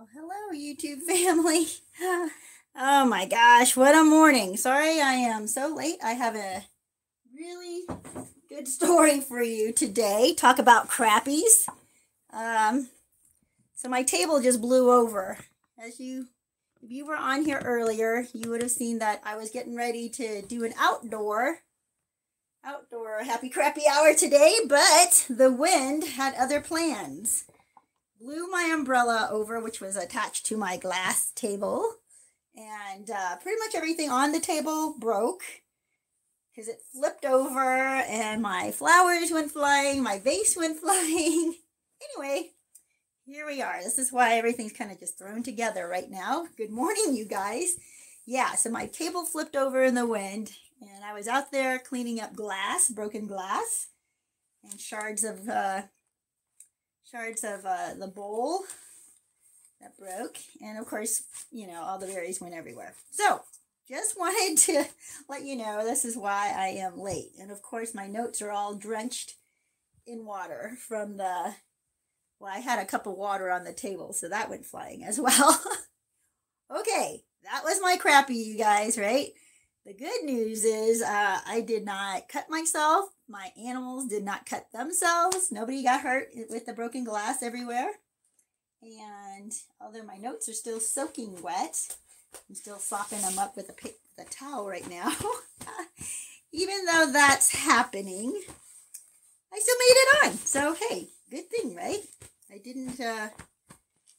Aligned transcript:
Oh, 0.00 0.06
hello, 0.14 0.56
YouTube 0.56 1.02
family. 1.06 1.66
Oh 2.80 3.04
my 3.06 3.26
gosh, 3.26 3.76
what 3.76 3.96
a 3.96 4.04
morning. 4.04 4.56
Sorry 4.56 5.00
I 5.00 5.14
am 5.14 5.48
so 5.48 5.74
late. 5.74 5.96
I 6.00 6.12
have 6.12 6.36
a 6.36 6.62
really 7.34 7.82
good 8.48 8.68
story 8.68 9.20
for 9.20 9.42
you 9.42 9.72
today. 9.72 10.32
Talk 10.36 10.60
about 10.60 10.88
crappies. 10.88 11.68
Um, 12.32 12.88
so 13.74 13.88
my 13.88 14.04
table 14.04 14.40
just 14.40 14.60
blew 14.60 14.92
over. 14.92 15.38
As 15.76 15.98
you, 15.98 16.28
if 16.80 16.92
you 16.92 17.04
were 17.04 17.16
on 17.16 17.44
here 17.44 17.60
earlier, 17.64 18.28
you 18.32 18.48
would 18.48 18.62
have 18.62 18.70
seen 18.70 19.00
that 19.00 19.20
I 19.24 19.34
was 19.34 19.50
getting 19.50 19.74
ready 19.74 20.08
to 20.10 20.42
do 20.42 20.62
an 20.62 20.74
outdoor, 20.78 21.58
outdoor 22.64 23.24
happy 23.24 23.48
crappy 23.48 23.82
hour 23.90 24.14
today, 24.14 24.58
but 24.68 25.26
the 25.28 25.50
wind 25.50 26.04
had 26.04 26.36
other 26.36 26.60
plans. 26.60 27.44
Blew 28.20 28.48
my 28.48 28.70
umbrella 28.74 29.28
over, 29.30 29.60
which 29.60 29.80
was 29.80 29.96
attached 29.96 30.44
to 30.46 30.56
my 30.56 30.76
glass 30.76 31.30
table 31.34 31.94
and 32.56 33.10
uh, 33.10 33.36
pretty 33.36 33.58
much 33.60 33.74
everything 33.76 34.10
on 34.10 34.32
the 34.32 34.40
table 34.40 34.96
broke 34.98 35.42
because 36.50 36.68
it 36.68 36.80
flipped 36.92 37.24
over 37.24 37.60
and 37.60 38.42
my 38.42 38.72
flowers 38.72 39.30
went 39.30 39.52
flying, 39.52 40.02
my 40.02 40.18
vase 40.18 40.56
went 40.56 40.76
flying. 40.80 41.54
anyway, 42.02 42.50
here 43.24 43.46
we 43.46 43.62
are. 43.62 43.80
This 43.82 43.98
is 43.98 44.12
why 44.12 44.34
everything's 44.34 44.72
kind 44.72 44.90
of 44.90 44.98
just 44.98 45.16
thrown 45.16 45.44
together 45.44 45.86
right 45.86 46.10
now. 46.10 46.46
Good 46.56 46.70
morning, 46.70 47.14
you 47.14 47.24
guys. 47.24 47.76
Yeah, 48.26 48.56
so 48.56 48.70
my 48.70 48.86
table 48.86 49.24
flipped 49.24 49.54
over 49.54 49.84
in 49.84 49.94
the 49.94 50.06
wind, 50.06 50.52
and 50.80 51.04
I 51.04 51.14
was 51.14 51.28
out 51.28 51.52
there 51.52 51.78
cleaning 51.78 52.20
up 52.20 52.34
glass, 52.34 52.90
broken 52.90 53.28
glass, 53.28 53.88
and 54.68 54.80
shards 54.80 55.22
of 55.22 55.48
uh, 55.48 55.82
shards 57.10 57.44
of 57.44 57.64
uh, 57.64 57.94
the 57.98 58.08
bowl 58.08 58.60
that 59.80 59.96
broke. 59.96 60.36
And 60.60 60.78
of 60.78 60.86
course, 60.86 61.22
you 61.50 61.66
know, 61.66 61.82
all 61.82 61.98
the 61.98 62.06
berries 62.06 62.40
went 62.40 62.54
everywhere. 62.54 62.94
So 63.10 63.40
just 63.88 64.18
wanted 64.18 64.58
to 64.64 64.84
let 65.28 65.44
you 65.44 65.56
know 65.56 65.84
this 65.84 66.04
is 66.04 66.16
why 66.16 66.52
I 66.56 66.68
am 66.68 66.98
late. 66.98 67.32
And 67.40 67.50
of 67.50 67.62
course, 67.62 67.94
my 67.94 68.06
notes 68.06 68.42
are 68.42 68.50
all 68.50 68.74
drenched 68.74 69.34
in 70.06 70.24
water 70.24 70.76
from 70.86 71.16
the, 71.16 71.54
well, 72.40 72.52
I 72.52 72.58
had 72.58 72.78
a 72.78 72.84
cup 72.84 73.06
of 73.06 73.14
water 73.14 73.50
on 73.50 73.64
the 73.64 73.72
table, 73.72 74.12
so 74.12 74.28
that 74.28 74.50
went 74.50 74.66
flying 74.66 75.04
as 75.04 75.20
well. 75.20 75.60
okay, 76.74 77.22
that 77.44 77.64
was 77.64 77.80
my 77.80 77.96
crappy, 77.96 78.36
you 78.36 78.58
guys, 78.58 78.98
right? 78.98 79.28
The 79.86 79.94
good 79.94 80.24
news 80.24 80.64
is 80.64 81.02
uh, 81.02 81.38
I 81.46 81.62
did 81.62 81.84
not 81.84 82.28
cut 82.28 82.50
myself. 82.50 83.06
My 83.28 83.52
animals 83.62 84.06
did 84.06 84.24
not 84.24 84.46
cut 84.46 84.72
themselves. 84.72 85.52
Nobody 85.52 85.82
got 85.82 86.00
hurt 86.00 86.28
with 86.48 86.64
the 86.64 86.72
broken 86.72 87.04
glass 87.04 87.42
everywhere. 87.42 87.90
And 88.82 89.52
although 89.80 90.04
my 90.04 90.16
notes 90.16 90.48
are 90.48 90.54
still 90.54 90.80
soaking 90.80 91.42
wet, 91.42 91.96
I'm 92.48 92.54
still 92.54 92.78
sopping 92.78 93.20
them 93.20 93.38
up 93.38 93.54
with 93.54 93.68
a, 93.68 93.88
the 94.16 94.24
towel 94.30 94.66
right 94.66 94.88
now. 94.88 95.12
Even 96.52 96.86
though 96.86 97.10
that's 97.12 97.54
happening, 97.54 98.40
I 99.52 99.58
still 99.58 99.76
made 99.78 99.94
it 99.96 100.24
on. 100.24 100.38
So, 100.38 100.74
hey, 100.88 101.08
good 101.30 101.50
thing, 101.50 101.74
right? 101.74 102.00
I 102.50 102.58
didn't 102.58 102.98
uh, 102.98 103.28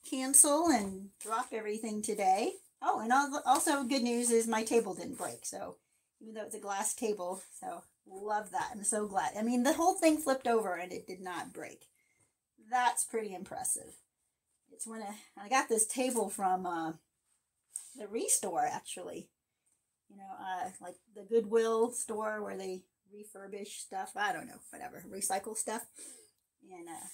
cancel 0.07 0.67
and 0.67 1.09
drop 1.19 1.47
everything 1.51 2.03
today. 2.03 2.53
Oh, 2.81 2.99
and 2.99 3.11
also 3.45 3.83
good 3.83 4.03
news 4.03 4.29
is 4.29 4.47
my 4.47 4.63
table 4.63 4.93
didn't 4.93 5.17
break. 5.17 5.45
So, 5.45 5.77
even 6.21 6.35
though 6.35 6.43
it's 6.43 6.55
a 6.55 6.59
glass 6.59 6.93
table, 6.93 7.41
so 7.59 7.81
love 8.11 8.51
that. 8.51 8.69
I'm 8.71 8.83
so 8.83 9.07
glad. 9.07 9.33
I 9.37 9.43
mean, 9.43 9.63
the 9.63 9.73
whole 9.73 9.95
thing 9.95 10.17
flipped 10.17 10.47
over 10.47 10.75
and 10.75 10.91
it 10.91 11.07
did 11.07 11.21
not 11.21 11.53
break. 11.53 11.85
That's 12.69 13.03
pretty 13.03 13.33
impressive. 13.33 13.95
It's 14.71 14.87
when 14.87 15.01
I, 15.01 15.15
I 15.45 15.49
got 15.49 15.69
this 15.69 15.85
table 15.85 16.29
from 16.29 16.65
uh, 16.65 16.93
the 17.97 18.07
Restore, 18.07 18.65
actually. 18.65 19.29
You 20.09 20.17
know, 20.17 20.23
uh, 20.39 20.69
like 20.81 20.95
the 21.15 21.23
Goodwill 21.23 21.91
store 21.91 22.43
where 22.43 22.57
they 22.57 22.83
refurbish 23.13 23.79
stuff. 23.79 24.11
I 24.15 24.33
don't 24.33 24.47
know, 24.47 24.59
whatever, 24.71 25.03
recycle 25.11 25.55
stuff. 25.55 25.85
And 26.63 26.87
uh, 26.87 27.07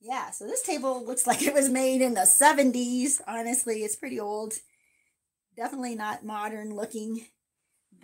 yeah, 0.00 0.30
so 0.30 0.46
this 0.46 0.62
table 0.62 1.04
looks 1.04 1.26
like 1.28 1.42
it 1.42 1.54
was 1.54 1.68
made 1.68 2.02
in 2.02 2.14
the 2.14 2.22
70s. 2.22 3.20
Honestly, 3.26 3.84
it's 3.84 3.96
pretty 3.96 4.20
old. 4.20 4.54
Definitely 5.56 5.94
not 5.94 6.24
modern 6.24 6.74
looking, 6.74 7.26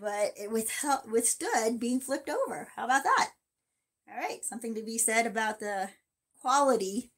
but 0.00 0.32
it 0.36 0.50
withstood 0.50 1.80
being 1.80 2.00
flipped 2.00 2.28
over. 2.28 2.68
How 2.76 2.84
about 2.84 3.04
that? 3.04 3.30
All 4.10 4.18
right, 4.18 4.44
something 4.44 4.74
to 4.74 4.82
be 4.82 4.98
said 4.98 5.26
about 5.26 5.60
the 5.60 5.90
quality 6.40 7.10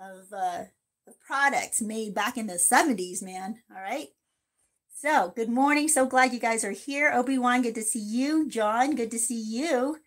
of 0.00 0.32
uh, 0.32 0.64
the 1.06 1.14
products 1.26 1.80
made 1.82 2.14
back 2.14 2.36
in 2.36 2.46
the 2.46 2.54
70s, 2.54 3.22
man. 3.22 3.60
All 3.74 3.82
right. 3.82 4.08
So, 4.94 5.32
good 5.36 5.48
morning. 5.48 5.88
So 5.88 6.06
glad 6.06 6.32
you 6.32 6.40
guys 6.40 6.64
are 6.64 6.72
here. 6.72 7.12
Obi 7.12 7.38
Wan, 7.38 7.62
good 7.62 7.74
to 7.76 7.82
see 7.82 8.00
you. 8.00 8.48
John, 8.48 8.96
good 8.96 9.10
to 9.12 9.18
see 9.18 9.40
you. 9.40 9.98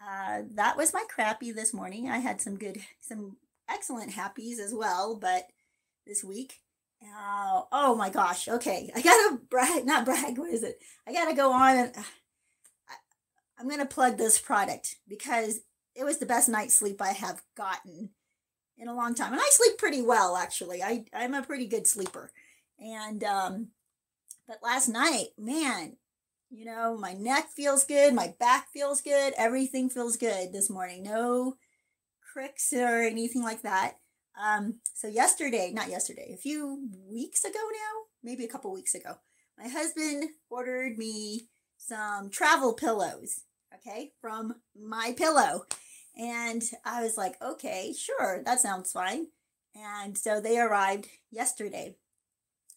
Uh, 0.00 0.42
that 0.54 0.76
was 0.76 0.94
my 0.94 1.04
crappy 1.08 1.52
this 1.52 1.72
morning. 1.74 2.08
I 2.08 2.18
had 2.18 2.40
some 2.40 2.56
good, 2.56 2.78
some 3.00 3.36
excellent 3.68 4.12
happies 4.12 4.58
as 4.58 4.74
well, 4.74 5.16
but 5.16 5.48
this 6.06 6.22
week. 6.22 6.61
Uh, 7.02 7.62
oh 7.72 7.94
my 7.96 8.10
gosh. 8.10 8.48
Okay. 8.48 8.90
I 8.94 9.02
gotta 9.02 9.38
brag, 9.50 9.84
not 9.84 10.04
brag. 10.04 10.38
What 10.38 10.50
is 10.50 10.62
it? 10.62 10.78
I 11.06 11.12
gotta 11.12 11.34
go 11.34 11.52
on 11.52 11.76
and 11.76 11.96
uh, 11.96 12.02
I, 12.88 12.94
I'm 13.58 13.68
gonna 13.68 13.86
plug 13.86 14.16
this 14.16 14.38
product 14.38 14.96
because 15.08 15.60
it 15.94 16.04
was 16.04 16.18
the 16.18 16.26
best 16.26 16.48
night's 16.48 16.74
sleep 16.74 17.02
I 17.02 17.12
have 17.12 17.42
gotten 17.56 18.10
in 18.78 18.88
a 18.88 18.94
long 18.94 19.14
time. 19.14 19.32
And 19.32 19.40
I 19.40 19.48
sleep 19.50 19.78
pretty 19.78 20.02
well, 20.02 20.36
actually. 20.36 20.82
I, 20.82 21.04
I'm 21.12 21.34
a 21.34 21.42
pretty 21.42 21.66
good 21.66 21.86
sleeper. 21.86 22.30
And, 22.78 23.22
um, 23.24 23.68
but 24.48 24.58
last 24.62 24.88
night, 24.88 25.28
man, 25.38 25.96
you 26.50 26.64
know, 26.64 26.96
my 26.98 27.14
neck 27.14 27.48
feels 27.54 27.84
good, 27.84 28.14
my 28.14 28.34
back 28.38 28.68
feels 28.72 29.00
good, 29.00 29.34
everything 29.36 29.88
feels 29.88 30.16
good 30.16 30.52
this 30.52 30.68
morning. 30.68 31.02
No 31.02 31.56
cricks 32.32 32.72
or 32.72 33.02
anything 33.02 33.42
like 33.42 33.62
that. 33.62 33.98
Um, 34.40 34.80
so 34.94 35.08
yesterday, 35.08 35.72
not 35.74 35.90
yesterday, 35.90 36.32
a 36.34 36.40
few 36.40 36.88
weeks 37.08 37.44
ago 37.44 37.58
now, 37.58 38.02
maybe 38.22 38.44
a 38.44 38.48
couple 38.48 38.72
weeks 38.72 38.94
ago, 38.94 39.16
my 39.58 39.68
husband 39.68 40.30
ordered 40.48 40.96
me 40.96 41.48
some 41.76 42.30
travel 42.30 42.72
pillows, 42.72 43.40
okay, 43.74 44.12
from 44.20 44.54
my 44.80 45.14
pillow. 45.16 45.64
And 46.16 46.62
I 46.84 47.02
was 47.02 47.16
like, 47.16 47.40
okay, 47.42 47.94
sure, 47.96 48.42
that 48.44 48.60
sounds 48.60 48.92
fine. 48.92 49.26
And 49.74 50.16
so 50.16 50.40
they 50.40 50.58
arrived 50.58 51.08
yesterday. 51.30 51.96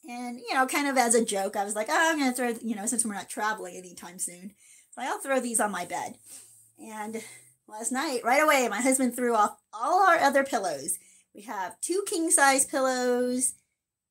And, 0.07 0.39
you 0.39 0.53
know, 0.53 0.65
kind 0.67 0.87
of 0.87 0.97
as 0.97 1.15
a 1.15 1.25
joke, 1.25 1.55
I 1.55 1.65
was 1.65 1.75
like, 1.75 1.87
oh, 1.89 2.11
I'm 2.11 2.19
going 2.19 2.31
to 2.31 2.35
throw, 2.35 2.53
you 2.61 2.75
know, 2.75 2.85
since 2.85 3.05
we're 3.05 3.13
not 3.13 3.29
traveling 3.29 3.75
anytime 3.75 4.19
soon, 4.19 4.53
so 4.91 5.01
I'll 5.01 5.19
throw 5.19 5.39
these 5.39 5.59
on 5.59 5.71
my 5.71 5.85
bed. 5.85 6.17
And 6.79 7.21
last 7.67 7.91
night, 7.91 8.21
right 8.23 8.43
away, 8.43 8.67
my 8.69 8.81
husband 8.81 9.15
threw 9.15 9.35
off 9.35 9.57
all 9.73 10.07
our 10.07 10.17
other 10.17 10.43
pillows. 10.43 10.99
We 11.35 11.41
have 11.41 11.79
two 11.81 12.03
king 12.07 12.31
size 12.31 12.65
pillows 12.65 13.53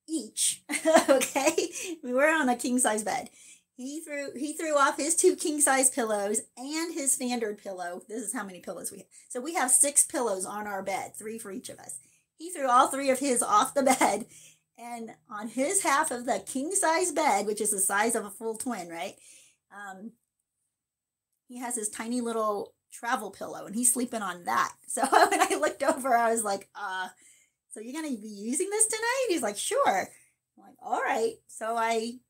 each. 0.07 0.63
okay. 1.09 1.71
We 2.03 2.13
were 2.13 2.29
on 2.29 2.51
a 2.51 2.57
king 2.57 2.79
size 2.79 3.03
bed. 3.03 3.31
He 3.77 4.01
threw 4.01 4.29
he 4.37 4.53
threw 4.53 4.77
off 4.77 4.99
his 4.99 5.17
two 5.17 5.35
king 5.35 5.61
size 5.61 5.91
pillows 5.91 6.43
and 6.57 6.95
his 6.95 7.13
standard 7.13 7.59
pillow. 7.59 8.03
This 8.09 8.23
is 8.23 8.35
how 8.35 8.45
many 8.45 8.61
pillows 8.61 8.93
we 8.93 8.99
have. 8.99 9.07
So 9.29 9.41
we 9.41 9.55
have 9.55 9.71
six 9.71 10.05
pillows 10.05 10.45
on 10.45 10.67
our 10.67 10.83
bed, 10.83 11.17
three 11.17 11.39
for 11.39 11.51
each 11.51 11.71
of 11.71 11.79
us. 11.79 11.99
He 12.37 12.51
threw 12.51 12.69
all 12.69 12.89
three 12.89 13.11
of 13.11 13.19
his 13.19 13.43
off 13.43 13.75
the 13.75 13.83
bed, 13.83 14.27
and 14.79 15.13
on 15.31 15.49
his 15.49 15.83
half 15.83 16.11
of 16.11 16.27
the 16.27 16.43
king 16.47 16.73
size 16.73 17.11
bed, 17.11 17.47
which 17.47 17.61
is 17.61 17.71
the 17.71 17.81
size 17.81 18.15
of 18.15 18.25
a 18.25 18.31
full 18.31 18.57
twin, 18.57 18.89
right? 18.89 19.15
Um, 19.73 20.13
he 21.49 21.59
has 21.59 21.75
his 21.75 21.89
tiny 21.89 22.21
little 22.21 22.74
travel 22.95 23.31
pillow, 23.31 23.67
and 23.67 23.75
he's 23.75 23.93
sleeping 23.93 24.23
on 24.23 24.45
that. 24.45 24.73
So 24.87 25.03
when 25.03 25.41
I 25.41 25.57
looked 25.61 25.83
over, 25.83 26.17
I 26.17 26.31
was 26.31 26.45
like, 26.45 26.69
"Uh, 26.77 27.09
so 27.73 27.81
you're 27.81 28.01
gonna 28.01 28.17
be 28.17 28.29
using 28.29 28.71
this 28.71 28.87
tonight?" 28.87 29.27
He's 29.29 29.43
like, 29.43 29.59
"Sure." 29.59 30.09
I'm 30.57 30.65
like, 30.65 30.77
"All 30.81 31.03
right." 31.03 31.35
So 31.49 31.77
I 31.77 32.21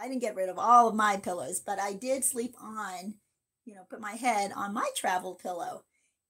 I 0.00 0.08
didn't 0.08 0.20
get 0.20 0.36
rid 0.36 0.48
of 0.48 0.58
all 0.58 0.88
of 0.88 0.94
my 0.94 1.16
pillows, 1.16 1.60
but 1.60 1.78
I 1.80 1.92
did 1.92 2.24
sleep 2.24 2.54
on, 2.60 3.14
you 3.64 3.74
know, 3.74 3.84
put 3.88 4.00
my 4.00 4.12
head 4.12 4.52
on 4.54 4.74
my 4.74 4.88
travel 4.96 5.34
pillow. 5.34 5.84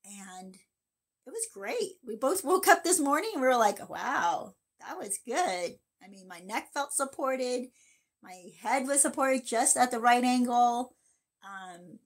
And 0.05 0.55
it 0.55 1.31
was 1.31 1.47
great. 1.53 1.99
We 2.07 2.17
both 2.17 2.45
woke 2.45 2.67
up 2.67 2.83
this 2.83 2.99
morning 2.99 3.31
and 3.35 3.43
we 3.43 3.49
were 3.49 3.57
like, 3.57 3.89
wow, 3.91 4.55
that 4.81 4.97
was 4.97 5.19
good. 5.27 5.79
I 6.03 6.09
mean, 6.09 6.27
my 6.27 6.41
neck 6.41 6.73
felt 6.73 6.95
supported, 6.95 7.69
my 8.23 8.45
head 8.63 8.87
was 8.87 9.03
supported 9.03 9.47
just 9.47 9.77
at 9.77 9.91
the 9.91 10.01
right 10.01 10.25
angle. 10.25 10.95
Um, 11.45 11.99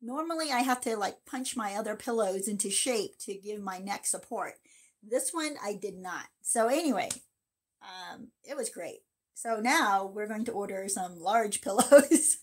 normally, 0.00 0.50
I 0.50 0.60
have 0.60 0.80
to 0.82 0.96
like 0.96 1.24
punch 1.26 1.56
my 1.56 1.74
other 1.74 1.96
pillows 1.96 2.48
into 2.48 2.70
shape 2.70 3.18
to 3.20 3.34
give 3.34 3.60
my 3.60 3.78
neck 3.78 4.06
support. 4.06 4.54
This 5.02 5.30
one, 5.32 5.56
I 5.62 5.74
did 5.74 5.96
not. 5.96 6.26
So, 6.42 6.68
anyway, 6.68 7.08
um, 7.82 8.28
it 8.44 8.56
was 8.56 8.70
great. 8.70 9.00
So 9.34 9.60
now 9.60 10.10
we're 10.12 10.26
going 10.26 10.46
to 10.46 10.52
order 10.52 10.88
some 10.88 11.20
large 11.20 11.60
pillows 11.62 12.38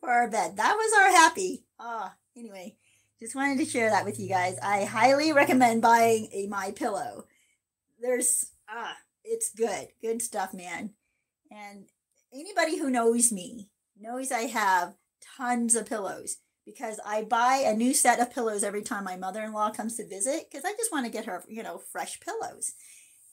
for 0.00 0.10
our 0.10 0.30
bed. 0.30 0.56
That 0.56 0.74
was 0.74 0.92
our 0.98 1.10
happy. 1.10 1.64
Ah, 1.78 2.14
oh, 2.14 2.40
anyway, 2.40 2.76
just 3.20 3.34
wanted 3.34 3.58
to 3.58 3.70
share 3.70 3.90
that 3.90 4.06
with 4.06 4.18
you 4.18 4.28
guys. 4.28 4.56
I 4.62 4.84
highly 4.84 5.32
recommend 5.32 5.82
buying 5.82 6.28
a 6.32 6.46
My 6.46 6.70
Pillow. 6.70 7.26
There's 8.00 8.52
ah, 8.68 8.96
it's 9.22 9.50
good, 9.50 9.88
good 10.00 10.22
stuff, 10.22 10.54
man. 10.54 10.94
And 11.50 11.86
anybody 12.32 12.78
who 12.78 12.88
knows 12.88 13.30
me 13.30 13.68
knows 14.00 14.32
I 14.32 14.46
have 14.46 14.96
tons 15.36 15.74
of 15.74 15.86
pillows 15.86 16.38
because 16.64 16.98
I 17.04 17.22
buy 17.22 17.62
a 17.66 17.74
new 17.74 17.92
set 17.94 18.20
of 18.20 18.32
pillows 18.32 18.64
every 18.64 18.82
time 18.82 19.04
my 19.04 19.16
mother-in-law 19.16 19.70
comes 19.70 19.96
to 19.96 20.06
visit 20.06 20.46
because 20.50 20.64
I 20.64 20.72
just 20.72 20.92
want 20.92 21.06
to 21.06 21.12
get 21.12 21.26
her, 21.26 21.42
you 21.48 21.62
know, 21.62 21.78
fresh 21.78 22.20
pillows. 22.20 22.72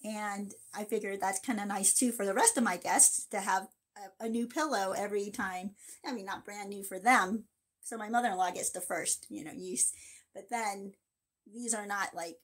And 0.04 0.54
I 0.74 0.83
figured 0.83 1.22
that's 1.22 1.39
kind 1.39 1.60
of 1.60 1.68
nice 1.68 1.94
too 1.94 2.12
for 2.12 2.25
the 2.25 2.33
rest 2.33 2.57
of 2.57 2.63
my 2.63 2.78
guests 2.78 3.25
to 3.28 3.39
have 3.39 3.68
a, 3.95 4.25
a, 4.25 4.30
new 4.30 4.48
pillow 4.48 4.94
every 4.98 5.30
time. 5.30 5.72
I 6.06 6.12
mean, 6.12 6.25
not 6.25 6.44
brand 6.44 6.69
new 6.69 6.83
for 6.83 7.00
them. 7.00 7.45
So 7.83 7.98
my 7.98 8.10
mother-in-law 8.10 8.51
gets 8.51 8.72
the 8.72 8.81
first, 8.81 9.28
you 9.30 9.44
know, 9.44 9.51
use. 9.51 9.94
But 10.33 10.50
then 10.50 10.94
these 11.51 11.74
are 11.74 11.86
not 11.86 12.16
like, 12.16 12.38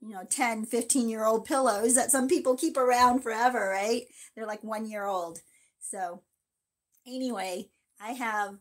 you 0.00 0.10
know, 0.10 0.24
10, 0.28 0.66
15 0.66 1.08
year 1.08 1.24
old 1.24 1.44
pillows 1.44 1.94
that 1.94 2.10
some 2.10 2.28
people 2.28 2.56
keep 2.56 2.76
around 2.76 3.22
forever, 3.22 3.68
right? 3.68 4.02
They're 4.34 4.46
like 4.46 4.64
one 4.64 4.86
year 4.86 5.06
old. 5.06 5.40
So 5.80 6.22
anyway, 7.06 7.68
I 8.00 8.12
have 8.12 8.58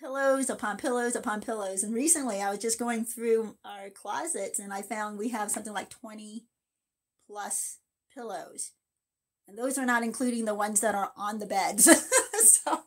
pillows 0.00 0.48
upon 0.48 0.78
pillows 0.78 1.14
upon 1.14 1.40
pillows. 1.40 1.82
And 1.82 1.94
recently 1.94 2.40
I 2.40 2.50
was 2.50 2.58
just 2.58 2.78
going 2.78 3.04
through 3.04 3.56
our 3.64 3.90
closets 3.90 4.58
and 4.58 4.72
I 4.72 4.82
found 4.82 5.18
we 5.18 5.28
have 5.28 5.50
something 5.50 5.72
like 5.72 5.90
20 5.90 6.46
plus 7.26 7.78
pillows. 8.14 8.72
And 9.46 9.58
those 9.58 9.78
are 9.78 9.86
not 9.86 10.02
including 10.02 10.44
the 10.44 10.54
ones 10.54 10.80
that 10.80 10.94
are 10.94 11.12
on 11.16 11.38
the 11.38 11.46
beds. 11.46 11.84
so, 12.44 12.80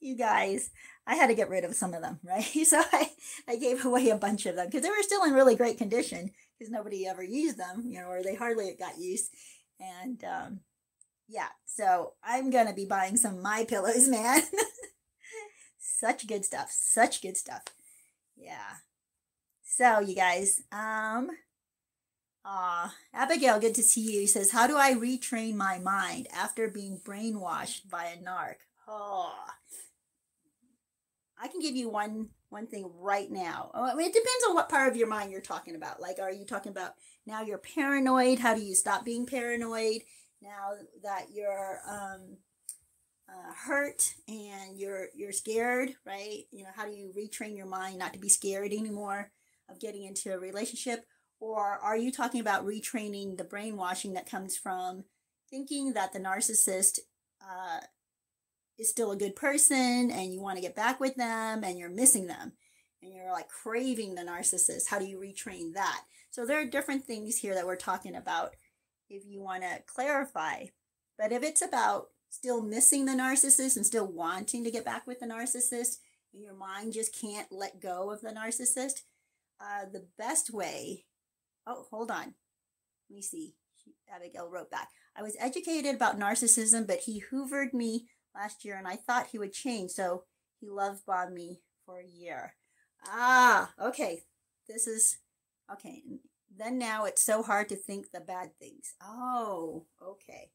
you 0.00 0.16
guys, 0.16 0.70
I 1.06 1.16
had 1.16 1.26
to 1.26 1.34
get 1.34 1.50
rid 1.50 1.64
of 1.64 1.74
some 1.74 1.94
of 1.94 2.02
them, 2.02 2.20
right? 2.24 2.48
So 2.64 2.80
I, 2.92 3.10
I 3.48 3.56
gave 3.56 3.84
away 3.84 4.10
a 4.10 4.16
bunch 4.16 4.46
of 4.46 4.56
them 4.56 4.66
because 4.66 4.82
they 4.82 4.90
were 4.90 5.02
still 5.02 5.24
in 5.24 5.34
really 5.34 5.56
great 5.56 5.78
condition 5.78 6.30
because 6.58 6.70
nobody 6.70 7.06
ever 7.06 7.22
used 7.22 7.58
them, 7.58 7.82
you 7.84 8.00
know, 8.00 8.06
or 8.06 8.22
they 8.22 8.34
hardly 8.34 8.76
got 8.78 8.98
used. 8.98 9.30
And 9.80 10.22
um, 10.24 10.60
yeah, 11.28 11.48
so 11.66 12.14
I'm 12.22 12.50
going 12.50 12.66
to 12.66 12.74
be 12.74 12.86
buying 12.86 13.16
some 13.16 13.42
my 13.42 13.64
pillows, 13.68 14.08
man. 14.08 14.42
Such 16.00 16.26
good 16.26 16.44
stuff. 16.44 16.70
Such 16.70 17.22
good 17.22 17.36
stuff. 17.36 17.62
Yeah. 18.36 18.78
So, 19.62 20.00
you 20.00 20.14
guys, 20.14 20.62
um, 20.72 21.30
Ah, 22.44 22.94
Abigail, 23.12 23.60
good 23.60 23.74
to 23.74 23.82
see 23.82 24.00
you. 24.00 24.26
Says, 24.26 24.50
How 24.50 24.66
do 24.66 24.76
I 24.76 24.94
retrain 24.94 25.54
my 25.54 25.78
mind 25.78 26.26
after 26.34 26.68
being 26.68 26.98
brainwashed 26.98 27.88
by 27.90 28.06
a 28.06 28.16
narc? 28.16 28.56
Oh, 28.88 29.34
I 31.40 31.48
can 31.48 31.60
give 31.60 31.76
you 31.76 31.88
one 31.90 32.30
one 32.48 32.66
thing 32.66 32.90
right 32.98 33.30
now. 33.30 33.70
Oh, 33.74 33.84
I 33.84 33.94
mean, 33.94 34.08
it 34.08 34.14
depends 34.14 34.44
on 34.48 34.54
what 34.54 34.68
part 34.68 34.90
of 34.90 34.96
your 34.96 35.06
mind 35.06 35.30
you're 35.30 35.40
talking 35.40 35.76
about. 35.76 36.00
Like, 36.00 36.18
are 36.18 36.32
you 36.32 36.44
talking 36.44 36.72
about 36.72 36.94
now 37.26 37.42
you're 37.42 37.58
paranoid? 37.58 38.38
How 38.40 38.54
do 38.54 38.62
you 38.62 38.74
stop 38.74 39.04
being 39.04 39.26
paranoid? 39.26 40.02
Now 40.42 40.72
that 41.02 41.26
you're 41.32 41.80
um, 41.88 42.38
uh, 43.30 43.52
hurt 43.66 44.14
and 44.28 44.76
you're 44.76 45.08
you're 45.14 45.32
scared, 45.32 45.94
right? 46.04 46.44
You 46.50 46.64
know, 46.64 46.70
how 46.74 46.86
do 46.86 46.92
you 46.92 47.12
retrain 47.16 47.56
your 47.56 47.66
mind 47.66 47.98
not 47.98 48.12
to 48.12 48.18
be 48.18 48.28
scared 48.28 48.72
anymore 48.72 49.30
of 49.68 49.80
getting 49.80 50.04
into 50.04 50.32
a 50.32 50.38
relationship? 50.38 51.04
Or 51.38 51.78
are 51.82 51.96
you 51.96 52.12
talking 52.12 52.40
about 52.40 52.66
retraining 52.66 53.36
the 53.36 53.44
brainwashing 53.44 54.12
that 54.14 54.28
comes 54.28 54.56
from 54.56 55.04
thinking 55.48 55.94
that 55.94 56.12
the 56.12 56.20
narcissist 56.20 56.98
uh, 57.40 57.80
is 58.78 58.90
still 58.90 59.10
a 59.12 59.16
good 59.16 59.36
person 59.36 60.10
and 60.10 60.32
you 60.32 60.40
want 60.40 60.56
to 60.56 60.62
get 60.62 60.76
back 60.76 61.00
with 61.00 61.16
them 61.16 61.64
and 61.64 61.78
you're 61.78 61.88
missing 61.88 62.26
them 62.26 62.52
and 63.02 63.14
you're 63.14 63.32
like 63.32 63.48
craving 63.48 64.14
the 64.14 64.22
narcissist? 64.22 64.88
How 64.88 64.98
do 64.98 65.06
you 65.06 65.18
retrain 65.18 65.72
that? 65.74 66.02
So 66.30 66.44
there 66.44 66.60
are 66.60 66.66
different 66.66 67.04
things 67.04 67.38
here 67.38 67.54
that 67.54 67.66
we're 67.66 67.76
talking 67.76 68.14
about 68.14 68.54
if 69.08 69.22
you 69.26 69.40
want 69.40 69.62
to 69.62 69.82
clarify. 69.86 70.66
But 71.18 71.32
if 71.32 71.42
it's 71.42 71.62
about 71.62 72.08
still 72.30 72.62
missing 72.62 73.04
the 73.04 73.12
narcissist 73.12 73.76
and 73.76 73.84
still 73.84 74.10
wanting 74.10 74.64
to 74.64 74.70
get 74.70 74.84
back 74.84 75.06
with 75.06 75.20
the 75.20 75.26
narcissist, 75.26 75.98
and 76.32 76.42
your 76.42 76.54
mind 76.54 76.94
just 76.94 77.14
can't 77.14 77.48
let 77.50 77.80
go 77.80 78.10
of 78.10 78.20
the 78.22 78.30
narcissist, 78.30 79.02
uh, 79.60 79.84
the 79.92 80.06
best 80.16 80.52
way 80.52 81.04
Oh, 81.66 81.86
hold 81.90 82.10
on. 82.10 82.34
Let 83.08 83.16
me 83.16 83.22
see. 83.22 83.54
Abigail 84.12 84.48
wrote 84.48 84.70
back. 84.70 84.88
I 85.16 85.22
was 85.22 85.36
educated 85.38 85.94
about 85.94 86.18
narcissism, 86.18 86.86
but 86.86 87.00
he 87.00 87.22
hoovered 87.32 87.72
me 87.72 88.08
last 88.34 88.64
year 88.64 88.76
and 88.76 88.86
I 88.88 88.96
thought 88.96 89.28
he 89.28 89.38
would 89.38 89.52
change. 89.52 89.90
So 89.92 90.24
he 90.60 90.68
love 90.68 91.04
bombed 91.06 91.34
me 91.34 91.60
for 91.86 92.00
a 92.00 92.06
year. 92.06 92.54
Ah, 93.06 93.72
okay. 93.80 94.22
This 94.68 94.86
is 94.86 95.18
okay. 95.72 96.02
Then 96.56 96.78
now 96.78 97.04
it's 97.04 97.24
so 97.24 97.42
hard 97.42 97.68
to 97.68 97.76
think 97.76 98.10
the 98.10 98.20
bad 98.20 98.50
things. 98.58 98.94
Oh, 99.02 99.86
okay. 100.02 100.50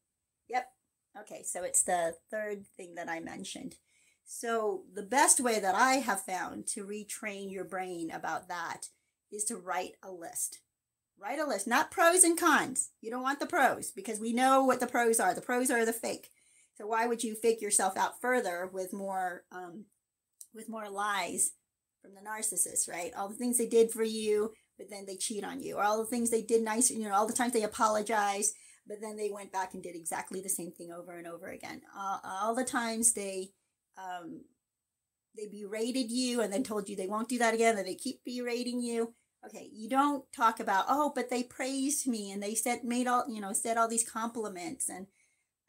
Okay, 1.20 1.42
so 1.42 1.62
it's 1.62 1.82
the 1.82 2.14
third 2.30 2.66
thing 2.76 2.94
that 2.96 3.08
I 3.08 3.20
mentioned. 3.20 3.76
So 4.24 4.82
the 4.92 5.02
best 5.02 5.40
way 5.40 5.60
that 5.60 5.74
I 5.74 5.94
have 5.94 6.20
found 6.22 6.66
to 6.68 6.84
retrain 6.84 7.50
your 7.50 7.64
brain 7.64 8.10
about 8.10 8.48
that 8.48 8.88
is 9.32 9.44
to 9.44 9.56
write 9.56 9.92
a 10.02 10.10
list. 10.10 10.60
Write 11.18 11.38
a 11.38 11.46
list, 11.46 11.66
not 11.66 11.90
pros 11.90 12.24
and 12.24 12.38
cons. 12.38 12.90
You 13.00 13.10
don't 13.10 13.22
want 13.22 13.40
the 13.40 13.46
pros 13.46 13.90
because 13.90 14.20
we 14.20 14.32
know 14.32 14.64
what 14.64 14.80
the 14.80 14.86
pros 14.86 15.18
are. 15.18 15.32
The 15.32 15.40
pros 15.40 15.70
are 15.70 15.86
the 15.86 15.92
fake. 15.92 16.28
So 16.76 16.86
why 16.86 17.06
would 17.06 17.24
you 17.24 17.34
fake 17.34 17.62
yourself 17.62 17.96
out 17.96 18.20
further 18.20 18.68
with 18.70 18.92
more 18.92 19.44
um, 19.50 19.86
with 20.54 20.68
more 20.68 20.90
lies 20.90 21.52
from 22.02 22.12
the 22.14 22.20
narcissist, 22.20 22.90
right? 22.90 23.12
All 23.16 23.28
the 23.28 23.34
things 23.34 23.56
they 23.56 23.66
did 23.66 23.90
for 23.90 24.04
you, 24.04 24.52
but 24.76 24.90
then 24.90 25.06
they 25.06 25.16
cheat 25.16 25.44
on 25.44 25.62
you, 25.62 25.76
or 25.76 25.82
all 25.82 25.98
the 25.98 26.06
things 26.06 26.30
they 26.30 26.42
did 26.42 26.62
nice, 26.62 26.90
you 26.90 27.08
know, 27.08 27.14
all 27.14 27.26
the 27.26 27.32
times 27.32 27.52
they 27.52 27.62
apologize, 27.62 28.52
but 28.86 29.00
then 29.00 29.16
they 29.16 29.30
went 29.30 29.52
back 29.52 29.74
and 29.74 29.82
did 29.82 29.96
exactly 29.96 30.40
the 30.40 30.48
same 30.48 30.70
thing 30.70 30.92
over 30.92 31.16
and 31.16 31.26
over 31.26 31.48
again. 31.48 31.82
Uh, 31.96 32.18
all 32.24 32.54
the 32.54 32.64
times 32.64 33.12
they 33.12 33.50
um, 33.98 34.42
they 35.36 35.46
berated 35.46 36.10
you 36.10 36.40
and 36.40 36.52
then 36.52 36.62
told 36.62 36.88
you 36.88 36.96
they 36.96 37.06
won't 37.06 37.28
do 37.28 37.38
that 37.38 37.54
again, 37.54 37.76
and 37.76 37.86
they 37.86 37.94
keep 37.94 38.20
berating 38.24 38.80
you. 38.80 39.14
Okay 39.44 39.68
you 39.72 39.88
don't 39.88 40.24
talk 40.32 40.58
about 40.58 40.86
oh 40.88 41.12
but 41.14 41.30
they 41.30 41.44
praised 41.44 42.08
me 42.08 42.32
and 42.32 42.42
they 42.42 42.54
said 42.54 42.82
made 42.82 43.06
all 43.06 43.24
you 43.28 43.40
know 43.40 43.52
said 43.52 43.76
all 43.76 43.86
these 43.86 44.08
compliments 44.08 44.88
and 44.88 45.06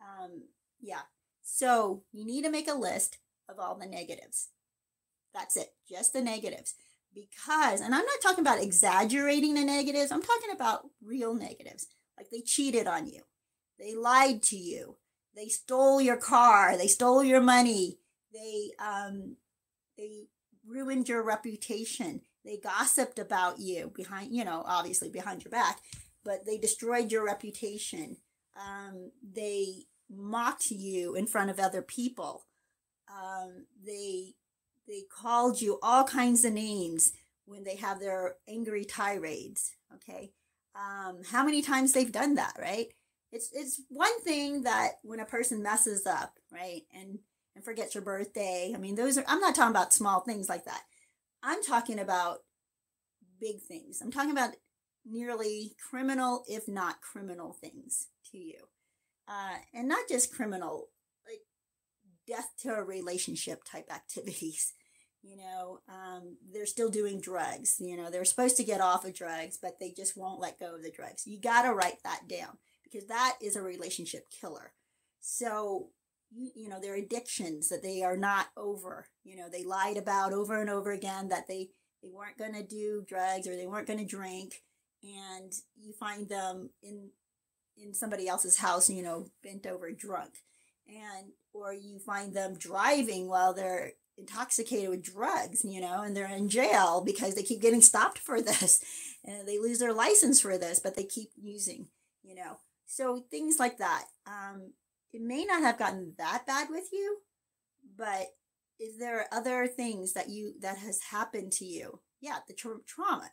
um 0.02 0.44
yeah. 0.82 1.02
So 1.44 2.04
you 2.12 2.26
need 2.26 2.44
to 2.44 2.50
make 2.50 2.68
a 2.68 2.74
list 2.74 3.20
of 3.48 3.60
all 3.60 3.78
the 3.78 3.86
negatives. 3.86 4.50
That's 5.34 5.58
it 5.58 5.74
just 5.88 6.14
the 6.14 6.22
negatives. 6.22 6.74
Because 7.14 7.82
and 7.82 7.96
i'm 7.96 8.06
not 8.06 8.22
talking 8.22 8.44
about 8.44 8.62
exaggerating 8.62 9.56
the 9.56 9.64
negatives 9.64 10.12
i'm 10.12 10.22
talking 10.22 10.52
about 10.54 10.90
real 11.04 11.34
negatives 11.34 11.88
like 12.18 12.30
they 12.32 12.42
cheated 12.42 12.88
on 12.88 13.08
you 13.08 13.22
they 13.80 13.96
lied 13.96 14.42
to 14.42 14.58
you 14.58 14.98
they 15.36 15.48
stole 15.48 16.02
your 16.02 16.18
car 16.18 16.78
they 16.78 16.88
stole 16.88 17.24
your 17.24 17.42
money 17.42 18.00
they 18.34 18.72
um 18.80 19.36
they 19.98 20.28
ruined 20.66 21.08
your 21.08 21.24
reputation 21.24 22.22
they 22.48 22.58
gossiped 22.58 23.20
about 23.20 23.60
you 23.60 23.92
behind, 23.94 24.34
you 24.34 24.46
know, 24.46 24.64
obviously 24.66 25.10
behind 25.10 25.44
your 25.44 25.52
back, 25.52 25.82
but 26.24 26.46
they 26.46 26.58
destroyed 26.58 27.12
your 27.12 27.26
reputation. 27.26 28.16
Um, 28.56 29.12
they 29.22 29.84
mocked 30.10 30.72
you 30.72 31.14
in 31.16 31.28
front 31.28 31.50
of 31.50 31.60
other 31.60 31.82
people. 31.82 32.46
Um, 33.10 33.66
they 33.86 34.36
they 34.88 35.02
called 35.12 35.62
you 35.62 35.78
all 35.84 36.06
kinds 36.06 36.46
of 36.46 36.54
names 36.54 37.12
when 37.46 37.66
they 37.66 37.76
have 37.76 38.00
their 38.00 38.36
angry 38.48 38.86
tirades. 38.86 39.74
Okay, 39.96 40.32
um, 40.78 41.22
how 41.30 41.44
many 41.44 41.62
times 41.62 41.92
they've 41.92 42.12
done 42.12 42.36
that, 42.36 42.54
right? 42.60 42.88
It's 43.32 43.50
it's 43.54 43.82
one 43.90 44.22
thing 44.22 44.64
that 44.64 44.94
when 45.04 45.20
a 45.20 45.26
person 45.26 45.62
messes 45.62 46.06
up, 46.06 46.34
right, 46.52 46.84
and 46.94 47.20
and 47.56 47.66
forgets 47.66 47.96
your 47.96 48.04
birthday. 48.04 48.72
I 48.74 48.78
mean, 48.78 48.96
those 48.96 49.18
are. 49.18 49.26
I'm 49.28 49.42
not 49.42 49.56
talking 49.56 49.72
about 49.72 49.94
small 49.94 50.22
things 50.22 50.48
like 50.48 50.66
that. 50.66 50.84
I'm 51.44 51.62
talking 51.64 52.00
about 52.00 52.40
big 53.42 53.62
things. 53.62 54.02
I'm 54.02 54.12
talking 54.12 54.32
about 54.32 54.52
nearly 55.06 55.74
criminal, 55.90 56.44
if 56.48 56.68
not 56.68 57.02
criminal 57.02 57.54
things 57.54 58.08
to 58.32 58.38
you. 58.38 58.60
Uh, 59.28 59.58
and 59.74 59.88
not 59.88 60.08
just 60.08 60.34
criminal, 60.34 60.90
like 61.26 61.42
death 62.28 62.50
to 62.62 62.74
a 62.74 62.84
relationship 62.84 63.64
type 63.64 63.88
activities. 63.94 64.74
You 65.28 65.38
know, 65.38 65.80
um, 65.90 66.38
they're 66.54 66.66
still 66.66 66.90
doing 66.90 67.20
drugs. 67.20 67.78
You 67.80 67.98
know, 67.98 68.10
they're 68.10 68.26
supposed 68.26 68.56
to 68.58 68.64
get 68.64 68.80
off 68.80 69.04
of 69.04 69.14
drugs, 69.14 69.58
but 69.62 69.80
they 69.80 69.92
just 69.92 70.18
won't 70.18 70.40
let 70.40 70.60
go 70.60 70.76
of 70.76 70.84
the 70.84 70.92
drugs. 70.92 71.28
You 71.28 71.40
got 71.40 71.64
to 71.64 71.74
write 71.74 72.02
that 72.04 72.28
down 72.30 72.58
because 72.84 73.08
that 73.08 73.36
is 73.42 73.56
a 73.56 73.62
relationship 73.62 74.30
killer. 74.30 74.72
So, 75.20 75.90
you, 76.32 76.52
you 76.56 76.70
know, 76.70 76.80
their 76.80 76.96
addictions 76.96 77.68
that 77.70 77.84
they 77.84 78.04
are 78.04 78.16
not 78.16 78.48
over. 78.56 79.08
You 79.26 79.36
know, 79.36 79.50
they 79.52 79.66
lied 79.66 79.98
about 79.98 80.32
over 80.32 80.62
and 80.62 80.70
over 80.70 80.92
again 80.92 81.28
that 81.30 81.48
they 81.48 81.70
they 82.02 82.10
weren't 82.10 82.38
going 82.38 82.54
to 82.54 82.64
do 82.64 83.04
drugs 83.08 83.48
or 83.48 83.56
they 83.56 83.68
weren't 83.68 83.88
going 83.88 84.00
to 84.00 84.06
drink 84.06 84.62
and 85.04 85.54
you 85.76 85.94
find 85.94 86.30
them 86.30 86.70
in 86.82 87.10
in 87.78 87.94
somebody 87.94 88.28
else's 88.28 88.58
house 88.58 88.90
you 88.90 89.04
know 89.04 89.28
bent 89.44 89.66
over 89.66 89.92
drunk 89.92 90.34
and 90.88 91.32
or 91.54 91.74
you 91.74 92.00
find 92.00 92.34
them 92.34 92.56
driving 92.58 93.28
while 93.28 93.54
they're 93.54 93.94
intoxicated 94.18 94.90
with 94.90 95.04
drugs 95.04 95.64
you 95.64 95.80
know 95.80 96.02
and 96.02 96.18
they're 96.18 96.26
in 96.26 96.50
jail 96.50 97.04
because 97.06 97.36
they 97.36 97.44
keep 97.44 97.62
getting 97.62 97.82
stopped 97.82 98.18
for 98.18 98.42
this 98.42 98.84
and 99.24 99.48
they 99.48 99.60
lose 99.60 99.80
their 99.80 99.94
license 99.94 100.42
for 100.42 100.58
this 100.58 100.80
but 100.80 100.96
they 100.96 101.04
keep 101.04 101.30
using 101.36 101.88
you 102.28 102.36
know. 102.36 102.58
So 102.86 103.24
things 103.32 103.58
like 103.60 103.78
that. 103.78 104.06
Um, 104.28 104.74
it 105.14 105.22
may 105.22 105.46
not 105.46 105.62
have 105.62 105.80
gotten 105.80 106.14
that 106.18 106.46
bad 106.46 106.68
with 106.70 106.90
you, 106.92 107.20
but 107.98 108.28
if 108.80 109.00
there 109.00 109.20
are 109.20 109.28
other 109.32 109.68
things 109.68 110.14
that 110.14 110.30
you 110.30 110.54
that 110.62 110.78
has 110.78 111.00
happened 111.12 111.52
to 111.54 111.66
you? 111.66 112.02
Yeah, 112.22 112.38
the 112.48 112.54
tra- 112.54 112.84
trauma. 112.86 113.30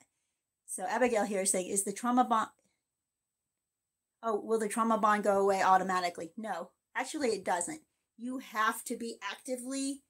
So 0.67 0.85
Abigail 0.89 1.25
here 1.25 1.43
is 1.43 1.51
saying, 1.51 1.69
is 1.69 1.85
the 1.85 1.93
trauma 1.93 2.25
bond? 2.25 2.49
Oh, 4.23 4.41
will 4.41 4.59
the 4.59 4.69
trauma 4.69 4.97
bond 4.97 5.25
go 5.25 5.41
away 5.41 5.63
automatically? 5.63 6.33
No, 6.37 6.71
actually, 6.97 7.29
it 7.31 7.45
doesn't. 7.45 7.81
You 8.17 8.39
have 8.39 8.83
to 8.85 8.97
be 8.97 9.17
actively 9.23 10.03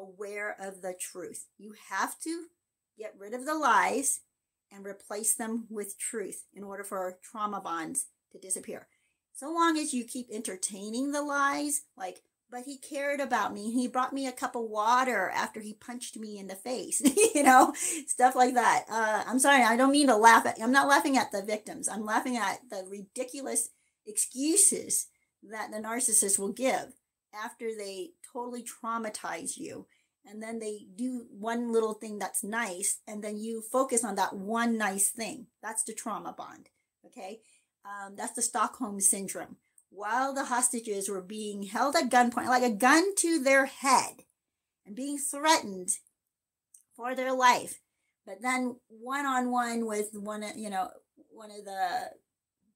aware 0.00 0.56
of 0.58 0.82
the 0.82 0.94
truth. 0.98 1.46
You 1.58 1.74
have 1.90 2.18
to 2.20 2.44
get 2.98 3.14
rid 3.18 3.34
of 3.34 3.46
the 3.46 3.54
lies 3.54 4.20
and 4.72 4.86
replace 4.86 5.34
them 5.34 5.66
with 5.68 5.98
truth 5.98 6.44
in 6.54 6.62
order 6.62 6.84
for 6.84 7.18
trauma 7.22 7.60
bonds 7.60 8.06
to 8.32 8.38
disappear. 8.38 8.88
So 9.34 9.50
long 9.50 9.78
as 9.78 9.94
you 9.94 10.04
keep 10.04 10.28
entertaining 10.30 11.12
the 11.12 11.22
lies, 11.22 11.82
like, 11.96 12.22
but 12.50 12.64
he 12.64 12.78
cared 12.78 13.20
about 13.20 13.54
me. 13.54 13.72
He 13.72 13.86
brought 13.86 14.12
me 14.12 14.26
a 14.26 14.32
cup 14.32 14.56
of 14.56 14.64
water 14.64 15.30
after 15.30 15.60
he 15.60 15.72
punched 15.72 16.16
me 16.16 16.36
in 16.38 16.48
the 16.48 16.56
face, 16.56 17.00
you 17.34 17.42
know, 17.42 17.72
stuff 18.06 18.34
like 18.34 18.54
that. 18.54 18.84
Uh, 18.90 19.22
I'm 19.26 19.38
sorry, 19.38 19.62
I 19.62 19.76
don't 19.76 19.92
mean 19.92 20.08
to 20.08 20.16
laugh 20.16 20.46
at, 20.46 20.58
I'm 20.60 20.72
not 20.72 20.88
laughing 20.88 21.16
at 21.16 21.32
the 21.32 21.42
victims. 21.42 21.88
I'm 21.88 22.04
laughing 22.04 22.36
at 22.36 22.58
the 22.68 22.84
ridiculous 22.90 23.70
excuses 24.06 25.06
that 25.50 25.70
the 25.70 25.78
narcissist 25.78 26.38
will 26.38 26.52
give 26.52 26.92
after 27.32 27.68
they 27.76 28.10
totally 28.32 28.64
traumatize 28.64 29.56
you. 29.56 29.86
And 30.24 30.42
then 30.42 30.58
they 30.58 30.86
do 30.94 31.26
one 31.30 31.72
little 31.72 31.94
thing 31.94 32.18
that's 32.18 32.44
nice 32.44 33.00
and 33.08 33.24
then 33.24 33.38
you 33.38 33.62
focus 33.62 34.04
on 34.04 34.16
that 34.16 34.34
one 34.34 34.76
nice 34.76 35.08
thing. 35.10 35.46
That's 35.62 35.82
the 35.82 35.94
trauma 35.94 36.34
bond 36.36 36.68
okay? 37.06 37.40
Um, 37.84 38.14
that's 38.16 38.32
the 38.32 38.42
stockholm 38.42 39.00
syndrome. 39.00 39.56
While 39.90 40.34
the 40.34 40.44
hostages 40.44 41.08
were 41.08 41.22
being 41.22 41.64
held 41.64 41.96
at 41.96 42.10
gunpoint 42.10 42.46
like 42.46 42.62
a 42.62 42.70
gun 42.70 43.14
to 43.16 43.42
their 43.42 43.66
head 43.66 44.24
and 44.86 44.94
being 44.94 45.18
threatened 45.18 45.90
for 46.94 47.14
their 47.14 47.32
life 47.32 47.80
but 48.26 48.42
then 48.42 48.76
one-on-one 48.88 49.86
with 49.86 50.10
one 50.12 50.44
you 50.54 50.68
know 50.68 50.90
one 51.30 51.50
of 51.50 51.64
the 51.64 52.10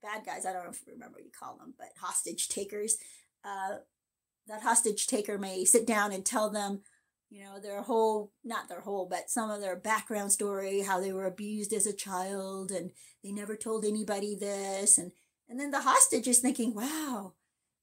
bad 0.03 0.25
guys 0.25 0.47
i 0.47 0.53
don't 0.53 0.77
remember 0.87 1.17
what 1.17 1.25
you 1.25 1.31
call 1.39 1.57
them 1.59 1.75
but 1.79 1.89
hostage 2.01 2.49
takers 2.49 2.97
uh, 3.45 3.77
that 4.49 4.63
hostage 4.63 5.07
taker 5.07 5.39
may 5.39 5.65
sit 5.65 5.87
down 5.87 6.13
and 6.13 6.25
tell 6.25 6.51
them 6.51 6.83
you 7.31 7.43
know 7.43 7.59
their 7.61 7.83
whole 7.83 8.33
not 8.45 8.69
their 8.69 8.81
whole 8.81 9.07
but 9.07 9.31
some 9.31 9.51
of 9.51 9.61
their 9.61 9.77
background 9.77 10.33
story 10.33 10.83
how 10.83 11.01
they 11.01 11.13
were 11.13 11.27
abused 11.27 11.73
as 11.73 11.87
a 11.87 11.93
child 11.93 12.71
and 12.71 12.91
they 13.23 13.33
never 13.33 13.57
told 13.57 13.85
anybody 13.85 14.37
this 14.37 14.99
and 14.99 15.13
and 15.49 15.59
then 15.59 15.71
the 15.71 15.81
hostage 15.81 16.29
is 16.29 16.39
thinking 16.39 16.75
wow 16.75 17.33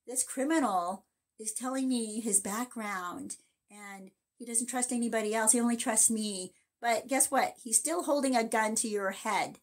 this 0.07 0.23
criminal 0.23 1.05
is 1.39 1.53
telling 1.53 1.89
me 1.89 2.19
his 2.21 2.39
background 2.39 3.37
and 3.69 4.11
he 4.37 4.45
doesn't 4.45 4.67
trust 4.67 4.91
anybody 4.91 5.33
else 5.33 5.51
he 5.51 5.59
only 5.59 5.77
trusts 5.77 6.09
me 6.09 6.53
but 6.81 7.07
guess 7.07 7.29
what? 7.29 7.53
He's 7.63 7.77
still 7.77 8.03
holding 8.03 8.35
a 8.35 8.43
gun 8.43 8.75
to 8.75 8.87
your 8.87 9.11
head. 9.11 9.59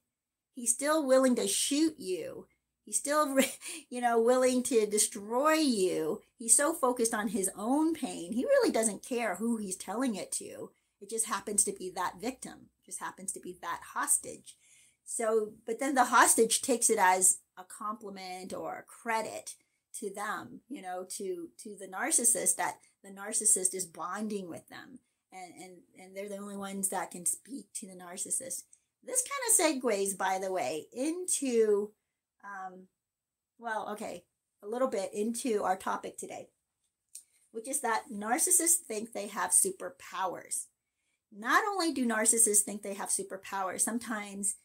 He's 0.55 0.73
still 0.73 1.05
willing 1.05 1.35
to 1.37 1.49
shoot 1.49 1.97
you 1.99 2.47
He's 2.89 2.97
still, 2.97 3.37
you 3.91 4.01
know, 4.01 4.19
willing 4.19 4.63
to 4.63 4.87
destroy 4.87 5.53
you. 5.53 6.23
He's 6.39 6.57
so 6.57 6.73
focused 6.73 7.13
on 7.13 7.29
his 7.29 7.51
own 7.55 7.93
pain. 7.93 8.33
He 8.33 8.47
really 8.47 8.73
doesn't 8.73 9.07
care 9.07 9.35
who 9.35 9.59
he's 9.59 9.77
telling 9.77 10.15
it 10.15 10.33
to. 10.33 10.71
It 11.03 11.11
just 11.11 11.27
happens 11.27 11.65
to 11.65 11.73
be 11.73 11.91
that 11.91 12.15
victim, 12.19 12.71
it 12.83 12.87
just 12.87 12.99
happens 12.99 13.31
to 13.33 13.41
be 13.41 13.59
that 13.61 13.81
hostage. 13.93 14.57
So, 15.05 15.53
but 15.67 15.81
then 15.81 15.95
the 15.95 16.07
hostage 16.07 16.63
takes 16.63 16.89
it 16.89 16.99
as 16.99 17.41
a 17.59 17.65
compliment 17.65 18.55
or 18.55 18.77
a 18.79 18.83
credit 18.83 19.55
to 19.99 20.11
them, 20.11 20.63
you 20.71 20.81
know, 20.81 21.05
to 21.19 21.49
to 21.63 21.77
the 21.79 21.89
narcissist 21.89 22.57
that 22.57 22.79
the 23.05 23.11
narcissist 23.11 23.75
is 23.75 23.85
bonding 23.85 24.49
with 24.49 24.67
them 24.71 25.01
and 25.31 25.53
and 25.63 25.73
and 26.01 26.17
they're 26.17 26.31
the 26.31 26.39
only 26.39 26.57
ones 26.57 26.89
that 26.89 27.11
can 27.11 27.27
speak 27.27 27.67
to 27.75 27.87
the 27.87 27.93
narcissist. 27.93 28.63
This 29.05 29.23
kind 29.23 29.75
of 29.75 29.83
segues, 29.83 30.17
by 30.17 30.39
the 30.43 30.53
way, 30.53 30.87
into 30.93 31.91
um, 32.49 32.87
well, 33.59 33.91
okay, 33.93 34.25
a 34.63 34.67
little 34.67 34.89
bit 34.89 35.11
into 35.13 35.63
our 35.63 35.77
topic 35.77 36.17
today, 36.17 36.49
which 37.53 37.69
is 37.69 37.81
that 37.81 38.05
narcissists 38.13 38.85
think 38.87 39.13
they 39.13 39.29
have 39.29 39.51
superpowers. 39.51 40.67
Not 41.37 41.63
only 41.71 41.93
do 41.93 42.07
narcissists 42.07 42.63
think 42.63 42.83
they 42.83 42.95
have 42.95 43.11
superpowers, 43.11 43.81
sometimes 43.81 44.57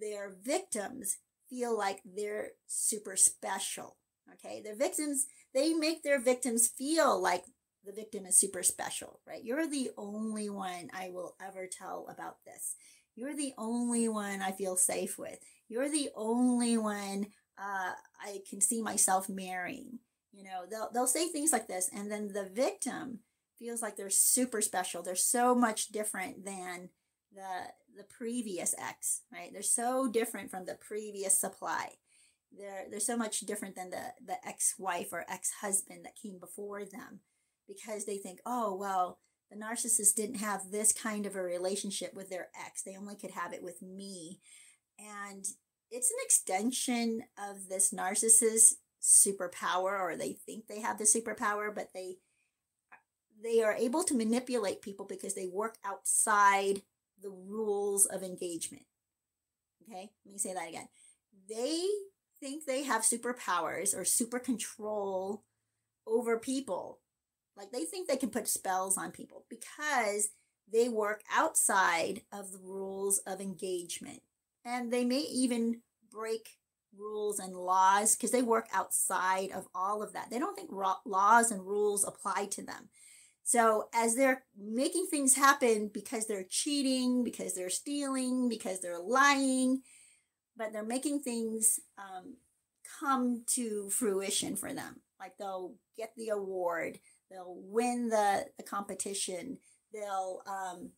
their 0.00 0.30
victims 0.42 1.18
feel 1.48 1.76
like 1.76 2.00
they're 2.04 2.50
super 2.66 3.16
special. 3.16 3.96
Okay, 4.34 4.62
their 4.62 4.76
victims, 4.76 5.26
they 5.54 5.74
make 5.74 6.02
their 6.02 6.20
victims 6.20 6.68
feel 6.68 7.20
like 7.20 7.44
the 7.84 7.92
victim 7.92 8.24
is 8.26 8.38
super 8.38 8.62
special, 8.62 9.20
right? 9.26 9.42
You're 9.42 9.66
the 9.66 9.90
only 9.96 10.48
one 10.48 10.90
I 10.94 11.10
will 11.10 11.34
ever 11.44 11.68
tell 11.70 12.06
about 12.08 12.36
this. 12.44 12.76
You're 13.14 13.36
the 13.36 13.52
only 13.58 14.08
one 14.08 14.40
I 14.40 14.52
feel 14.52 14.76
safe 14.76 15.18
with. 15.18 15.38
You're 15.68 15.90
the 15.90 16.10
only 16.16 16.78
one 16.78 17.26
uh, 17.58 17.92
I 18.20 18.40
can 18.48 18.60
see 18.60 18.82
myself 18.82 19.28
marrying. 19.28 19.98
You 20.32 20.44
know, 20.44 20.64
they'll 20.70 20.90
they'll 20.92 21.06
say 21.06 21.28
things 21.28 21.52
like 21.52 21.68
this, 21.68 21.90
and 21.94 22.10
then 22.10 22.32
the 22.32 22.48
victim 22.52 23.20
feels 23.58 23.82
like 23.82 23.96
they're 23.96 24.10
super 24.10 24.60
special. 24.60 25.02
They're 25.02 25.14
so 25.14 25.54
much 25.54 25.88
different 25.88 26.44
than 26.44 26.88
the 27.34 27.68
the 27.96 28.04
previous 28.04 28.74
ex, 28.78 29.22
right? 29.32 29.50
They're 29.52 29.62
so 29.62 30.08
different 30.10 30.50
from 30.50 30.64
the 30.64 30.78
previous 30.80 31.38
supply. 31.38 31.90
They're 32.56 32.86
they're 32.90 33.00
so 33.00 33.16
much 33.16 33.40
different 33.40 33.76
than 33.76 33.90
the 33.90 34.14
the 34.24 34.36
ex-wife 34.46 35.08
or 35.12 35.26
ex-husband 35.28 36.04
that 36.04 36.20
came 36.20 36.38
before 36.38 36.84
them 36.84 37.20
because 37.68 38.06
they 38.06 38.16
think, 38.16 38.40
oh 38.46 38.74
well, 38.74 39.18
the 39.52 39.64
narcissist 39.64 40.14
didn't 40.14 40.36
have 40.36 40.70
this 40.70 40.92
kind 40.92 41.26
of 41.26 41.36
a 41.36 41.42
relationship 41.42 42.14
with 42.14 42.30
their 42.30 42.48
ex. 42.66 42.82
They 42.82 42.96
only 42.96 43.16
could 43.16 43.32
have 43.32 43.52
it 43.52 43.62
with 43.62 43.82
me. 43.82 44.40
And 44.98 45.44
it's 45.90 46.10
an 46.10 46.16
extension 46.24 47.22
of 47.38 47.68
this 47.68 47.92
narcissist 47.92 48.74
superpower 49.02 50.00
or 50.00 50.16
they 50.16 50.32
think 50.46 50.66
they 50.66 50.80
have 50.80 50.96
the 50.96 51.04
superpower 51.04 51.74
but 51.74 51.88
they 51.92 52.14
they 53.42 53.60
are 53.60 53.74
able 53.74 54.04
to 54.04 54.14
manipulate 54.14 54.80
people 54.80 55.04
because 55.04 55.34
they 55.34 55.48
work 55.52 55.76
outside 55.84 56.82
the 57.20 57.30
rules 57.30 58.06
of 58.06 58.22
engagement 58.22 58.84
okay 59.82 60.12
let 60.24 60.32
me 60.32 60.38
say 60.38 60.54
that 60.54 60.68
again 60.68 60.86
they 61.48 61.84
think 62.40 62.64
they 62.64 62.84
have 62.84 63.02
superpowers 63.02 63.96
or 63.96 64.04
super 64.04 64.38
control 64.38 65.42
over 66.06 66.38
people 66.38 67.00
like 67.56 67.70
they 67.70 67.84
think 67.84 68.08
they 68.08 68.16
can 68.16 68.30
put 68.30 68.48
spells 68.48 68.96
on 68.96 69.10
people 69.10 69.44
because 69.48 70.30
they 70.72 70.88
work 70.88 71.22
outside 71.32 72.22
of 72.32 72.52
the 72.52 72.58
rules 72.58 73.18
of 73.26 73.40
engagement 73.40 74.22
and 74.64 74.92
they 74.92 75.04
may 75.04 75.20
even 75.20 75.80
break 76.10 76.58
rules 76.96 77.38
and 77.38 77.56
laws 77.56 78.14
because 78.14 78.30
they 78.30 78.42
work 78.42 78.68
outside 78.72 79.50
of 79.50 79.66
all 79.74 80.02
of 80.02 80.12
that. 80.12 80.30
They 80.30 80.38
don't 80.38 80.54
think 80.56 80.70
laws 81.04 81.50
and 81.50 81.66
rules 81.66 82.04
apply 82.04 82.46
to 82.52 82.62
them. 82.62 82.88
So, 83.44 83.88
as 83.92 84.14
they're 84.14 84.44
making 84.56 85.06
things 85.10 85.34
happen 85.34 85.90
because 85.92 86.26
they're 86.26 86.46
cheating, 86.48 87.24
because 87.24 87.54
they're 87.54 87.70
stealing, 87.70 88.48
because 88.48 88.80
they're 88.80 89.00
lying, 89.00 89.82
but 90.56 90.72
they're 90.72 90.84
making 90.84 91.20
things 91.20 91.80
um, 91.98 92.36
come 93.00 93.42
to 93.48 93.90
fruition 93.90 94.54
for 94.54 94.72
them. 94.72 95.00
Like 95.18 95.36
they'll 95.38 95.74
get 95.96 96.12
the 96.16 96.28
award, 96.28 96.98
they'll 97.32 97.56
win 97.56 98.08
the, 98.08 98.46
the 98.58 98.62
competition, 98.62 99.58
they'll, 99.92 100.42
um, 100.46 100.90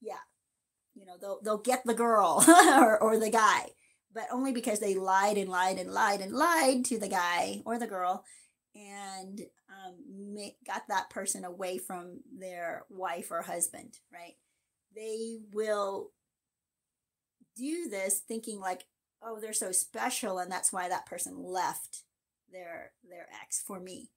yeah, 0.00 0.14
you 0.94 1.06
know 1.06 1.14
they'll 1.20 1.40
they'll 1.42 1.58
get 1.58 1.82
the 1.84 1.94
girl 1.94 2.44
or, 2.48 2.98
or 3.02 3.18
the 3.18 3.30
guy 3.30 3.66
but 4.14 4.26
only 4.30 4.52
because 4.52 4.78
they 4.78 4.94
lied 4.94 5.38
and 5.38 5.48
lied 5.48 5.78
and 5.78 5.90
lied 5.90 6.20
and 6.20 6.32
lied 6.32 6.84
to 6.84 6.98
the 6.98 7.08
guy 7.08 7.62
or 7.64 7.78
the 7.78 7.86
girl 7.86 8.24
and 8.74 9.40
um, 9.70 9.94
make, 10.34 10.56
got 10.66 10.82
that 10.88 11.10
person 11.10 11.44
away 11.44 11.78
from 11.78 12.20
their 12.38 12.84
wife 12.90 13.30
or 13.30 13.42
husband 13.42 13.98
right? 14.12 14.34
They 14.94 15.38
will 15.52 16.10
do 17.56 17.88
this 17.88 18.20
thinking 18.26 18.60
like 18.60 18.84
oh 19.22 19.38
they're 19.40 19.52
so 19.52 19.72
special 19.72 20.38
and 20.38 20.50
that's 20.50 20.72
why 20.72 20.88
that 20.88 21.06
person 21.06 21.42
left 21.42 22.02
their 22.50 22.92
their 23.08 23.28
ex 23.42 23.62
for 23.66 23.80
me 23.80 24.10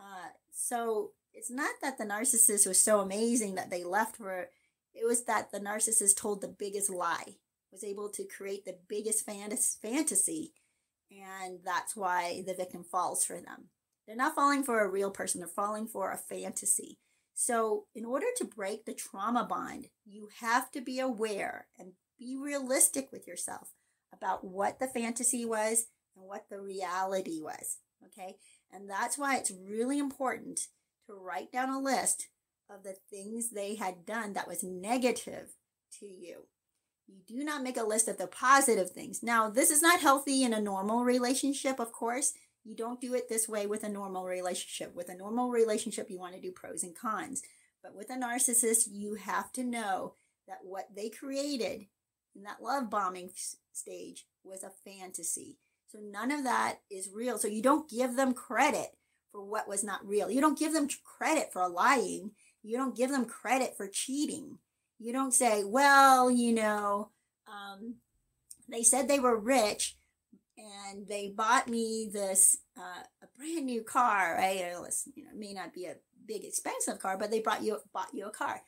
uh, 0.00 0.28
so 0.52 1.12
it's 1.32 1.50
not 1.50 1.74
that 1.82 1.98
the 1.98 2.04
narcissist 2.04 2.66
was 2.66 2.80
so 2.80 3.00
amazing 3.00 3.54
that 3.54 3.70
they 3.70 3.84
left 3.84 4.16
for 4.16 4.48
it 4.94 5.06
was 5.06 5.24
that 5.24 5.52
the 5.52 5.60
narcissist 5.60 6.16
told 6.16 6.40
the 6.40 6.48
biggest 6.48 6.90
lie, 6.90 7.36
was 7.70 7.84
able 7.84 8.08
to 8.10 8.24
create 8.24 8.64
the 8.64 8.78
biggest 8.88 9.24
fantasy, 9.24 10.52
and 11.10 11.60
that's 11.64 11.94
why 11.94 12.42
the 12.46 12.54
victim 12.54 12.82
falls 12.82 13.24
for 13.24 13.36
them. 13.36 13.68
They're 14.06 14.16
not 14.16 14.34
falling 14.34 14.64
for 14.64 14.80
a 14.80 14.90
real 14.90 15.10
person, 15.10 15.40
they're 15.40 15.48
falling 15.48 15.86
for 15.86 16.10
a 16.10 16.16
fantasy. 16.16 16.98
So, 17.34 17.84
in 17.94 18.04
order 18.04 18.26
to 18.36 18.44
break 18.44 18.84
the 18.84 18.94
trauma 18.94 19.44
bond, 19.44 19.86
you 20.04 20.28
have 20.40 20.72
to 20.72 20.80
be 20.80 20.98
aware 20.98 21.68
and 21.78 21.92
be 22.18 22.36
realistic 22.36 23.12
with 23.12 23.28
yourself 23.28 23.74
about 24.12 24.42
what 24.42 24.80
the 24.80 24.88
fantasy 24.88 25.44
was 25.44 25.86
and 26.16 26.26
what 26.26 26.46
the 26.50 26.60
reality 26.60 27.40
was. 27.40 27.78
Okay. 28.06 28.36
And 28.72 28.88
that's 28.88 29.16
why 29.16 29.36
it's 29.36 29.50
really 29.50 29.98
important 29.98 30.68
to 31.06 31.14
write 31.14 31.52
down 31.52 31.70
a 31.70 31.80
list 31.80 32.28
of 32.70 32.82
the 32.82 32.96
things 33.10 33.50
they 33.50 33.76
had 33.76 34.04
done 34.04 34.34
that 34.34 34.48
was 34.48 34.62
negative 34.62 35.54
to 36.00 36.06
you. 36.06 36.46
You 37.06 37.16
do 37.26 37.42
not 37.42 37.62
make 37.62 37.78
a 37.78 37.84
list 37.84 38.08
of 38.08 38.18
the 38.18 38.26
positive 38.26 38.90
things. 38.90 39.22
Now, 39.22 39.48
this 39.48 39.70
is 39.70 39.80
not 39.80 40.00
healthy 40.00 40.42
in 40.42 40.52
a 40.52 40.60
normal 40.60 41.04
relationship, 41.04 41.80
of 41.80 41.92
course. 41.92 42.34
You 42.64 42.76
don't 42.76 43.00
do 43.00 43.14
it 43.14 43.30
this 43.30 43.48
way 43.48 43.66
with 43.66 43.82
a 43.82 43.88
normal 43.88 44.26
relationship. 44.26 44.94
With 44.94 45.08
a 45.08 45.16
normal 45.16 45.50
relationship, 45.50 46.10
you 46.10 46.18
want 46.18 46.34
to 46.34 46.40
do 46.40 46.52
pros 46.52 46.82
and 46.82 46.94
cons. 46.94 47.42
But 47.82 47.94
with 47.94 48.10
a 48.10 48.14
narcissist, 48.14 48.88
you 48.90 49.14
have 49.14 49.50
to 49.52 49.64
know 49.64 50.14
that 50.46 50.58
what 50.62 50.88
they 50.94 51.08
created 51.08 51.86
in 52.36 52.42
that 52.42 52.62
love 52.62 52.90
bombing 52.90 53.30
stage 53.72 54.26
was 54.44 54.62
a 54.62 54.70
fantasy. 54.84 55.56
So 55.88 55.98
none 56.02 56.30
of 56.30 56.44
that 56.44 56.78
is 56.90 57.10
real. 57.12 57.38
So 57.38 57.48
you 57.48 57.62
don't 57.62 57.88
give 57.88 58.14
them 58.16 58.34
credit 58.34 58.88
for 59.32 59.44
what 59.44 59.68
was 59.68 59.82
not 59.82 60.06
real. 60.06 60.30
You 60.30 60.40
don't 60.40 60.58
give 60.58 60.72
them 60.72 60.88
credit 61.04 61.52
for 61.52 61.66
lying. 61.68 62.32
You 62.62 62.76
don't 62.76 62.96
give 62.96 63.10
them 63.10 63.24
credit 63.24 63.76
for 63.76 63.88
cheating. 63.88 64.58
You 64.98 65.12
don't 65.12 65.32
say, 65.32 65.64
well, 65.64 66.30
you 66.30 66.52
know, 66.52 67.10
um, 67.46 67.94
they 68.68 68.82
said 68.82 69.08
they 69.08 69.20
were 69.20 69.38
rich 69.38 69.96
and 70.58 71.06
they 71.06 71.32
bought 71.34 71.68
me 71.68 72.10
this 72.12 72.58
uh, 72.76 73.02
a 73.22 73.26
brand 73.36 73.66
new 73.66 73.82
car, 73.82 74.34
right? 74.36 74.56
It 74.56 74.94
you 75.14 75.24
know, 75.24 75.30
may 75.36 75.54
not 75.54 75.72
be 75.72 75.86
a 75.86 75.96
big 76.26 76.44
expensive 76.44 76.98
car, 76.98 77.16
but 77.16 77.30
they 77.30 77.40
brought 77.40 77.62
you 77.62 77.78
bought 77.92 78.12
you 78.12 78.26
a 78.26 78.30
car. 78.30 78.60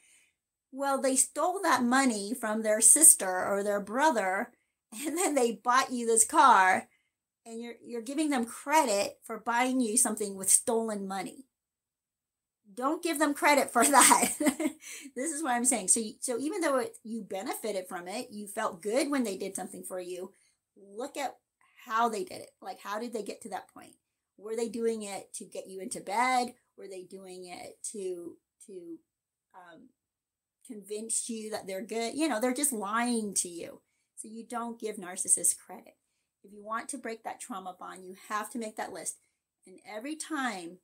Well, 0.72 1.00
they 1.00 1.16
stole 1.16 1.60
that 1.62 1.82
money 1.82 2.32
from 2.32 2.62
their 2.62 2.80
sister 2.80 3.44
or 3.46 3.62
their 3.62 3.80
brother, 3.80 4.52
and 5.06 5.18
then 5.18 5.34
they 5.34 5.52
bought 5.52 5.92
you 5.92 6.06
this 6.06 6.24
car, 6.24 6.88
and 7.46 7.60
you're 7.60 7.74
you're 7.82 8.02
giving 8.02 8.30
them 8.30 8.44
credit 8.44 9.18
for 9.24 9.38
buying 9.38 9.80
you 9.80 9.96
something 9.96 10.36
with 10.36 10.50
stolen 10.50 11.06
money. 11.06 11.46
Don't 12.72 13.02
give 13.02 13.18
them 13.18 13.34
credit 13.34 13.72
for 13.72 13.84
that. 13.86 14.32
this 15.16 15.32
is 15.32 15.42
what 15.42 15.52
I'm 15.52 15.64
saying. 15.64 15.88
So, 15.88 16.00
so 16.20 16.38
even 16.38 16.60
though 16.60 16.78
it, 16.78 16.96
you 17.02 17.22
benefited 17.22 17.86
from 17.88 18.06
it, 18.06 18.28
you 18.30 18.46
felt 18.46 18.82
good 18.82 19.10
when 19.10 19.24
they 19.24 19.36
did 19.36 19.56
something 19.56 19.82
for 19.82 20.00
you. 20.00 20.32
Look 20.76 21.16
at 21.16 21.36
how 21.86 22.08
they 22.08 22.24
did 22.24 22.42
it. 22.42 22.50
Like, 22.62 22.80
how 22.80 23.00
did 23.00 23.12
they 23.12 23.22
get 23.22 23.40
to 23.42 23.48
that 23.50 23.72
point? 23.74 23.94
Were 24.38 24.56
they 24.56 24.68
doing 24.68 25.02
it 25.02 25.32
to 25.34 25.44
get 25.44 25.66
you 25.66 25.80
into 25.80 26.00
bed? 26.00 26.54
Were 26.78 26.88
they 26.88 27.02
doing 27.02 27.46
it 27.46 27.76
to 27.92 28.36
to 28.66 28.98
um, 29.54 29.88
convince 30.66 31.28
you 31.28 31.50
that 31.50 31.66
they're 31.66 31.84
good? 31.84 32.14
You 32.14 32.28
know, 32.28 32.40
they're 32.40 32.54
just 32.54 32.72
lying 32.72 33.34
to 33.34 33.48
you. 33.48 33.80
So 34.16 34.28
you 34.28 34.46
don't 34.46 34.78
give 34.78 34.96
narcissists 34.96 35.58
credit. 35.58 35.94
If 36.42 36.52
you 36.52 36.64
want 36.64 36.88
to 36.90 36.98
break 36.98 37.24
that 37.24 37.40
trauma 37.40 37.76
bond, 37.78 38.04
you 38.04 38.16
have 38.28 38.50
to 38.50 38.58
make 38.58 38.76
that 38.76 38.92
list. 38.92 39.18
And 39.66 39.78
every 39.88 40.16
time, 40.16 40.78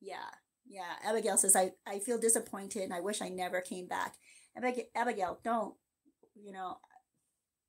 yeah, 0.00 0.30
yeah, 0.66 0.94
Abigail 1.04 1.36
says, 1.36 1.56
I, 1.56 1.72
I 1.86 1.98
feel 1.98 2.18
disappointed 2.18 2.82
and 2.82 2.92
I 2.92 3.00
wish 3.00 3.22
I 3.22 3.28
never 3.28 3.60
came 3.60 3.86
back. 3.86 4.14
Abigail, 4.56 4.84
Abigail, 4.94 5.40
don't, 5.42 5.74
you 6.34 6.52
know, 6.52 6.78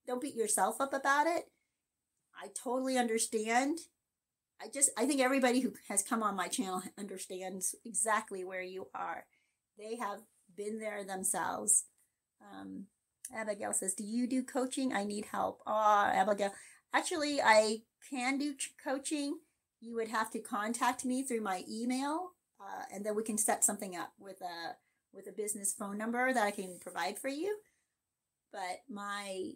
don't 0.05 0.21
beat 0.21 0.35
yourself 0.35 0.81
up 0.81 0.93
about 0.93 1.27
it. 1.27 1.45
I 2.35 2.47
totally 2.61 2.97
understand. 2.97 3.79
I 4.61 4.67
just, 4.73 4.91
I 4.97 5.05
think 5.05 5.21
everybody 5.21 5.61
who 5.61 5.73
has 5.89 6.03
come 6.03 6.23
on 6.23 6.35
my 6.35 6.47
channel 6.47 6.81
understands 6.97 7.75
exactly 7.85 8.43
where 8.43 8.61
you 8.61 8.87
are. 8.93 9.25
They 9.77 9.95
have 9.95 10.19
been 10.55 10.79
there 10.79 11.03
themselves. 11.03 11.85
Um, 12.41 12.85
Abigail 13.35 13.73
says, 13.73 13.93
Do 13.93 14.03
you 14.03 14.27
do 14.27 14.43
coaching? 14.43 14.93
I 14.93 15.03
need 15.03 15.25
help. 15.31 15.61
Oh, 15.65 16.09
Abigail. 16.13 16.53
Actually, 16.93 17.41
I 17.41 17.81
can 18.09 18.37
do 18.37 18.53
coaching. 18.83 19.39
You 19.81 19.95
would 19.95 20.09
have 20.09 20.29
to 20.31 20.39
contact 20.39 21.03
me 21.03 21.23
through 21.23 21.41
my 21.41 21.63
email, 21.69 22.31
uh, 22.61 22.83
and 22.93 23.05
then 23.05 23.15
we 23.15 23.23
can 23.23 23.37
set 23.37 23.63
something 23.63 23.95
up 23.95 24.13
with 24.19 24.41
a 24.41 24.75
with 25.13 25.27
a 25.27 25.31
business 25.31 25.73
phone 25.73 25.97
number 25.97 26.33
that 26.33 26.43
I 26.43 26.51
can 26.51 26.77
provide 26.79 27.19
for 27.19 27.27
you. 27.27 27.57
But 28.51 28.83
my 28.89 29.53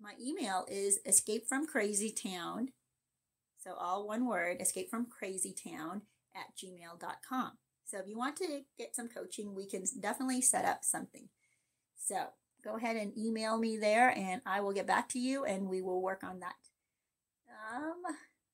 my 0.00 0.12
email 0.20 0.66
is 0.70 0.98
escape 1.04 1.48
from 1.48 1.66
crazy 1.66 2.10
town. 2.10 2.68
So 3.58 3.74
all 3.74 4.06
one 4.06 4.26
word, 4.26 4.60
escape 4.60 4.90
from 4.90 5.06
crazy 5.06 5.54
town 5.54 6.02
at 6.34 6.56
gmail.com. 6.56 7.52
So 7.84 7.98
if 7.98 8.06
you 8.06 8.16
want 8.16 8.36
to 8.36 8.62
get 8.78 8.94
some 8.94 9.08
coaching, 9.08 9.54
we 9.54 9.66
can 9.66 9.84
definitely 10.00 10.40
set 10.40 10.64
up 10.64 10.84
something. 10.84 11.28
So 11.96 12.28
go 12.62 12.76
ahead 12.76 12.96
and 12.96 13.16
email 13.16 13.58
me 13.58 13.76
there 13.76 14.10
and 14.10 14.42
I 14.46 14.60
will 14.60 14.72
get 14.72 14.86
back 14.86 15.08
to 15.10 15.18
you 15.18 15.44
and 15.44 15.68
we 15.68 15.82
will 15.82 16.02
work 16.02 16.22
on 16.22 16.40
that. 16.40 16.54
Um, 17.74 18.02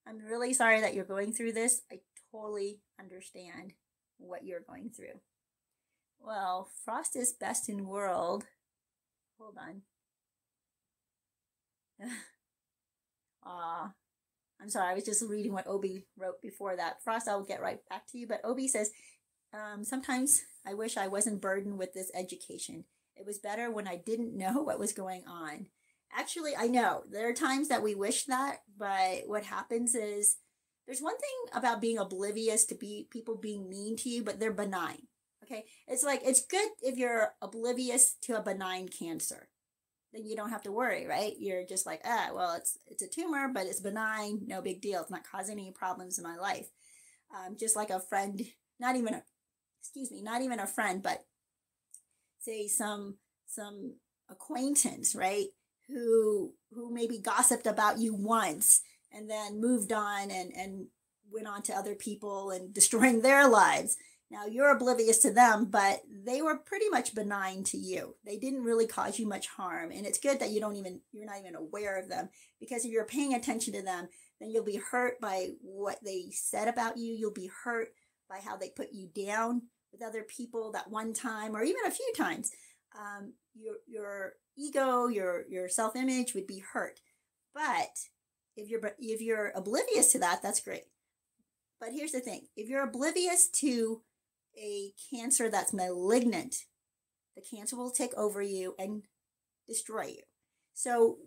I'm 0.06 0.18
really 0.18 0.52
sorry 0.52 0.80
that 0.80 0.94
you're 0.94 1.04
going 1.04 1.32
through 1.32 1.52
this. 1.52 1.82
I 1.90 2.00
totally 2.32 2.80
understand 2.98 3.72
what 4.18 4.44
you're 4.44 4.60
going 4.60 4.90
through. 4.90 5.20
Well, 6.20 6.70
Frost 6.84 7.16
is 7.16 7.32
best 7.32 7.68
in 7.68 7.86
world. 7.86 8.44
Hold 9.38 9.56
on. 9.58 9.82
Ah, 13.48 13.84
uh, 13.84 13.88
I'm 14.60 14.68
sorry, 14.68 14.90
I 14.90 14.94
was 14.94 15.04
just 15.04 15.22
reading 15.22 15.52
what 15.52 15.68
Obi 15.68 16.08
wrote 16.18 16.42
before 16.42 16.74
that. 16.74 17.00
Frost, 17.04 17.28
I'll 17.28 17.44
get 17.44 17.62
right 17.62 17.78
back 17.88 18.08
to 18.08 18.18
you. 18.18 18.26
But 18.26 18.40
Obi 18.42 18.66
says, 18.66 18.90
um, 19.54 19.84
sometimes 19.84 20.42
I 20.66 20.74
wish 20.74 20.96
I 20.96 21.06
wasn't 21.06 21.40
burdened 21.40 21.78
with 21.78 21.92
this 21.92 22.10
education. 22.12 22.86
It 23.16 23.26
was 23.26 23.38
better 23.38 23.70
when 23.70 23.88
I 23.88 23.96
didn't 23.96 24.36
know 24.36 24.52
what 24.62 24.78
was 24.78 24.92
going 24.92 25.24
on. 25.26 25.66
Actually, 26.16 26.54
I 26.56 26.68
know 26.68 27.02
there 27.10 27.28
are 27.28 27.34
times 27.34 27.68
that 27.68 27.82
we 27.82 27.94
wish 27.94 28.24
that, 28.24 28.58
but 28.78 29.22
what 29.26 29.44
happens 29.44 29.94
is 29.94 30.36
there's 30.86 31.00
one 31.00 31.18
thing 31.18 31.58
about 31.58 31.80
being 31.80 31.98
oblivious 31.98 32.64
to 32.66 32.74
be 32.74 33.08
people 33.10 33.36
being 33.36 33.68
mean 33.68 33.96
to 33.96 34.08
you, 34.08 34.22
but 34.22 34.38
they're 34.38 34.52
benign. 34.52 35.08
Okay. 35.42 35.64
It's 35.86 36.04
like 36.04 36.22
it's 36.24 36.44
good 36.46 36.68
if 36.82 36.96
you're 36.96 37.34
oblivious 37.42 38.14
to 38.22 38.36
a 38.36 38.42
benign 38.42 38.88
cancer. 38.88 39.48
Then 40.12 40.24
you 40.24 40.36
don't 40.36 40.50
have 40.50 40.62
to 40.62 40.72
worry, 40.72 41.06
right? 41.06 41.34
You're 41.38 41.64
just 41.64 41.86
like, 41.86 42.00
ah, 42.04 42.30
well, 42.34 42.54
it's 42.54 42.78
it's 42.86 43.02
a 43.02 43.08
tumor, 43.08 43.48
but 43.52 43.66
it's 43.66 43.80
benign, 43.80 44.42
no 44.46 44.62
big 44.62 44.80
deal. 44.80 45.02
It's 45.02 45.10
not 45.10 45.28
causing 45.30 45.58
any 45.58 45.72
problems 45.72 46.18
in 46.18 46.24
my 46.24 46.36
life. 46.36 46.68
Um, 47.34 47.56
just 47.56 47.76
like 47.76 47.90
a 47.90 48.00
friend, 48.00 48.40
not 48.80 48.96
even 48.96 49.14
a 49.14 49.22
excuse 49.80 50.10
me, 50.10 50.22
not 50.22 50.42
even 50.42 50.58
a 50.58 50.66
friend, 50.66 51.02
but 51.02 51.24
say 52.46 52.68
some 52.68 53.16
some 53.46 53.94
acquaintance, 54.28 55.14
right? 55.14 55.46
Who 55.88 56.54
who 56.72 56.92
maybe 56.92 57.18
gossiped 57.18 57.66
about 57.66 57.98
you 57.98 58.14
once 58.14 58.80
and 59.12 59.28
then 59.28 59.60
moved 59.60 59.92
on 59.92 60.30
and 60.30 60.52
and 60.54 60.86
went 61.30 61.48
on 61.48 61.62
to 61.62 61.74
other 61.74 61.94
people 61.94 62.50
and 62.50 62.72
destroying 62.80 63.20
their 63.20 63.48
lives. 63.48 63.96
Now 64.30 64.46
you're 64.46 64.74
oblivious 64.74 65.18
to 65.18 65.32
them, 65.32 65.66
but 65.66 66.02
they 66.10 66.42
were 66.42 66.56
pretty 66.56 66.88
much 66.88 67.14
benign 67.14 67.62
to 67.64 67.78
you. 67.78 68.16
They 68.24 68.38
didn't 68.38 68.64
really 68.64 68.86
cause 68.88 69.20
you 69.20 69.26
much 69.26 69.46
harm, 69.46 69.92
and 69.92 70.04
it's 70.04 70.18
good 70.18 70.40
that 70.40 70.50
you 70.50 70.60
don't 70.60 70.76
even 70.76 71.00
you're 71.12 71.26
not 71.26 71.38
even 71.40 71.54
aware 71.54 71.98
of 71.98 72.08
them 72.08 72.28
because 72.58 72.84
if 72.84 72.90
you're 72.90 73.04
paying 73.04 73.34
attention 73.34 73.72
to 73.74 73.82
them, 73.82 74.08
then 74.40 74.50
you'll 74.50 74.64
be 74.64 74.80
hurt 74.90 75.20
by 75.20 75.50
what 75.60 75.98
they 76.04 76.30
said 76.32 76.68
about 76.68 76.96
you. 76.96 77.14
You'll 77.14 77.30
be 77.32 77.50
hurt 77.64 77.88
by 78.28 78.40
how 78.44 78.56
they 78.56 78.70
put 78.70 78.88
you 78.92 79.08
down 79.14 79.62
with 79.98 80.06
other 80.06 80.22
people 80.22 80.72
that 80.72 80.90
one 80.90 81.12
time 81.12 81.56
or 81.56 81.62
even 81.62 81.86
a 81.86 81.90
few 81.90 82.12
times, 82.16 82.50
um, 82.98 83.34
your 83.54 83.76
your 83.86 84.32
ego, 84.56 85.06
your 85.08 85.44
your 85.48 85.68
self 85.68 85.96
image 85.96 86.34
would 86.34 86.46
be 86.46 86.62
hurt. 86.72 87.00
But 87.54 87.90
if 88.56 88.68
you're 88.68 88.80
if 88.98 89.20
you're 89.20 89.52
oblivious 89.54 90.12
to 90.12 90.18
that, 90.20 90.42
that's 90.42 90.60
great. 90.60 90.84
But 91.80 91.90
here's 91.92 92.12
the 92.12 92.20
thing: 92.20 92.46
if 92.56 92.68
you're 92.68 92.84
oblivious 92.84 93.48
to 93.60 94.02
a 94.58 94.92
cancer 95.10 95.50
that's 95.50 95.72
malignant, 95.72 96.56
the 97.34 97.42
cancer 97.42 97.76
will 97.76 97.90
take 97.90 98.14
over 98.14 98.42
you 98.42 98.74
and 98.78 99.02
destroy 99.68 100.06
you. 100.06 100.22
So 100.74 101.18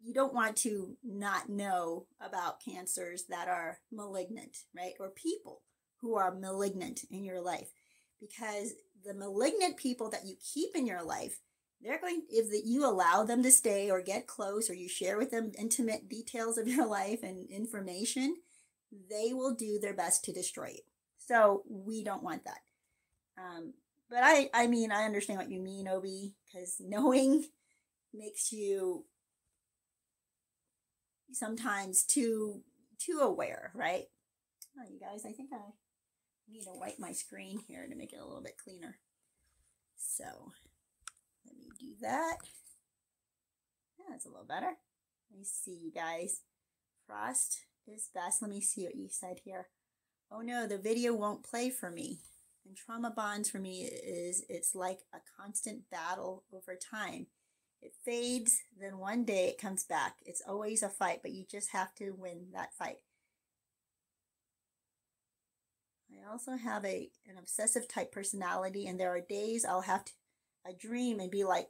you 0.00 0.12
don't 0.12 0.34
want 0.34 0.56
to 0.58 0.96
not 1.02 1.48
know 1.48 2.06
about 2.20 2.62
cancers 2.62 3.24
that 3.30 3.48
are 3.48 3.78
malignant, 3.90 4.58
right? 4.76 4.92
Or 5.00 5.08
people 5.10 5.62
who 6.00 6.16
are 6.16 6.34
malignant 6.34 7.00
in 7.10 7.24
your 7.24 7.40
life 7.40 7.70
because 8.28 8.72
the 9.04 9.14
malignant 9.14 9.76
people 9.76 10.10
that 10.10 10.24
you 10.24 10.36
keep 10.52 10.74
in 10.74 10.86
your 10.86 11.02
life 11.02 11.40
they're 11.82 12.00
going 12.00 12.22
if 12.30 12.50
the, 12.50 12.62
you 12.64 12.86
allow 12.86 13.24
them 13.24 13.42
to 13.42 13.50
stay 13.50 13.90
or 13.90 14.00
get 14.00 14.26
close 14.26 14.70
or 14.70 14.74
you 14.74 14.88
share 14.88 15.18
with 15.18 15.30
them 15.30 15.52
intimate 15.58 16.08
details 16.08 16.56
of 16.56 16.66
your 16.74 16.86
life 16.86 17.22
and 17.22 17.50
information 17.50 18.36
they 19.10 19.32
will 19.32 19.54
do 19.54 19.78
their 19.80 19.94
best 19.94 20.24
to 20.24 20.32
destroy 20.32 20.68
you. 20.68 20.82
So 21.18 21.62
we 21.68 22.04
don't 22.04 22.22
want 22.22 22.44
that. 22.44 22.60
Um, 23.36 23.74
but 24.08 24.20
i 24.22 24.48
i 24.54 24.66
mean 24.66 24.92
i 24.92 25.04
understand 25.04 25.38
what 25.38 25.50
you 25.50 25.60
mean 25.60 25.88
obi 25.88 26.34
because 26.46 26.76
knowing 26.80 27.44
makes 28.12 28.52
you 28.52 29.04
sometimes 31.32 32.04
too 32.04 32.62
too 32.98 33.18
aware 33.20 33.72
right? 33.74 34.04
Oh 34.78 34.84
you 34.88 35.00
guys 35.00 35.24
i 35.26 35.32
think 35.32 35.50
i 35.52 35.56
need 36.48 36.62
to 36.62 36.72
wipe 36.72 36.98
my 36.98 37.12
screen 37.12 37.60
here 37.66 37.86
to 37.88 37.96
make 37.96 38.12
it 38.12 38.20
a 38.20 38.24
little 38.24 38.42
bit 38.42 38.58
cleaner. 38.62 38.98
So 39.96 40.52
let 41.46 41.56
me 41.56 41.68
do 41.78 41.94
that. 42.02 42.36
Yeah, 43.98 44.06
that's 44.10 44.26
a 44.26 44.30
little 44.30 44.46
better. 44.46 44.76
Let 45.30 45.38
me 45.38 45.44
see 45.44 45.78
you 45.82 45.90
guys. 45.92 46.40
Frost 47.06 47.62
is 47.86 48.10
best. 48.14 48.42
Let 48.42 48.50
me 48.50 48.60
see 48.60 48.84
what 48.84 48.96
you 48.96 49.08
said 49.08 49.40
here. 49.44 49.68
Oh 50.30 50.40
no, 50.40 50.66
the 50.66 50.78
video 50.78 51.14
won't 51.14 51.44
play 51.44 51.70
for 51.70 51.90
me. 51.90 52.20
And 52.66 52.76
trauma 52.76 53.10
bonds 53.10 53.50
for 53.50 53.58
me 53.58 53.82
is 53.82 54.44
it's 54.48 54.74
like 54.74 55.00
a 55.12 55.18
constant 55.38 55.90
battle 55.90 56.44
over 56.52 56.76
time. 56.76 57.26
It 57.82 57.92
fades, 58.04 58.62
then 58.80 58.96
one 58.96 59.24
day 59.24 59.48
it 59.48 59.60
comes 59.60 59.84
back. 59.84 60.16
It's 60.24 60.42
always 60.48 60.82
a 60.82 60.88
fight, 60.88 61.20
but 61.20 61.32
you 61.32 61.44
just 61.50 61.72
have 61.72 61.94
to 61.96 62.12
win 62.16 62.46
that 62.54 62.72
fight. 62.72 62.98
I 66.14 66.30
also 66.30 66.56
have 66.56 66.84
a 66.84 67.10
an 67.28 67.36
obsessive 67.38 67.88
type 67.88 68.12
personality, 68.12 68.86
and 68.86 68.98
there 68.98 69.14
are 69.14 69.20
days 69.20 69.64
I'll 69.64 69.82
have 69.82 70.04
to 70.04 70.12
a 70.66 70.72
dream 70.72 71.20
and 71.20 71.30
be 71.30 71.44
like, 71.44 71.68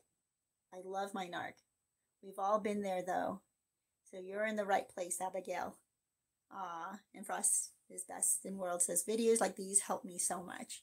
I 0.73 0.79
love 0.85 1.15
my 1.15 1.27
narc. 1.27 1.55
We've 2.23 2.39
all 2.39 2.61
been 2.61 2.83
there 2.83 3.03
though. 3.03 3.41
So 4.11 4.19
you're 4.19 4.47
in 4.47 4.57
the 4.57 4.65
right 4.65 4.89
place, 4.89 5.21
Abigail. 5.21 5.77
Ah, 6.53 6.99
and 7.15 7.27
Frost 7.27 7.71
is 7.91 8.05
best 8.05 8.45
in 8.45 8.57
world 8.57 8.83
says 8.83 9.05
videos 9.09 9.41
like 9.41 9.57
these 9.57 9.81
help 9.81 10.05
me 10.05 10.19
so 10.19 10.43
much. 10.43 10.83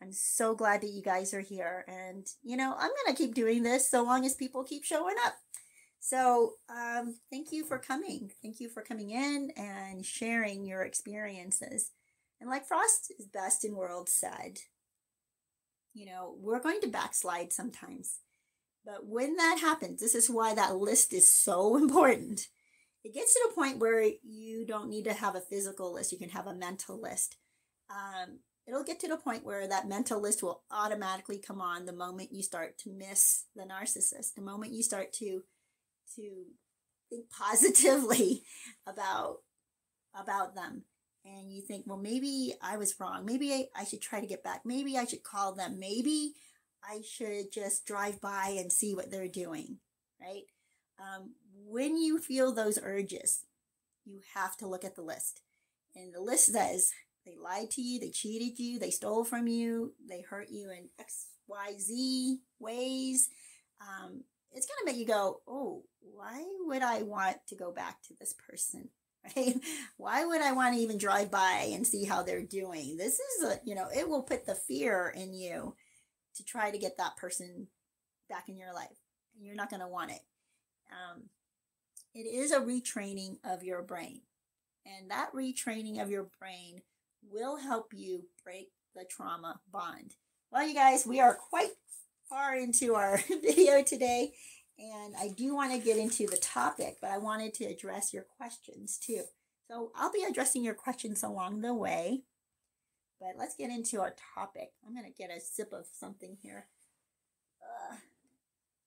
I'm 0.00 0.12
so 0.12 0.54
glad 0.54 0.80
that 0.82 0.90
you 0.90 1.02
guys 1.02 1.34
are 1.34 1.40
here. 1.40 1.84
And, 1.88 2.24
you 2.42 2.56
know, 2.56 2.72
I'm 2.72 2.90
going 2.90 3.16
to 3.16 3.20
keep 3.20 3.34
doing 3.34 3.64
this 3.64 3.90
so 3.90 4.04
long 4.04 4.24
as 4.24 4.34
people 4.34 4.62
keep 4.62 4.84
showing 4.84 5.16
up. 5.26 5.34
So, 5.98 6.54
um, 6.68 7.16
thank 7.32 7.50
you 7.50 7.64
for 7.64 7.78
coming. 7.78 8.30
Thank 8.40 8.60
you 8.60 8.68
for 8.68 8.82
coming 8.82 9.10
in 9.10 9.50
and 9.56 10.06
sharing 10.06 10.64
your 10.64 10.82
experiences. 10.82 11.90
And 12.40 12.48
like 12.48 12.66
Frost 12.66 13.12
is 13.18 13.26
best 13.26 13.64
in 13.64 13.74
world 13.74 14.08
said, 14.08 14.58
you 15.94 16.06
know, 16.06 16.34
we're 16.38 16.60
going 16.60 16.80
to 16.82 16.88
backslide 16.88 17.52
sometimes. 17.52 18.20
But 18.84 19.06
when 19.06 19.36
that 19.36 19.58
happens, 19.60 20.00
this 20.00 20.14
is 20.14 20.30
why 20.30 20.54
that 20.54 20.76
list 20.76 21.12
is 21.12 21.32
so 21.32 21.76
important. 21.82 22.48
It 23.04 23.14
gets 23.14 23.34
to 23.34 23.48
the 23.48 23.54
point 23.54 23.78
where 23.78 24.02
you 24.22 24.66
don't 24.66 24.90
need 24.90 25.04
to 25.04 25.12
have 25.12 25.34
a 25.34 25.40
physical 25.40 25.92
list, 25.94 26.12
you 26.12 26.18
can 26.18 26.30
have 26.30 26.46
a 26.46 26.54
mental 26.54 27.00
list. 27.00 27.36
Um, 27.90 28.40
it'll 28.68 28.84
get 28.84 29.00
to 29.00 29.08
the 29.08 29.16
point 29.16 29.44
where 29.44 29.66
that 29.66 29.88
mental 29.88 30.20
list 30.20 30.42
will 30.42 30.62
automatically 30.70 31.38
come 31.38 31.60
on 31.60 31.86
the 31.86 31.92
moment 31.92 32.32
you 32.32 32.42
start 32.42 32.76
to 32.78 32.90
miss 32.90 33.44
the 33.56 33.62
narcissist 33.62 34.34
the 34.34 34.42
moment 34.42 34.72
you 34.72 34.82
start 34.82 35.12
to 35.14 35.42
to 36.14 36.44
think 37.08 37.24
positively 37.38 38.42
about 38.86 39.38
about 40.14 40.54
them 40.54 40.84
and 41.36 41.52
you 41.52 41.60
think 41.60 41.84
well 41.86 41.98
maybe 41.98 42.54
i 42.62 42.76
was 42.76 42.94
wrong. 42.98 43.24
Maybe 43.26 43.52
I, 43.52 43.66
I 43.76 43.84
should 43.84 44.00
try 44.00 44.20
to 44.20 44.26
get 44.26 44.44
back. 44.44 44.62
Maybe 44.64 44.96
i 44.96 45.04
should 45.04 45.22
call 45.22 45.54
them. 45.54 45.78
Maybe 45.78 46.32
i 46.82 47.00
should 47.08 47.52
just 47.52 47.86
drive 47.86 48.20
by 48.20 48.56
and 48.58 48.72
see 48.72 48.94
what 48.94 49.10
they're 49.10 49.28
doing 49.28 49.78
right? 50.20 50.44
Um, 50.98 51.34
when 51.64 51.96
you 51.96 52.18
feel 52.18 52.52
those 52.52 52.78
urges 52.82 53.44
you 54.08 54.20
have 54.34 54.56
to 54.56 54.66
look 54.66 54.84
at 54.84 54.96
the 54.96 55.02
list. 55.02 55.42
And 55.94 56.12
the 56.14 56.20
list 56.20 56.52
says 56.52 56.90
they 57.26 57.36
lied 57.36 57.70
to 57.72 57.82
you, 57.82 58.00
they 58.00 58.10
cheated 58.10 58.58
you, 58.58 58.78
they 58.78 58.90
stole 58.90 59.24
from 59.24 59.46
you, 59.46 59.94
they 60.08 60.22
hurt 60.22 60.48
you 60.50 60.70
in 60.70 60.88
XYZ 61.00 62.38
ways. 62.58 63.28
Um, 63.80 64.24
it's 64.52 64.66
going 64.66 64.78
to 64.80 64.86
make 64.86 64.96
you 64.96 65.06
go, 65.06 65.40
oh, 65.46 65.82
why 66.00 66.44
would 66.60 66.82
I 66.82 67.02
want 67.02 67.36
to 67.48 67.54
go 67.54 67.70
back 67.70 68.02
to 68.04 68.14
this 68.18 68.34
person? 68.48 68.88
Right? 69.36 69.56
Why 69.96 70.24
would 70.24 70.40
I 70.40 70.52
want 70.52 70.74
to 70.74 70.80
even 70.80 70.98
drive 70.98 71.30
by 71.30 71.70
and 71.72 71.86
see 71.86 72.04
how 72.04 72.22
they're 72.22 72.42
doing? 72.42 72.96
This 72.96 73.18
is 73.18 73.44
a, 73.44 73.60
you 73.64 73.74
know, 73.74 73.88
it 73.94 74.08
will 74.08 74.22
put 74.22 74.46
the 74.46 74.54
fear 74.54 75.12
in 75.16 75.34
you 75.34 75.74
to 76.36 76.44
try 76.44 76.70
to 76.70 76.78
get 76.78 76.96
that 76.98 77.16
person 77.16 77.68
back 78.28 78.48
in 78.48 78.56
your 78.56 78.72
life. 78.72 78.96
You're 79.40 79.54
not 79.54 79.70
going 79.70 79.80
to 79.80 79.88
want 79.88 80.10
it. 80.10 80.20
Um, 80.90 81.24
it 82.14 82.26
is 82.26 82.52
a 82.52 82.60
retraining 82.60 83.38
of 83.44 83.62
your 83.62 83.82
brain. 83.82 84.22
And 84.86 85.10
that 85.10 85.32
retraining 85.34 86.02
of 86.02 86.10
your 86.10 86.28
brain 86.38 86.82
will 87.30 87.56
help 87.56 87.92
you 87.92 88.24
break 88.44 88.70
the 88.94 89.04
trauma 89.04 89.60
bond. 89.70 90.14
Well, 90.50 90.66
you 90.66 90.74
guys, 90.74 91.06
we 91.06 91.20
are 91.20 91.34
quite 91.34 91.70
far 92.28 92.56
into 92.56 92.94
our 92.94 93.20
video 93.28 93.82
today, 93.82 94.32
and 94.78 95.14
I 95.18 95.28
do 95.28 95.54
want 95.54 95.72
to 95.72 95.84
get 95.84 95.98
into 95.98 96.26
the 96.26 96.36
topic, 96.36 96.98
but 97.00 97.10
I 97.10 97.18
wanted 97.18 97.54
to 97.54 97.64
address 97.64 98.12
your 98.12 98.24
questions 98.24 98.98
too. 98.98 99.22
So 99.70 99.90
I'll 99.94 100.12
be 100.12 100.24
addressing 100.28 100.64
your 100.64 100.74
questions 100.74 101.22
along 101.22 101.60
the 101.60 101.74
way, 101.74 102.22
but 103.20 103.34
let's 103.36 103.56
get 103.56 103.70
into 103.70 104.00
our 104.00 104.14
topic. 104.34 104.70
I'm 104.86 104.94
going 104.94 105.04
to 105.04 105.16
get 105.16 105.36
a 105.36 105.40
sip 105.40 105.72
of 105.72 105.86
something 105.92 106.38
here. 106.40 106.66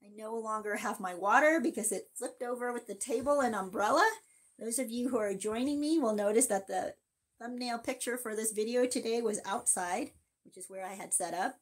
I 0.04 0.10
no 0.16 0.36
longer 0.36 0.78
have 0.78 1.00
my 1.00 1.14
water 1.14 1.60
because 1.62 1.92
it 1.92 2.10
flipped 2.16 2.42
over 2.42 2.74
with 2.74 2.88
the 2.88 2.96
table 2.96 3.42
and 3.42 3.54
umbrella. 3.54 4.10
Those 4.58 4.80
of 4.80 4.90
you 4.90 5.10
who 5.10 5.18
are 5.18 5.34
joining 5.36 5.80
me 5.80 6.00
will 6.00 6.16
notice 6.16 6.48
that 6.48 6.68
the 6.68 6.96
thumbnail 7.40 7.78
picture 7.78 8.18
for 8.18 8.36
this 8.36 8.52
video 8.52 8.88
today 8.88 9.22
was 9.22 9.40
outside, 9.46 10.12
which 10.44 10.58
is 10.58 10.66
where 10.70 10.86
I 10.86 10.94
had 10.94 11.14
set 11.14 11.34
up. 11.34 11.60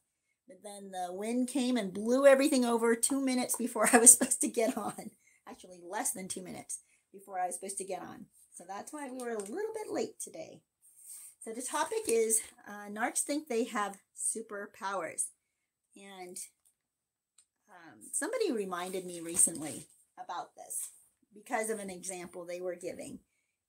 But 0.50 0.64
then 0.64 0.90
the 0.90 1.12
wind 1.12 1.46
came 1.46 1.76
and 1.76 1.94
blew 1.94 2.26
everything 2.26 2.64
over 2.64 2.96
two 2.96 3.24
minutes 3.24 3.54
before 3.56 3.88
I 3.92 3.98
was 3.98 4.12
supposed 4.18 4.40
to 4.40 4.48
get 4.48 4.76
on. 4.76 5.12
Actually, 5.48 5.78
less 5.88 6.10
than 6.10 6.26
two 6.26 6.42
minutes 6.42 6.80
before 7.12 7.38
I 7.38 7.46
was 7.46 7.54
supposed 7.54 7.78
to 7.78 7.84
get 7.84 8.02
on. 8.02 8.26
So 8.52 8.64
that's 8.66 8.92
why 8.92 9.08
we 9.08 9.18
were 9.18 9.30
a 9.30 9.38
little 9.38 9.72
bit 9.72 9.92
late 9.92 10.18
today. 10.20 10.60
So 11.44 11.52
the 11.52 11.62
topic 11.62 12.00
is 12.08 12.40
uh, 12.68 12.90
narcs 12.90 13.20
think 13.20 13.46
they 13.46 13.64
have 13.64 13.98
superpowers. 14.16 15.26
And 15.96 16.36
um, 17.70 18.00
somebody 18.12 18.50
reminded 18.50 19.06
me 19.06 19.20
recently 19.20 19.86
about 20.22 20.56
this 20.56 20.90
because 21.32 21.70
of 21.70 21.78
an 21.78 21.90
example 21.90 22.44
they 22.44 22.60
were 22.60 22.74
giving. 22.74 23.20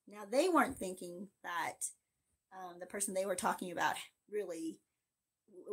Now, 0.07 0.23
they 0.29 0.49
weren't 0.49 0.79
thinking 0.79 1.27
that 1.43 1.85
um, 2.51 2.79
the 2.79 2.87
person 2.87 3.13
they 3.13 3.27
were 3.27 3.35
talking 3.35 3.71
about 3.71 3.95
really 4.31 4.79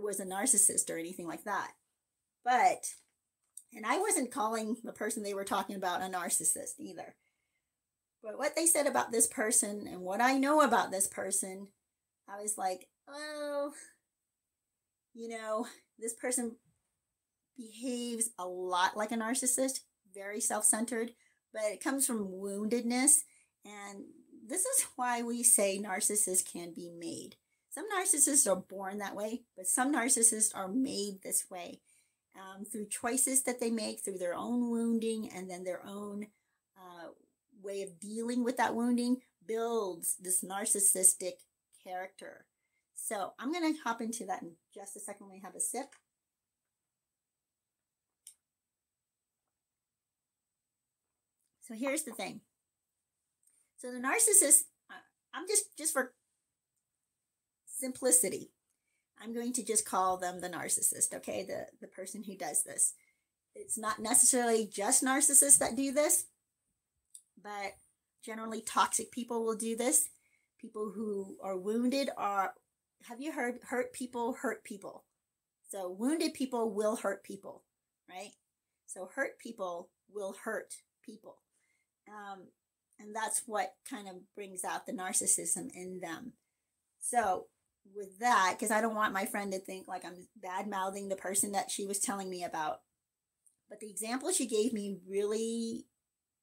was 0.02 0.20
a 0.20 0.26
narcissist 0.26 0.90
or 0.90 0.98
anything 0.98 1.26
like 1.26 1.44
that. 1.44 1.72
But, 2.44 2.86
and 3.74 3.84
I 3.86 3.98
wasn't 3.98 4.30
calling 4.30 4.76
the 4.82 4.92
person 4.92 5.22
they 5.22 5.34
were 5.34 5.44
talking 5.44 5.76
about 5.76 6.02
a 6.02 6.04
narcissist 6.04 6.78
either. 6.78 7.16
But 8.22 8.38
what 8.38 8.56
they 8.56 8.66
said 8.66 8.86
about 8.86 9.12
this 9.12 9.26
person 9.26 9.86
and 9.86 10.00
what 10.00 10.20
I 10.20 10.38
know 10.38 10.60
about 10.60 10.90
this 10.90 11.06
person, 11.06 11.68
I 12.28 12.40
was 12.40 12.58
like, 12.58 12.88
oh, 13.08 13.72
you 15.14 15.28
know, 15.28 15.66
this 15.98 16.14
person 16.14 16.56
behaves 17.56 18.30
a 18.38 18.46
lot 18.46 18.96
like 18.96 19.12
a 19.12 19.16
narcissist, 19.16 19.80
very 20.14 20.40
self 20.40 20.64
centered, 20.64 21.12
but 21.52 21.62
it 21.64 21.82
comes 21.82 22.06
from 22.06 22.28
woundedness. 22.28 23.20
And 23.64 24.04
this 24.46 24.64
is 24.64 24.86
why 24.96 25.22
we 25.22 25.42
say 25.42 25.78
narcissists 25.78 26.50
can 26.50 26.72
be 26.74 26.90
made. 26.90 27.36
Some 27.70 27.86
narcissists 27.90 28.50
are 28.50 28.56
born 28.56 28.98
that 28.98 29.14
way, 29.14 29.42
but 29.56 29.66
some 29.66 29.94
narcissists 29.94 30.54
are 30.54 30.68
made 30.68 31.22
this 31.22 31.44
way 31.50 31.80
um, 32.36 32.64
through 32.64 32.86
choices 32.88 33.42
that 33.44 33.60
they 33.60 33.70
make, 33.70 34.00
through 34.00 34.18
their 34.18 34.34
own 34.34 34.70
wounding, 34.70 35.30
and 35.34 35.50
then 35.50 35.64
their 35.64 35.84
own 35.86 36.26
uh, 36.76 37.08
way 37.62 37.82
of 37.82 38.00
dealing 38.00 38.44
with 38.44 38.56
that 38.56 38.74
wounding 38.74 39.18
builds 39.46 40.16
this 40.20 40.42
narcissistic 40.42 41.34
character. 41.84 42.46
So 42.94 43.32
I'm 43.38 43.52
going 43.52 43.74
to 43.74 43.80
hop 43.82 44.00
into 44.00 44.24
that 44.26 44.42
in 44.42 44.52
just 44.74 44.96
a 44.96 45.00
second. 45.00 45.28
Me 45.28 45.40
have 45.44 45.54
a 45.54 45.60
sip. 45.60 45.94
So 51.60 51.74
here's 51.74 52.02
the 52.02 52.12
thing 52.12 52.40
so 53.78 53.92
the 53.92 53.98
narcissist, 53.98 54.64
I'm 55.32 55.46
just 55.46 55.76
just 55.78 55.92
for 55.92 56.12
simplicity, 57.78 58.50
I'm 59.20 59.34
going 59.34 59.52
to 59.54 59.64
just 59.64 59.84
call 59.84 60.16
them 60.16 60.40
the 60.40 60.48
narcissist. 60.48 61.14
Okay, 61.14 61.44
the 61.44 61.66
the 61.80 61.88
person 61.88 62.22
who 62.22 62.36
does 62.36 62.62
this. 62.62 62.94
It's 63.54 63.78
not 63.78 63.98
necessarily 63.98 64.68
just 64.72 65.04
narcissists 65.04 65.58
that 65.58 65.76
do 65.76 65.92
this, 65.92 66.26
but 67.42 67.72
generally 68.24 68.60
toxic 68.60 69.10
people 69.10 69.44
will 69.44 69.56
do 69.56 69.76
this. 69.76 70.08
People 70.60 70.92
who 70.94 71.36
are 71.42 71.56
wounded 71.56 72.10
are. 72.16 72.54
Have 73.04 73.20
you 73.20 73.32
heard 73.32 73.60
hurt 73.68 73.92
people 73.92 74.34
hurt 74.34 74.64
people? 74.64 75.04
So 75.70 75.90
wounded 75.90 76.34
people 76.34 76.72
will 76.72 76.96
hurt 76.96 77.22
people, 77.22 77.62
right? 78.08 78.32
So 78.86 79.08
hurt 79.14 79.38
people 79.38 79.90
will 80.12 80.34
hurt 80.44 80.74
people. 81.04 81.36
Um, 82.08 82.48
and 82.98 83.14
that's 83.14 83.42
what 83.46 83.74
kind 83.88 84.08
of 84.08 84.16
brings 84.34 84.64
out 84.64 84.86
the 84.86 84.92
narcissism 84.92 85.68
in 85.74 86.00
them. 86.00 86.32
So, 87.00 87.46
with 87.94 88.18
that, 88.20 88.54
because 88.56 88.70
I 88.70 88.80
don't 88.80 88.94
want 88.94 89.12
my 89.12 89.26
friend 89.26 89.52
to 89.52 89.58
think 89.58 89.88
like 89.88 90.04
I'm 90.04 90.26
bad 90.36 90.68
mouthing 90.68 91.08
the 91.08 91.16
person 91.16 91.52
that 91.52 91.70
she 91.70 91.86
was 91.86 91.98
telling 91.98 92.30
me 92.30 92.44
about. 92.44 92.80
But 93.68 93.80
the 93.80 93.90
example 93.90 94.32
she 94.32 94.46
gave 94.46 94.72
me 94.72 94.98
really 95.06 95.86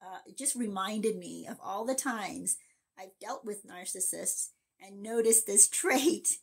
uh, 0.01 0.19
just 0.37 0.55
reminded 0.55 1.17
me 1.17 1.47
of 1.49 1.57
all 1.63 1.85
the 1.85 1.95
times 1.95 2.57
I've 2.99 3.17
dealt 3.19 3.45
with 3.45 3.65
narcissists 3.65 4.49
and 4.85 5.01
noticed 5.01 5.47
this 5.47 5.67
trait. 5.69 6.37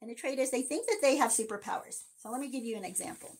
And 0.00 0.10
the 0.10 0.14
trait 0.14 0.38
is 0.38 0.50
they 0.50 0.62
think 0.62 0.86
that 0.86 0.98
they 1.00 1.16
have 1.16 1.30
superpowers. 1.30 2.02
So 2.18 2.30
let 2.30 2.40
me 2.40 2.50
give 2.50 2.64
you 2.64 2.76
an 2.76 2.84
example. 2.84 3.36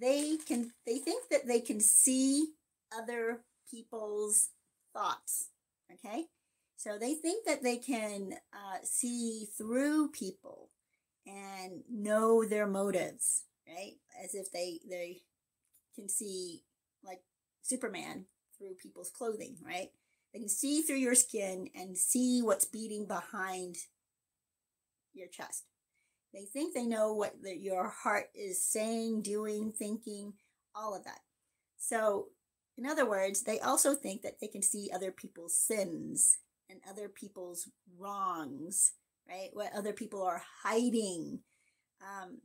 They 0.00 0.36
can 0.46 0.72
they 0.86 0.98
think 0.98 1.28
that 1.30 1.46
they 1.46 1.60
can 1.60 1.80
see 1.80 2.48
other 2.96 3.40
people's 3.70 4.48
thoughts. 4.94 5.48
Okay? 5.92 6.26
So 6.80 6.96
they 6.98 7.12
think 7.12 7.44
that 7.44 7.62
they 7.62 7.76
can 7.76 8.32
uh, 8.54 8.78
see 8.82 9.48
through 9.58 10.12
people 10.12 10.70
and 11.26 11.82
know 11.90 12.42
their 12.42 12.66
motives, 12.66 13.42
right? 13.68 13.96
As 14.24 14.34
if 14.34 14.50
they 14.50 14.80
they 14.88 15.18
can 15.94 16.08
see 16.08 16.62
like 17.04 17.20
Superman 17.60 18.24
through 18.56 18.76
people's 18.80 19.10
clothing, 19.10 19.58
right? 19.62 19.90
They 20.32 20.38
can 20.38 20.48
see 20.48 20.80
through 20.80 20.96
your 20.96 21.14
skin 21.14 21.68
and 21.74 21.98
see 21.98 22.40
what's 22.40 22.64
beating 22.64 23.06
behind 23.06 23.76
your 25.12 25.28
chest. 25.28 25.64
They 26.32 26.46
think 26.46 26.72
they 26.72 26.86
know 26.86 27.12
what 27.12 27.42
the, 27.42 27.54
your 27.54 27.90
heart 27.90 28.30
is 28.34 28.64
saying, 28.64 29.20
doing, 29.20 29.70
thinking, 29.70 30.32
all 30.74 30.96
of 30.96 31.04
that. 31.04 31.20
So, 31.76 32.28
in 32.78 32.86
other 32.86 33.04
words, 33.04 33.42
they 33.42 33.60
also 33.60 33.94
think 33.94 34.22
that 34.22 34.40
they 34.40 34.48
can 34.48 34.62
see 34.62 34.90
other 34.90 35.10
people's 35.10 35.54
sins 35.54 36.38
and 36.70 36.80
other 36.88 37.08
people's 37.08 37.68
wrongs, 37.98 38.92
right? 39.28 39.50
What 39.52 39.72
other 39.74 39.92
people 39.92 40.22
are 40.22 40.42
hiding. 40.62 41.40
Um, 42.00 42.38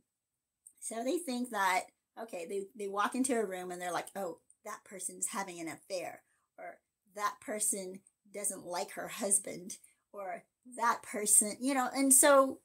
so 0.80 1.02
they 1.04 1.18
think 1.18 1.50
that, 1.50 1.84
okay, 2.20 2.46
they, 2.48 2.62
they 2.76 2.88
walk 2.88 3.14
into 3.14 3.34
a 3.34 3.46
room 3.46 3.70
and 3.70 3.80
they're 3.80 3.92
like, 3.92 4.08
oh, 4.16 4.38
that 4.64 4.84
person's 4.84 5.28
having 5.28 5.60
an 5.60 5.68
affair, 5.68 6.22
or 6.58 6.78
that 7.14 7.36
person 7.40 8.00
doesn't 8.34 8.66
like 8.66 8.92
her 8.92 9.08
husband, 9.08 9.76
or 10.12 10.44
that 10.76 11.02
person, 11.02 11.56
you 11.60 11.74
know, 11.74 11.88
and 11.94 12.12
so 12.12 12.58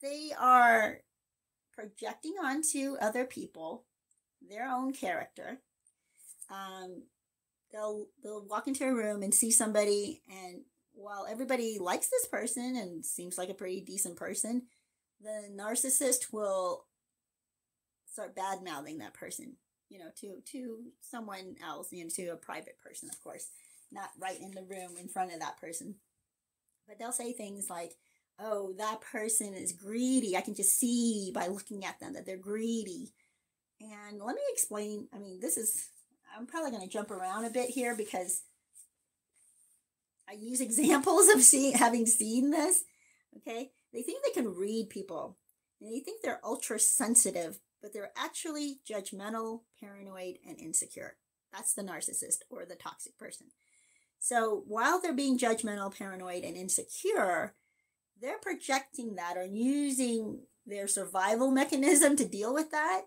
they 0.00 0.30
are 0.38 0.98
projecting 1.74 2.34
onto 2.42 2.96
other 3.00 3.24
people 3.24 3.84
their 4.48 4.66
own 4.66 4.92
character. 4.92 5.60
Um, 6.50 7.02
they'll 7.72 8.06
they'll 8.22 8.46
walk 8.46 8.68
into 8.68 8.84
a 8.84 8.94
room 8.94 9.22
and 9.22 9.34
see 9.34 9.50
somebody, 9.50 10.22
and 10.30 10.62
while 11.00 11.26
everybody 11.28 11.78
likes 11.80 12.08
this 12.08 12.26
person 12.26 12.76
and 12.76 13.04
seems 13.04 13.38
like 13.38 13.48
a 13.48 13.54
pretty 13.54 13.80
decent 13.80 14.16
person, 14.16 14.62
the 15.20 15.48
narcissist 15.54 16.32
will 16.32 16.86
start 18.06 18.34
bad 18.34 18.62
mouthing 18.62 18.98
that 18.98 19.14
person, 19.14 19.56
you 19.88 19.98
know, 19.98 20.10
to 20.20 20.40
to 20.52 20.78
someone 21.00 21.56
else, 21.64 21.88
you 21.92 22.04
know, 22.04 22.10
to 22.14 22.28
a 22.28 22.36
private 22.36 22.78
person, 22.84 23.08
of 23.12 23.20
course, 23.22 23.48
not 23.90 24.10
right 24.18 24.40
in 24.40 24.50
the 24.52 24.62
room 24.62 24.96
in 24.98 25.08
front 25.08 25.32
of 25.32 25.40
that 25.40 25.60
person. 25.60 25.96
But 26.86 26.98
they'll 26.98 27.12
say 27.12 27.32
things 27.32 27.70
like, 27.70 27.94
"Oh, 28.38 28.74
that 28.78 29.00
person 29.00 29.54
is 29.54 29.72
greedy. 29.72 30.36
I 30.36 30.40
can 30.40 30.54
just 30.54 30.78
see 30.78 31.30
by 31.34 31.46
looking 31.46 31.84
at 31.84 32.00
them 32.00 32.14
that 32.14 32.26
they're 32.26 32.36
greedy." 32.36 33.12
And 33.80 34.20
let 34.20 34.34
me 34.34 34.42
explain. 34.52 35.08
I 35.14 35.18
mean, 35.18 35.40
this 35.40 35.56
is 35.56 35.90
I'm 36.36 36.46
probably 36.46 36.70
going 36.70 36.82
to 36.82 36.92
jump 36.92 37.10
around 37.10 37.44
a 37.44 37.50
bit 37.50 37.70
here 37.70 37.96
because 37.96 38.42
I 40.30 40.34
use 40.34 40.60
examples 40.60 41.28
of 41.28 41.42
seeing 41.42 41.74
having 41.74 42.06
seen 42.06 42.50
this. 42.50 42.84
Okay, 43.36 43.70
they 43.92 44.02
think 44.02 44.24
they 44.24 44.30
can 44.30 44.54
read 44.54 44.90
people, 44.90 45.38
and 45.80 45.92
they 45.92 46.00
think 46.00 46.22
they're 46.22 46.40
ultra 46.44 46.78
sensitive, 46.78 47.58
but 47.80 47.92
they're 47.92 48.12
actually 48.16 48.80
judgmental, 48.88 49.60
paranoid, 49.80 50.38
and 50.46 50.58
insecure. 50.58 51.16
That's 51.52 51.74
the 51.74 51.82
narcissist 51.82 52.42
or 52.48 52.64
the 52.64 52.76
toxic 52.76 53.18
person. 53.18 53.48
So 54.18 54.64
while 54.66 55.00
they're 55.00 55.14
being 55.14 55.38
judgmental, 55.38 55.96
paranoid, 55.96 56.44
and 56.44 56.56
insecure, 56.56 57.54
they're 58.20 58.38
projecting 58.38 59.16
that 59.16 59.36
or 59.36 59.44
using 59.44 60.42
their 60.66 60.86
survival 60.86 61.50
mechanism 61.52 62.16
to 62.16 62.28
deal 62.28 62.52
with 62.52 62.70
that 62.70 63.02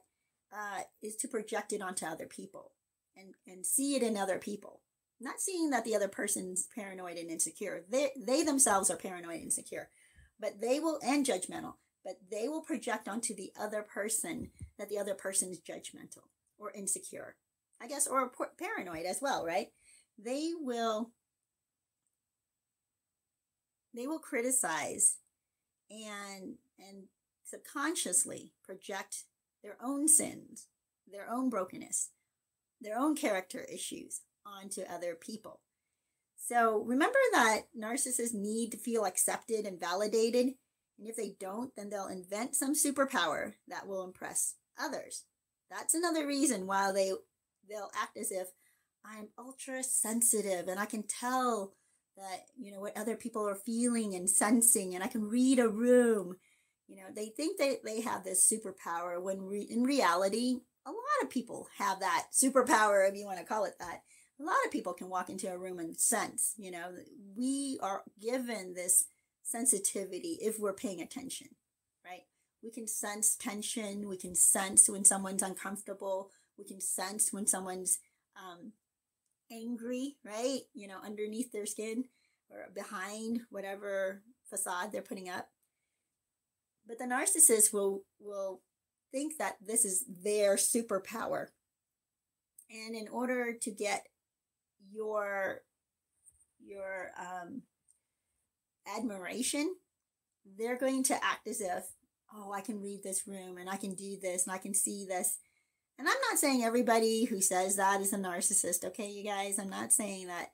uh, 0.52 0.82
is 1.02 1.16
to 1.18 1.28
project 1.28 1.72
it 1.72 1.82
onto 1.82 2.06
other 2.06 2.26
people 2.26 2.72
and, 3.16 3.36
and 3.48 3.66
see 3.66 3.96
it 3.96 4.04
in 4.04 4.18
other 4.18 4.40
people 4.40 4.82
not 5.24 5.40
seeing 5.40 5.70
that 5.70 5.86
the 5.86 5.96
other 5.96 6.08
person's 6.08 6.68
paranoid 6.76 7.18
and 7.18 7.30
insecure. 7.30 7.84
They, 7.90 8.12
they 8.16 8.44
themselves 8.44 8.90
are 8.90 8.98
paranoid 8.98 9.36
and 9.36 9.44
insecure, 9.44 9.90
but 10.40 10.62
they 10.62 10.80
will, 10.80 11.00
and 11.04 11.26
judgmental, 11.26 11.76
but 12.04 12.16
they 12.30 12.48
will 12.48 12.62
project 12.62 13.08
onto 13.08 13.34
the 13.36 13.52
other 13.60 13.82
person 13.82 14.50
that 14.78 14.90
the 14.90 14.98
other 14.98 15.14
person 15.14 15.50
is 15.50 15.62
judgmental 15.62 16.28
or 16.58 16.72
insecure, 16.72 17.36
I 17.82 17.88
guess, 17.88 18.08
or 18.08 18.32
paranoid 18.58 19.06
as 19.06 19.20
well, 19.22 19.46
right? 19.46 19.68
They 20.18 20.52
will, 20.60 21.12
they 23.96 24.08
will 24.08 24.20
criticize 24.20 25.18
and, 25.90 26.56
and 26.80 27.04
subconsciously 27.46 28.52
project 28.64 29.24
their 29.64 29.78
own 29.82 30.08
sins, 30.08 30.68
their 31.10 31.30
own 31.30 31.50
brokenness, 31.50 32.10
their 32.82 32.98
own 32.98 33.16
character 33.16 33.66
issues 33.72 34.22
onto 34.46 34.82
other 34.82 35.16
people. 35.16 35.60
So 36.38 36.84
remember 36.86 37.20
that 37.34 37.62
narcissists 37.78 38.34
need 38.34 38.72
to 38.72 38.78
feel 38.78 39.06
accepted 39.06 39.66
and 39.66 39.80
validated. 39.80 40.48
And 41.00 41.08
if 41.08 41.16
they 41.16 41.36
don't, 41.40 41.72
then 41.76 41.90
they'll 41.90 42.08
invent 42.08 42.56
some 42.56 42.74
superpower 42.74 43.54
that 43.68 43.88
will 43.88 44.04
impress 44.04 44.56
others. 44.80 45.24
That's 45.72 45.94
another 45.94 46.28
reason 46.28 46.68
why 46.68 46.92
they 46.92 47.12
they'll 47.70 47.92
act 48.00 48.18
as 48.18 48.32
if 48.32 48.50
I'm 49.06 49.30
ultra 49.38 49.84
sensitive 49.84 50.68
and 50.68 50.80
I 50.80 50.86
can 50.86 51.04
tell 51.04 51.74
that 52.18 52.42
you 52.58 52.72
know 52.72 52.82
what 52.82 52.98
other 52.98 53.16
people 53.16 53.48
are 53.48 53.56
feeling 53.56 54.14
and 54.14 54.30
sensing 54.30 54.94
and 54.94 55.04
I 55.04 55.08
can 55.08 55.24
read 55.24 55.60
a 55.60 55.70
room. 55.70 56.36
You 56.88 56.98
know, 56.98 57.08
they 57.16 57.28
think 57.28 57.58
that 57.60 57.80
they 57.86 58.02
have 58.02 58.24
this 58.24 58.52
superpower 58.52 59.22
when 59.22 59.42
re- 59.42 59.68
in 59.70 59.84
reality, 59.84 60.58
a 60.86 60.92
lot 60.92 61.24
of 61.24 61.30
people 61.30 61.68
have 61.78 62.02
that 62.02 62.28
superpower 62.34 63.10
if 63.10 63.16
you 63.16 63.26
want 63.26 63.40
to 63.40 63.46
call 63.46 63.64
it 63.64 63.76
that 63.80 64.02
a 64.44 64.46
lot 64.46 64.66
of 64.66 64.72
people 64.72 64.94
can 64.94 65.10
walk 65.10 65.30
into 65.30 65.52
a 65.52 65.58
room 65.58 65.80
and 65.80 65.98
sense, 65.98 66.54
you 66.58 66.70
know, 66.70 66.92
we 67.36 67.80
are 67.82 68.04
given 68.22 68.74
this 68.74 69.06
sensitivity 69.42 70.38
if 70.42 70.60
we're 70.60 70.74
paying 70.74 71.02
attention, 71.02 71.48
right? 72.06 72.24
We 72.62 72.70
can 72.72 72.88
sense 72.88 73.36
tension. 73.36 74.10
We 74.10 74.18
can 74.18 74.36
sense 74.36 74.90
when 74.90 75.06
someone's 75.06 75.44
uncomfortable. 75.44 76.32
We 76.58 76.66
can 76.66 76.82
sense 76.82 77.32
when 77.32 77.48
someone's 77.48 78.00
um, 78.36 78.74
angry, 79.52 80.18
right? 80.26 80.62
You 80.74 80.88
know, 80.88 80.98
underneath 81.06 81.52
their 81.52 81.66
skin 81.66 82.06
or 82.50 82.70
behind 82.74 83.42
whatever 83.50 84.24
facade 84.50 84.92
they're 84.92 85.02
putting 85.02 85.30
up. 85.30 85.50
But 86.86 87.00
the 87.00 87.06
narcissist 87.06 87.72
will 87.72 88.04
will 88.20 88.62
think 89.12 89.38
that 89.38 89.56
this 89.66 89.86
is 89.86 90.04
their 90.24 90.56
superpower. 90.56 91.48
And 92.70 92.96
in 92.96 93.08
order 93.08 93.54
to 93.54 93.72
get 93.72 94.08
your 94.92 95.62
your 96.66 97.12
um, 97.20 97.62
admiration, 98.98 99.76
they're 100.58 100.78
going 100.78 101.04
to 101.04 101.14
act 101.16 101.48
as 101.48 101.62
if, 101.62 101.86
oh, 102.34 102.52
I 102.52 102.62
can 102.62 102.82
read 102.82 103.04
this 103.04 103.28
room 103.28 103.58
and 103.58 103.70
I 103.70 103.78
can 103.78 103.96
do 103.96 104.18
this 104.22 104.46
and 104.46 104.54
I 104.54 104.58
can 104.58 104.74
see 104.74 105.06
this. 105.08 105.38
And 106.00 106.08
I'm 106.08 106.18
not 106.30 106.40
saying 106.40 106.64
everybody 106.64 107.26
who 107.26 107.42
says 107.42 107.76
that 107.76 108.02
is 108.02 108.14
a 108.14 108.18
narcissist, 108.18 108.84
okay, 108.84 109.10
you 109.10 109.24
guys? 109.24 109.60
I'm 109.60 109.70
not 109.70 109.94
saying 109.94 110.28
that. 110.28 110.48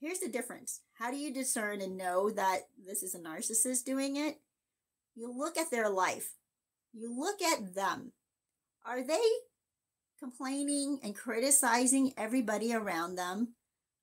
Here's 0.00 0.20
the 0.20 0.30
difference. 0.30 0.80
How 0.94 1.10
do 1.10 1.18
you 1.18 1.32
discern 1.32 1.82
and 1.82 1.98
know 1.98 2.30
that 2.30 2.60
this 2.86 3.02
is 3.02 3.14
a 3.14 3.18
narcissist 3.18 3.84
doing 3.84 4.16
it? 4.16 4.40
You 5.14 5.30
look 5.36 5.58
at 5.58 5.70
their 5.70 5.90
life, 5.90 6.32
you 6.94 7.14
look 7.14 7.42
at 7.42 7.74
them. 7.74 8.12
Are 8.86 9.06
they 9.06 9.20
complaining 10.20 11.00
and 11.02 11.16
criticizing 11.16 12.12
everybody 12.16 12.72
around 12.72 13.16
them 13.16 13.54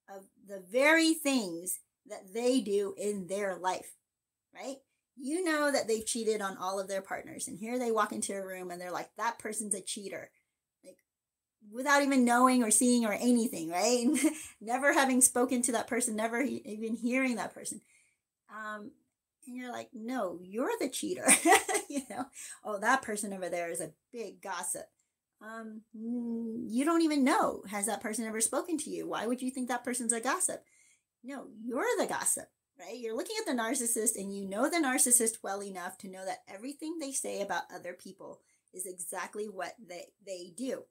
of 0.10 0.24
the 0.48 0.64
very 0.72 1.14
things 1.14 1.80
that 2.08 2.34
they 2.34 2.60
do 2.60 2.96
in 2.98 3.28
their 3.28 3.56
life, 3.58 3.94
right? 4.54 4.78
You 5.16 5.44
know 5.44 5.72
that 5.72 5.88
they've 5.88 6.06
cheated 6.06 6.42
on 6.42 6.58
all 6.58 6.80
of 6.80 6.88
their 6.88 7.02
partners, 7.02 7.48
and 7.48 7.58
here 7.58 7.80
they 7.80 7.92
walk 7.92 8.12
into 8.12 8.34
a 8.34 8.46
room 8.46 8.72
and 8.72 8.80
they're 8.80 8.92
like, 8.92 9.10
that 9.18 9.40
person's 9.40 9.76
a 9.76 9.82
cheater. 9.82 10.30
Like, 10.86 10.98
without 11.72 12.04
even 12.04 12.26
knowing 12.26 12.64
or 12.64 12.72
seeing 12.72 13.06
or 13.06 13.14
anything, 13.14 13.70
right? 13.70 14.08
never 14.62 14.94
having 14.94 15.22
spoken 15.22 15.62
to 15.64 15.72
that 15.74 15.88
person, 15.88 16.16
never 16.16 16.42
even 16.42 16.96
hearing 16.96 17.36
that 17.36 17.54
person. 17.54 17.82
Um, 18.50 18.92
and 19.46 19.56
you're 19.56 19.72
like, 19.72 19.90
no, 19.94 20.40
you're 20.42 20.78
the 20.80 20.90
cheater. 20.90 21.26
you 21.90 22.02
know, 22.10 22.26
oh, 22.64 22.80
that 22.80 23.02
person 23.02 23.34
over 23.34 23.50
there 23.50 23.72
is 23.72 23.82
a 23.82 23.92
big 24.12 24.42
gossip 24.42 24.86
um, 25.42 25.82
you 25.94 26.84
don't 26.84 27.04
even 27.04 27.24
know. 27.24 27.64
Has 27.70 27.86
that 27.86 28.02
person 28.02 28.26
ever 28.26 28.42
spoken 28.42 28.78
to 28.80 28.90
you? 28.90 29.08
Why 29.08 29.28
would 29.28 29.42
you 29.42 29.52
think 29.52 29.68
that 29.68 29.84
person's 29.84 30.14
a 30.14 30.20
gossip? 30.20 30.64
No, 31.24 31.48
you're 31.64 31.86
the 32.00 32.08
gossip, 32.08 32.46
right? 32.80 32.98
You're 32.98 33.16
looking 33.16 33.36
at 33.40 33.46
the 33.46 33.60
narcissist 33.60 34.16
and 34.16 34.34
you 34.34 34.48
know 34.48 34.70
the 34.70 34.78
narcissist 34.78 35.38
well 35.44 35.62
enough 35.62 35.98
to 36.00 36.10
know 36.10 36.26
that 36.26 36.44
everything 36.48 36.98
they 37.00 37.12
say 37.12 37.42
about 37.42 37.64
other 37.74 37.94
people 37.94 38.42
is 38.74 38.86
exactly 38.86 39.46
what 39.46 39.74
they, 39.88 40.06
they 40.26 40.54
do. 40.56 40.84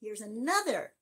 Here's 0.00 0.20
another 0.20 0.92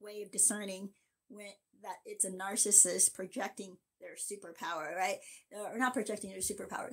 way 0.00 0.22
of 0.22 0.30
discerning 0.30 0.90
when 1.28 1.48
that 1.82 1.96
it's 2.04 2.24
a 2.24 2.30
narcissist 2.30 3.14
projecting 3.14 3.76
their 4.00 4.16
superpower, 4.16 4.94
right? 4.94 5.18
Or 5.52 5.78
not 5.78 5.94
projecting 5.94 6.30
their 6.30 6.40
superpower, 6.40 6.90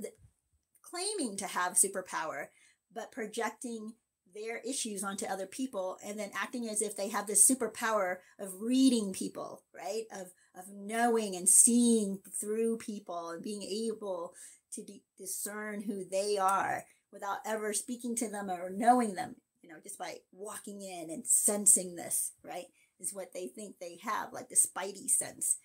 claiming 0.81 1.37
to 1.37 1.47
have 1.47 1.73
superpower, 1.73 2.47
but 2.93 3.11
projecting 3.11 3.93
their 4.37 4.59
issues 4.59 5.03
onto 5.03 5.25
other 5.25 5.47
people 5.47 5.97
and 6.05 6.19
then 6.19 6.31
acting 6.35 6.69
as 6.69 6.81
if 6.81 6.95
they 6.95 7.09
have 7.09 7.27
this 7.27 7.49
superpower 7.49 8.17
of 8.39 8.61
reading 8.61 9.13
people, 9.13 9.63
right? 9.75 10.03
Of 10.11 10.27
of 10.55 10.65
knowing 10.73 11.35
and 11.35 11.47
seeing 11.47 12.19
through 12.39 12.77
people 12.77 13.29
and 13.29 13.43
being 13.43 13.63
able 13.63 14.33
to 14.73 14.83
de- 14.83 15.03
discern 15.17 15.83
who 15.83 16.03
they 16.03 16.37
are 16.37 16.83
without 17.11 17.37
ever 17.45 17.73
speaking 17.73 18.15
to 18.15 18.29
them 18.29 18.49
or 18.49 18.69
knowing 18.69 19.15
them, 19.15 19.35
you 19.61 19.69
know, 19.69 19.77
just 19.81 19.99
by 19.99 20.15
walking 20.31 20.81
in 20.81 21.09
and 21.09 21.25
sensing 21.25 21.95
this, 21.95 22.33
right? 22.43 22.65
Is 22.99 23.13
what 23.13 23.33
they 23.33 23.47
think 23.47 23.75
they 23.79 23.99
have, 24.03 24.33
like 24.33 24.49
the 24.49 24.55
spidey 24.55 25.09
sense. 25.09 25.57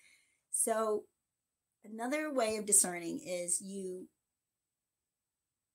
So 0.51 1.03
another 1.83 2.31
way 2.31 2.57
of 2.57 2.65
discerning 2.65 3.19
is 3.25 3.61
you 3.61 4.07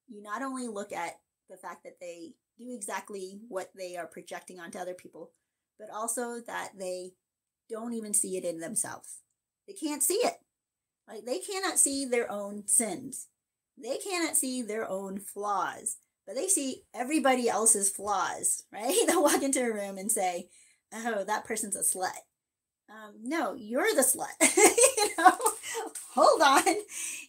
you 0.07 0.23
not 0.23 0.43
only 0.43 0.69
look 0.69 0.93
at 0.93 1.19
the 1.51 1.57
fact 1.57 1.85
that 1.85 2.01
they 2.01 2.35
do 2.59 2.75
exactly 2.75 3.41
what 3.49 3.71
they 3.77 3.97
are 3.97 4.07
projecting 4.07 4.61
onto 4.61 4.79
other 4.79 4.95
people, 4.95 5.31
but 5.79 5.89
also 5.91 6.41
that 6.47 6.71
they 6.79 7.13
don't 7.69 7.93
even 7.93 8.15
see 8.15 8.37
it 8.37 8.45
in 8.45 8.61
themselves. 8.61 9.19
They 9.67 9.75
can't 9.75 10.03
see 10.03 10.15
it. 10.15 10.35
Like 11.07 11.25
they 11.25 11.39
cannot 11.39 11.79
see 11.79 12.05
their 12.05 12.31
own 12.31 12.65
sins. 12.67 13.29
They 13.77 13.99
cannot 13.99 14.37
see 14.37 14.63
their 14.63 14.89
own 14.89 15.21
flaws, 15.21 15.97
but 16.27 16.35
they 16.35 16.49
see 16.49 16.83
everybody 16.95 17.49
else's 17.49 17.91
flaws, 17.91 18.65
right? 18.73 18.97
They'll 19.07 19.23
walk 19.23 19.43
into 19.43 19.63
a 19.63 19.73
room 19.73 19.99
and 19.99 20.11
say, 20.11 20.49
Oh, 20.93 21.25
that 21.25 21.45
person's 21.45 21.77
a 21.77 21.81
slut. 21.81 22.17
Um, 22.89 23.17
no, 23.23 23.55
you're 23.55 23.95
the 23.95 24.01
slut. 24.01 24.27
you 24.97 25.11
know, 25.19 25.37
hold 26.15 26.41
on, 26.41 26.77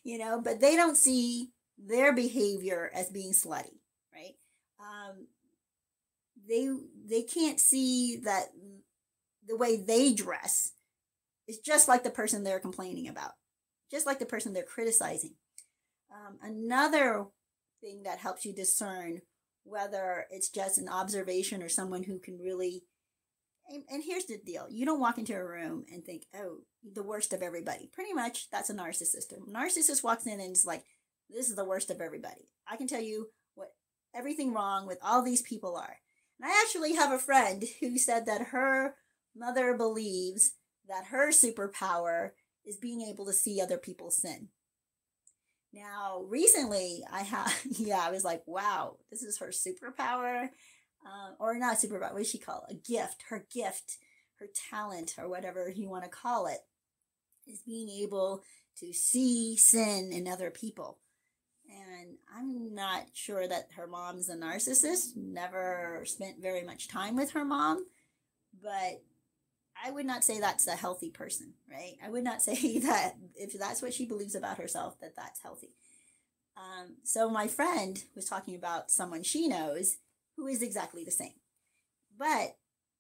you 0.06 0.18
know, 0.18 0.40
but 0.42 0.62
they 0.62 0.78
don't 0.78 0.96
see 0.96 1.50
their 1.88 2.14
behavior 2.14 2.92
as 2.94 3.10
being 3.10 3.34
slutty? 3.34 3.80
Um, 4.80 5.28
they 6.48 6.70
they 7.08 7.24
can't 7.24 7.60
see 7.60 8.18
that 8.24 8.48
the 9.48 9.58
way 9.58 9.78
they 9.78 10.14
dress 10.14 10.72
is 11.48 11.60
just 11.60 11.88
like 11.88 12.04
the 12.04 12.10
person 12.10 12.44
they're 12.44 12.60
complaining 12.60 13.08
about, 13.08 13.32
just 13.92 14.06
like 14.06 14.20
the 14.20 14.26
person 14.26 14.54
they're 14.54 14.64
criticizing. 14.64 15.36
Um, 16.12 16.38
another 16.42 17.26
thing 17.82 18.04
that 18.04 18.20
helps 18.20 18.46
you 18.46 18.54
discern 18.54 19.22
whether 19.64 20.26
it's 20.32 20.50
just 20.50 20.80
an 20.80 20.90
observation 20.90 21.62
or 21.62 21.70
someone 21.70 22.04
who 22.04 22.20
can 22.20 22.40
really 22.40 22.84
and, 23.70 24.04
here's 24.04 24.26
the 24.26 24.40
deal 24.44 24.66
you 24.70 24.86
don't 24.86 25.00
walk 25.00 25.18
into 25.18 25.36
a 25.36 25.46
room 25.46 25.86
and 25.92 26.04
think 26.04 26.24
oh 26.36 26.60
the 26.94 27.04
worst 27.04 27.34
of 27.34 27.42
everybody. 27.42 27.90
Pretty 27.94 28.14
much 28.14 28.50
that's 28.52 28.70
a 28.70 28.74
narcissist. 28.74 29.32
A 29.32 29.52
narcissist 29.52 30.04
walks 30.04 30.26
in 30.26 30.40
and 30.40 30.52
is 30.52 30.66
like 30.66 30.84
this 31.30 31.50
is 31.50 31.56
the 31.56 31.66
worst 31.66 31.92
of 31.92 32.02
everybody. 32.02 32.50
I 32.68 32.78
can 32.78 32.88
tell 32.88 33.02
you 33.02 33.28
everything 34.16 34.54
wrong 34.54 34.88
with 34.88 34.98
all 35.04 35.22
these 35.22 35.42
people 35.42 35.76
are 35.76 35.98
and 36.40 36.52
i 36.52 36.62
actually 36.64 36.96
have 36.96 37.12
a 37.12 37.20
friend 37.20 37.64
who 37.80 37.98
said 37.98 38.26
that 38.26 38.48
her 38.48 38.96
mother 39.36 39.76
believes 39.76 40.54
that 40.88 41.06
her 41.06 41.32
superpower 41.32 42.32
is 42.66 42.78
being 42.78 43.02
able 43.02 43.26
to 43.26 43.34
see 43.34 43.62
other 43.62 43.78
people's 43.78 44.22
sin 44.22 44.50
now, 45.72 46.24
recently, 46.28 47.04
I 47.12 47.22
have, 47.22 47.54
yeah, 47.70 48.00
I 48.00 48.12
was 48.12 48.24
like, 48.24 48.42
wow, 48.46 48.98
this 49.12 49.22
is 49.22 49.38
her 49.38 49.50
superpower. 49.50 50.50
Uh, 51.06 51.32
or 51.40 51.58
not 51.58 51.78
superpower, 51.78 52.12
what 52.12 52.18
does 52.18 52.30
she 52.30 52.40
call 52.40 52.66
it? 52.70 52.74
A 52.74 52.92
gift. 52.92 53.24
Her 53.30 53.46
gift, 53.54 53.98
her 54.40 54.48
talent, 54.70 55.16
or 55.18 55.30
whatever 55.30 55.72
you 55.74 55.90
want 55.90 56.04
to 56.04 56.10
call 56.10 56.48
it, 56.48 56.60
is 57.48 57.62
being 57.62 57.90
able 58.04 58.44
to 58.80 58.94
see 58.94 59.56
sin 59.58 60.12
in 60.12 60.28
other 60.28 60.50
people. 60.50 61.00
And 61.70 62.18
I'm 62.36 62.74
not 62.74 63.04
sure 63.14 63.48
that 63.48 63.70
her 63.76 63.88
mom's 63.88 64.30
a 64.30 64.36
narcissist, 64.36 65.16
never 65.16 66.04
spent 66.06 66.42
very 66.42 66.64
much 66.64 66.88
time 66.88 67.16
with 67.16 67.32
her 67.32 67.46
mom, 67.46 67.86
but 68.62 69.04
I 69.82 69.92
would 69.92 70.06
not 70.06 70.24
say 70.24 70.40
that's 70.40 70.68
a 70.68 70.76
healthy 70.76 71.10
person, 71.10 71.54
right? 71.70 71.96
I 72.04 72.10
would 72.10 72.24
not 72.24 72.42
say 72.42 72.80
that 72.80 73.16
if 73.36 73.54
that's 73.54 73.82
what 73.82 73.94
she 73.94 74.06
believes 74.06 74.36
about 74.36 74.58
herself, 74.58 75.00
that 75.02 75.16
that's 75.16 75.42
healthy. 75.42 75.74
Um, 76.58 76.98
so 77.04 77.30
my 77.30 77.48
friend 77.48 78.04
was 78.16 78.26
talking 78.26 78.56
about 78.56 78.92
someone 78.92 79.24
she 79.24 79.48
knows 79.48 79.98
who 80.36 80.48
is 80.48 80.62
exactly 80.62 81.04
the 81.04 81.12
same. 81.12 81.36
But 82.18 82.58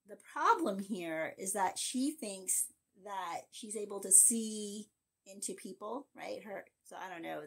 the 0.08 0.18
problem 0.34 0.80
here 0.80 1.34
is 1.38 1.54
that 1.54 1.78
she 1.78 2.12
thinks 2.12 2.68
that 3.04 3.42
she's 3.52 3.76
able 3.76 4.00
to 4.02 4.12
see 4.12 4.88
into 5.26 5.54
people, 5.54 6.08
right? 6.16 6.44
Her, 6.44 6.66
so 6.86 6.96
I 6.96 7.12
don't 7.14 7.22
know. 7.22 7.42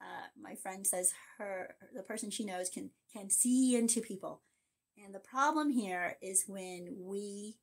Uh, 0.00 0.28
my 0.40 0.54
friend 0.54 0.86
says 0.86 1.12
her 1.38 1.74
the 1.94 2.02
person 2.02 2.30
she 2.30 2.44
knows 2.44 2.70
can 2.70 2.90
can 3.12 3.28
see 3.28 3.76
into 3.76 4.00
people 4.00 4.40
and 5.04 5.14
the 5.14 5.20
problem 5.20 5.70
here 5.70 6.16
is 6.20 6.44
when 6.46 6.96
we 6.98 7.56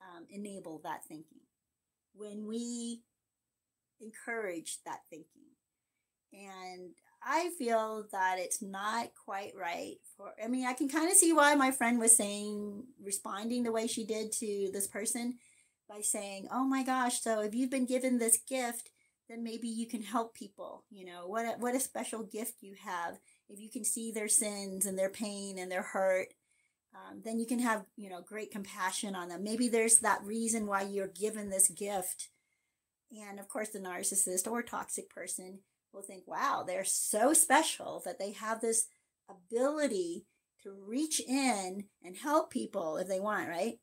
um, 0.00 0.26
enable 0.30 0.80
that 0.84 1.04
thinking, 1.04 1.40
when 2.14 2.46
we 2.46 3.02
encourage 4.00 4.78
that 4.84 5.00
thinking. 5.10 5.26
And 6.32 6.90
I 7.22 7.50
feel 7.58 8.06
that 8.12 8.38
it's 8.38 8.60
not 8.60 9.08
quite 9.24 9.52
right 9.58 9.96
for, 10.16 10.32
I 10.42 10.48
mean, 10.48 10.66
I 10.66 10.72
can 10.72 10.88
kind 10.88 11.10
of 11.10 11.16
see 11.16 11.32
why 11.32 11.54
my 11.54 11.70
friend 11.70 11.98
was 11.98 12.16
saying, 12.16 12.84
responding 13.02 13.62
the 13.62 13.72
way 13.72 13.86
she 13.86 14.04
did 14.04 14.32
to 14.32 14.70
this 14.72 14.86
person 14.86 15.38
by 15.88 16.00
saying, 16.00 16.48
oh 16.52 16.64
my 16.64 16.82
gosh, 16.82 17.20
so 17.20 17.40
if 17.40 17.54
you've 17.54 17.70
been 17.70 17.86
given 17.86 18.18
this 18.18 18.38
gift, 18.48 18.90
then 19.28 19.42
maybe 19.42 19.68
you 19.68 19.86
can 19.86 20.02
help 20.02 20.34
people. 20.34 20.84
You 20.90 21.06
know, 21.06 21.26
what 21.26 21.44
a, 21.44 21.58
what 21.58 21.74
a 21.74 21.80
special 21.80 22.22
gift 22.22 22.62
you 22.62 22.74
have. 22.84 23.18
If 23.48 23.60
you 23.60 23.70
can 23.70 23.84
see 23.84 24.12
their 24.12 24.28
sins 24.28 24.86
and 24.86 24.98
their 24.98 25.10
pain 25.10 25.58
and 25.58 25.70
their 25.70 25.82
hurt 25.82 26.28
um, 26.94 27.22
then 27.24 27.40
you 27.40 27.46
can 27.46 27.58
have 27.58 27.84
you 27.96 28.08
know 28.08 28.20
great 28.20 28.50
compassion 28.50 29.14
on 29.14 29.28
them. 29.28 29.42
Maybe 29.42 29.68
there's 29.68 29.98
that 29.98 30.22
reason 30.24 30.66
why 30.66 30.82
you're 30.82 31.08
given 31.08 31.50
this 31.50 31.68
gift. 31.68 32.28
And 33.12 33.38
of 33.38 33.48
course 33.48 33.70
the 33.70 33.80
narcissist 33.80 34.50
or 34.50 34.62
toxic 34.62 35.10
person 35.10 35.60
will 35.92 36.02
think 36.02 36.24
wow 36.26 36.64
they're 36.66 36.84
so 36.84 37.32
special 37.32 38.02
that 38.04 38.18
they 38.18 38.32
have 38.32 38.60
this 38.60 38.86
ability 39.28 40.26
to 40.62 40.72
reach 40.72 41.20
in 41.20 41.84
and 42.02 42.16
help 42.16 42.50
people 42.50 42.96
if 42.96 43.08
they 43.08 43.20
want 43.20 43.48
right? 43.48 43.74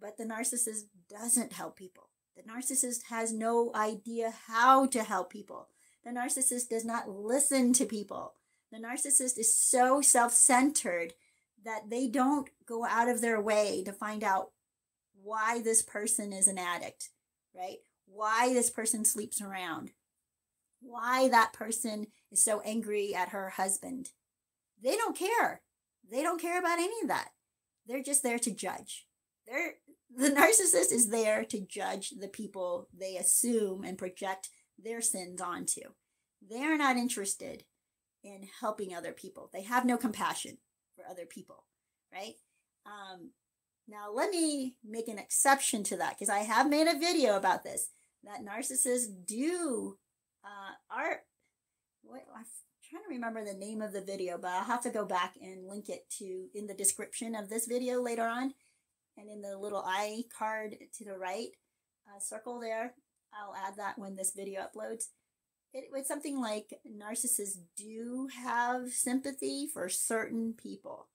But 0.00 0.16
the 0.16 0.24
narcissist 0.24 0.82
doesn't 1.10 1.52
help 1.52 1.76
people 1.76 2.07
the 2.38 2.50
narcissist 2.50 3.04
has 3.10 3.32
no 3.32 3.72
idea 3.74 4.32
how 4.46 4.86
to 4.86 5.02
help 5.02 5.30
people 5.30 5.68
the 6.04 6.10
narcissist 6.10 6.68
does 6.68 6.84
not 6.84 7.08
listen 7.10 7.72
to 7.72 7.84
people 7.84 8.34
the 8.70 8.78
narcissist 8.78 9.38
is 9.38 9.54
so 9.54 10.00
self-centered 10.00 11.14
that 11.64 11.90
they 11.90 12.06
don't 12.06 12.50
go 12.66 12.84
out 12.86 13.08
of 13.08 13.20
their 13.20 13.40
way 13.40 13.82
to 13.84 13.92
find 13.92 14.22
out 14.22 14.50
why 15.22 15.60
this 15.60 15.82
person 15.82 16.32
is 16.32 16.48
an 16.48 16.58
addict, 16.58 17.10
right? 17.54 17.78
Why 18.06 18.52
this 18.52 18.70
person 18.70 19.04
sleeps 19.04 19.40
around, 19.40 19.90
why 20.80 21.28
that 21.28 21.52
person 21.52 22.06
is 22.30 22.44
so 22.44 22.60
angry 22.64 23.14
at 23.14 23.30
her 23.30 23.50
husband. 23.50 24.10
They 24.82 24.96
don't 24.96 25.16
care. 25.16 25.62
They 26.10 26.22
don't 26.22 26.40
care 26.40 26.58
about 26.58 26.78
any 26.78 27.00
of 27.02 27.08
that. 27.08 27.30
They're 27.86 28.02
just 28.02 28.22
there 28.22 28.38
to 28.38 28.50
judge. 28.50 29.06
They're 29.48 29.74
the 30.14 30.30
narcissist 30.30 30.92
is 30.92 31.10
there 31.10 31.44
to 31.44 31.60
judge 31.60 32.10
the 32.10 32.28
people 32.28 32.88
they 32.96 33.16
assume 33.16 33.84
and 33.84 33.98
project 33.98 34.48
their 34.82 35.00
sins 35.00 35.40
onto. 35.40 35.82
They're 36.48 36.78
not 36.78 36.96
interested 36.96 37.64
in 38.24 38.48
helping 38.60 38.94
other 38.94 39.12
people. 39.12 39.50
They 39.52 39.62
have 39.62 39.84
no 39.84 39.96
compassion 39.96 40.58
for 40.96 41.04
other 41.08 41.26
people, 41.26 41.64
right? 42.12 42.34
Um, 42.86 43.30
now, 43.86 44.10
let 44.12 44.30
me 44.30 44.76
make 44.84 45.08
an 45.08 45.18
exception 45.18 45.82
to 45.84 45.96
that 45.96 46.14
because 46.18 46.28
I 46.28 46.40
have 46.40 46.68
made 46.68 46.86
a 46.86 46.98
video 46.98 47.36
about 47.36 47.64
this 47.64 47.88
that 48.24 48.44
narcissists 48.44 49.06
do 49.26 49.96
uh, 50.44 50.94
are. 50.94 51.20
What, 52.02 52.22
I'm 52.34 52.44
trying 52.88 53.02
to 53.04 53.08
remember 53.10 53.44
the 53.44 53.58
name 53.58 53.82
of 53.82 53.92
the 53.92 54.00
video, 54.00 54.38
but 54.38 54.50
I'll 54.50 54.64
have 54.64 54.82
to 54.82 54.90
go 54.90 55.04
back 55.04 55.34
and 55.40 55.66
link 55.66 55.88
it 55.88 56.08
to 56.18 56.48
in 56.54 56.66
the 56.66 56.74
description 56.74 57.34
of 57.34 57.48
this 57.48 57.66
video 57.66 58.02
later 58.02 58.26
on, 58.26 58.54
and 59.18 59.30
in 59.30 59.42
the 59.42 59.56
little 59.56 59.82
i 59.84 60.22
card 60.36 60.76
to 60.94 61.04
the 61.04 61.16
right, 61.16 61.48
uh, 62.08 62.20
circle 62.20 62.60
there. 62.60 62.94
I'll 63.32 63.54
add 63.54 63.76
that 63.76 63.98
when 63.98 64.16
this 64.16 64.32
video 64.34 64.62
uploads 64.62 65.08
it 65.72 65.88
was 65.92 66.06
something 66.06 66.40
like 66.40 66.80
narcissists 66.86 67.58
do 67.76 68.28
have 68.44 68.90
sympathy 68.90 69.68
for 69.72 69.88
certain 69.88 70.54
people. 70.54 71.08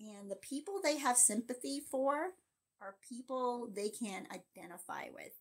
And 0.00 0.30
the 0.30 0.36
people 0.36 0.80
they 0.82 0.98
have 0.98 1.16
sympathy 1.16 1.80
for 1.80 2.32
are 2.80 2.96
people 3.08 3.68
they 3.74 3.88
can 3.88 4.26
identify 4.26 5.04
with. 5.14 5.32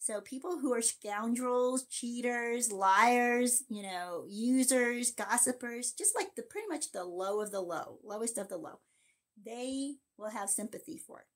So 0.00 0.20
people 0.20 0.58
who 0.58 0.74
are 0.74 0.82
scoundrels, 0.82 1.84
cheaters, 1.84 2.72
liars, 2.72 3.62
you 3.68 3.82
know, 3.82 4.24
users, 4.28 5.12
gossipers, 5.12 5.92
just 5.92 6.16
like 6.16 6.34
the 6.34 6.42
pretty 6.42 6.66
much 6.66 6.90
the 6.90 7.04
low 7.04 7.40
of 7.40 7.52
the 7.52 7.60
low, 7.60 7.98
lowest 8.02 8.36
of 8.36 8.48
the 8.48 8.56
low, 8.56 8.80
they 9.46 9.94
will 10.18 10.30
have 10.30 10.50
sympathy 10.50 10.98
for. 10.98 11.26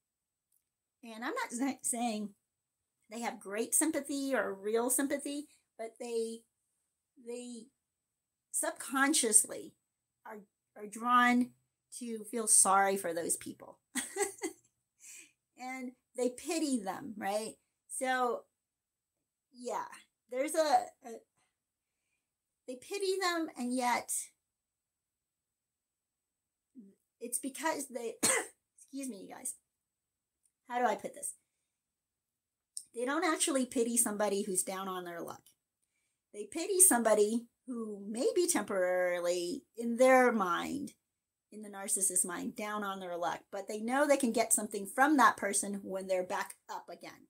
And 1.05 1.25
I'm 1.25 1.35
not 1.35 1.77
saying 1.83 2.31
they 3.11 3.21
have 3.21 3.41
great 3.41 3.75
sympathy 3.75 4.35
or 4.35 4.53
real 4.55 4.91
sympathy, 4.91 5.47
but 5.79 5.93
they 6.01 6.41
they 7.27 7.67
subconsciously 8.53 9.75
are 10.25 10.41
are 10.77 10.87
drawn 10.87 11.51
to 11.99 12.25
feel 12.25 12.47
sorry 12.47 12.97
for 12.97 13.15
those 13.15 13.37
people. 13.37 13.79
and 15.59 15.93
they 16.17 16.31
pity 16.31 16.81
them, 16.83 17.15
right? 17.17 17.55
So, 17.89 18.43
yeah, 19.53 19.87
there's 20.31 20.55
a, 20.55 20.85
a 21.07 21.11
they 22.67 22.75
pity 22.77 23.15
them, 23.21 23.49
and 23.57 23.75
yet 23.75 24.11
it's 27.21 27.39
because 27.39 27.87
they, 27.89 28.15
excuse 28.77 29.09
me, 29.09 29.27
you 29.29 29.35
guys. 29.35 29.55
How 30.69 30.79
do 30.79 30.87
I 30.87 30.95
put 30.95 31.15
this? 31.15 31.35
They 32.95 33.05
don't 33.05 33.25
actually 33.25 33.67
pity 33.67 33.97
somebody 33.97 34.43
who's 34.43 34.63
down 34.63 34.89
on 34.89 35.05
their 35.05 35.21
luck. 35.21 35.43
They 36.33 36.45
pity 36.45 36.81
somebody 36.81 37.47
who 37.67 38.03
may 38.09 38.29
be 38.35 38.47
temporarily, 38.47 39.65
in 39.77 39.97
their 39.97 40.33
mind, 40.33 40.93
in 41.53 41.63
the 41.63 41.69
narcissist's 41.69 42.25
mind, 42.25 42.57
down 42.57 42.85
on 42.85 43.01
their 43.01 43.17
luck, 43.17 43.41
but 43.51 43.69
they 43.69 43.81
know 43.81 44.07
they 44.07 44.17
can 44.17 44.33
get 44.33 44.53
something 44.53 44.87
from 44.87 45.17
that 45.17 45.37
person 45.37 45.81
when 45.83 46.07
they're 46.07 46.23
back 46.23 46.55
up 46.71 46.89
again. 46.91 47.29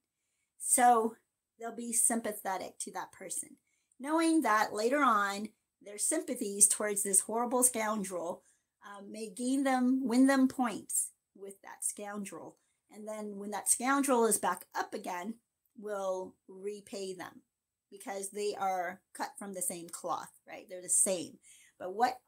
So 0.59 1.15
they'll 1.59 1.75
be 1.75 1.93
sympathetic 1.93 2.79
to 2.81 2.93
that 2.93 3.13
person, 3.13 3.57
knowing 3.99 4.43
that 4.43 4.73
later 4.73 5.03
on 5.03 5.49
their 5.83 5.99
sympathies 5.99 6.69
towards 6.69 7.03
this 7.03 7.21
horrible 7.21 7.63
scoundrel 7.63 8.43
um, 8.87 9.11
may 9.11 9.31
gain 9.31 9.65
them, 9.65 10.07
win 10.07 10.27
them 10.27 10.49
points 10.49 11.11
with 11.37 11.61
that 11.63 11.85
scoundrel. 11.85 12.57
And 12.95 13.07
then 13.07 13.39
when 13.39 13.51
that 13.51 13.69
scoundrel 13.69 14.27
is 14.27 14.39
back 14.39 14.65
up 14.75 14.95
again, 14.95 15.35
we'll 15.79 16.35
repay 16.49 17.15
them 17.15 17.43
because 17.91 18.31
they 18.31 18.55
are 18.59 19.01
cut 19.15 19.31
from 19.39 19.55
the 19.55 19.63
same 19.63 19.89
cloth, 19.89 20.31
right? 20.49 20.67
They're 20.69 20.83
the 20.83 20.89
same. 20.89 21.39
But 21.79 21.95
what 21.95 22.19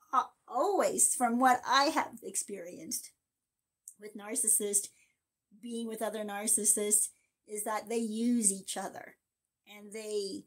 always, 0.46 1.14
from 1.14 1.38
what 1.38 1.60
I 1.66 1.84
have 1.84 2.18
experienced 2.22 3.12
with 4.00 4.16
narcissists, 4.16 4.88
being 5.62 5.88
with 5.88 6.02
other 6.02 6.24
narcissists, 6.24 7.08
is 7.46 7.64
that 7.64 7.88
they 7.88 7.98
use 7.98 8.52
each 8.52 8.76
other 8.76 9.16
and 9.66 9.92
they 9.92 10.44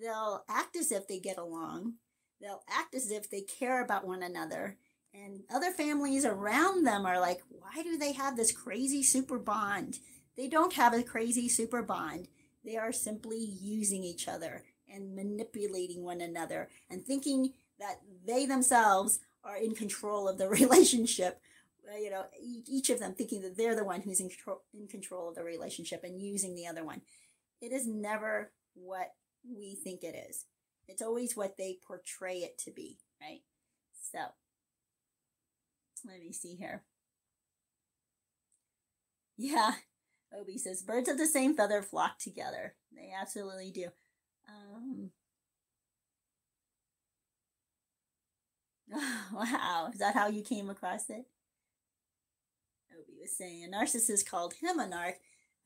they'll 0.00 0.44
act 0.48 0.76
as 0.76 0.92
if 0.92 1.08
they 1.08 1.18
get 1.18 1.38
along 1.38 1.94
they'll 2.40 2.62
act 2.68 2.94
as 2.94 3.10
if 3.10 3.28
they 3.28 3.40
care 3.40 3.82
about 3.82 4.06
one 4.06 4.22
another 4.22 4.78
and 5.24 5.42
other 5.50 5.70
families 5.70 6.24
around 6.24 6.84
them 6.84 7.06
are 7.06 7.20
like 7.20 7.40
why 7.48 7.82
do 7.82 7.96
they 7.96 8.12
have 8.12 8.36
this 8.36 8.52
crazy 8.52 9.02
super 9.02 9.38
bond? 9.38 9.98
They 10.36 10.48
don't 10.48 10.74
have 10.74 10.94
a 10.94 11.02
crazy 11.02 11.48
super 11.48 11.82
bond. 11.82 12.28
They 12.64 12.76
are 12.76 12.92
simply 12.92 13.38
using 13.38 14.02
each 14.02 14.28
other 14.28 14.64
and 14.92 15.14
manipulating 15.14 16.04
one 16.04 16.20
another 16.20 16.68
and 16.90 17.04
thinking 17.04 17.52
that 17.78 18.00
they 18.26 18.46
themselves 18.46 19.20
are 19.44 19.56
in 19.56 19.74
control 19.74 20.28
of 20.28 20.38
the 20.38 20.48
relationship. 20.60 21.40
Uh, 21.88 21.98
you 21.98 22.10
know 22.10 22.24
each 22.42 22.90
of 22.90 22.98
them 22.98 23.14
thinking 23.14 23.42
that 23.42 23.56
they're 23.56 23.76
the 23.76 23.84
one 23.84 24.00
who's 24.00 24.20
in 24.20 24.28
control, 24.28 24.62
in 24.74 24.88
control 24.88 25.28
of 25.28 25.36
the 25.36 25.44
relationship 25.44 26.02
and 26.02 26.20
using 26.20 26.54
the 26.54 26.66
other 26.66 26.84
one. 26.84 27.00
It 27.60 27.72
is 27.72 27.86
never 27.86 28.50
what 28.74 29.12
we 29.48 29.76
think 29.76 30.02
it 30.02 30.16
is. 30.28 30.46
It's 30.88 31.02
always 31.02 31.36
what 31.36 31.56
they 31.56 31.78
portray 31.86 32.38
it 32.38 32.58
to 32.58 32.70
be 32.70 32.98
right? 33.20 33.40
So 34.12 34.18
let 36.04 36.20
me 36.20 36.32
see 36.32 36.54
here 36.56 36.82
yeah 39.36 39.72
obi 40.38 40.58
says 40.58 40.82
birds 40.82 41.08
of 41.08 41.18
the 41.18 41.26
same 41.26 41.54
feather 41.56 41.82
flock 41.82 42.18
together 42.18 42.74
they 42.94 43.12
absolutely 43.18 43.70
do 43.70 43.88
um 44.48 45.10
wow, 49.32 49.88
is 49.92 49.98
that 49.98 50.14
how 50.14 50.28
you 50.28 50.42
came 50.42 50.70
across 50.70 51.10
it? 51.10 51.26
Obi 52.92 53.18
was 53.20 53.36
saying 53.36 53.64
a 53.64 53.68
narcissist 53.68 54.28
called 54.28 54.54
him 54.54 54.78
a 54.78 54.86
narc. 54.86 55.14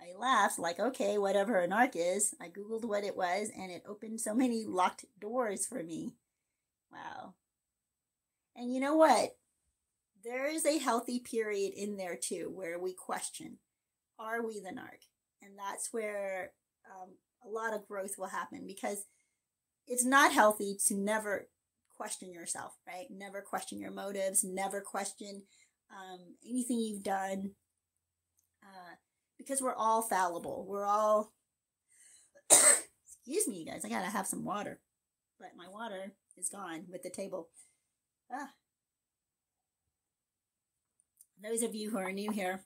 I 0.00 0.16
laughed, 0.18 0.58
like, 0.58 0.80
okay, 0.80 1.18
whatever 1.18 1.60
a 1.60 1.68
narc 1.68 1.92
is. 1.94 2.34
I 2.40 2.48
Googled 2.48 2.84
what 2.84 3.04
it 3.04 3.16
was, 3.16 3.50
and 3.56 3.70
it 3.70 3.84
opened 3.86 4.20
so 4.20 4.34
many 4.34 4.64
locked 4.64 5.04
doors 5.20 5.66
for 5.66 5.82
me. 5.82 6.14
Wow. 6.92 7.34
And 8.56 8.72
you 8.72 8.80
know 8.80 8.94
what? 8.96 9.36
There 10.24 10.46
is 10.46 10.66
a 10.66 10.78
healthy 10.78 11.20
period 11.20 11.72
in 11.74 11.96
there 11.96 12.16
too 12.16 12.50
where 12.52 12.78
we 12.78 12.92
question 12.92 13.58
are 14.18 14.44
we 14.44 14.60
the 14.60 14.68
narc? 14.68 15.06
And 15.42 15.52
that's 15.58 15.88
where 15.92 16.52
um, 16.84 17.08
a 17.44 17.48
lot 17.48 17.72
of 17.72 17.88
growth 17.88 18.16
will 18.18 18.26
happen 18.26 18.66
because 18.66 19.06
it's 19.86 20.04
not 20.04 20.32
healthy 20.32 20.76
to 20.86 20.94
never 20.94 21.48
question 21.96 22.32
yourself, 22.32 22.76
right? 22.86 23.06
Never 23.10 23.40
question 23.40 23.80
your 23.80 23.90
motives, 23.90 24.44
never 24.44 24.80
question 24.80 25.42
um, 25.90 26.18
anything 26.48 26.78
you've 26.80 27.02
done, 27.02 27.52
uh, 28.62 28.94
because 29.38 29.60
we're 29.60 29.74
all 29.74 30.02
fallible. 30.02 30.66
We're 30.68 30.86
all, 30.86 31.32
excuse 32.50 33.48
me, 33.48 33.58
you 33.58 33.66
guys, 33.66 33.84
I 33.84 33.88
gotta 33.88 34.06
have 34.06 34.26
some 34.26 34.44
water, 34.44 34.80
but 35.38 35.50
my 35.56 35.66
water 35.68 36.12
is 36.36 36.48
gone 36.48 36.84
with 36.88 37.02
the 37.02 37.10
table. 37.10 37.48
Ah. 38.32 38.50
Those 41.42 41.62
of 41.62 41.74
you 41.74 41.90
who 41.90 41.98
are 41.98 42.12
new 42.12 42.30
here, 42.30 42.60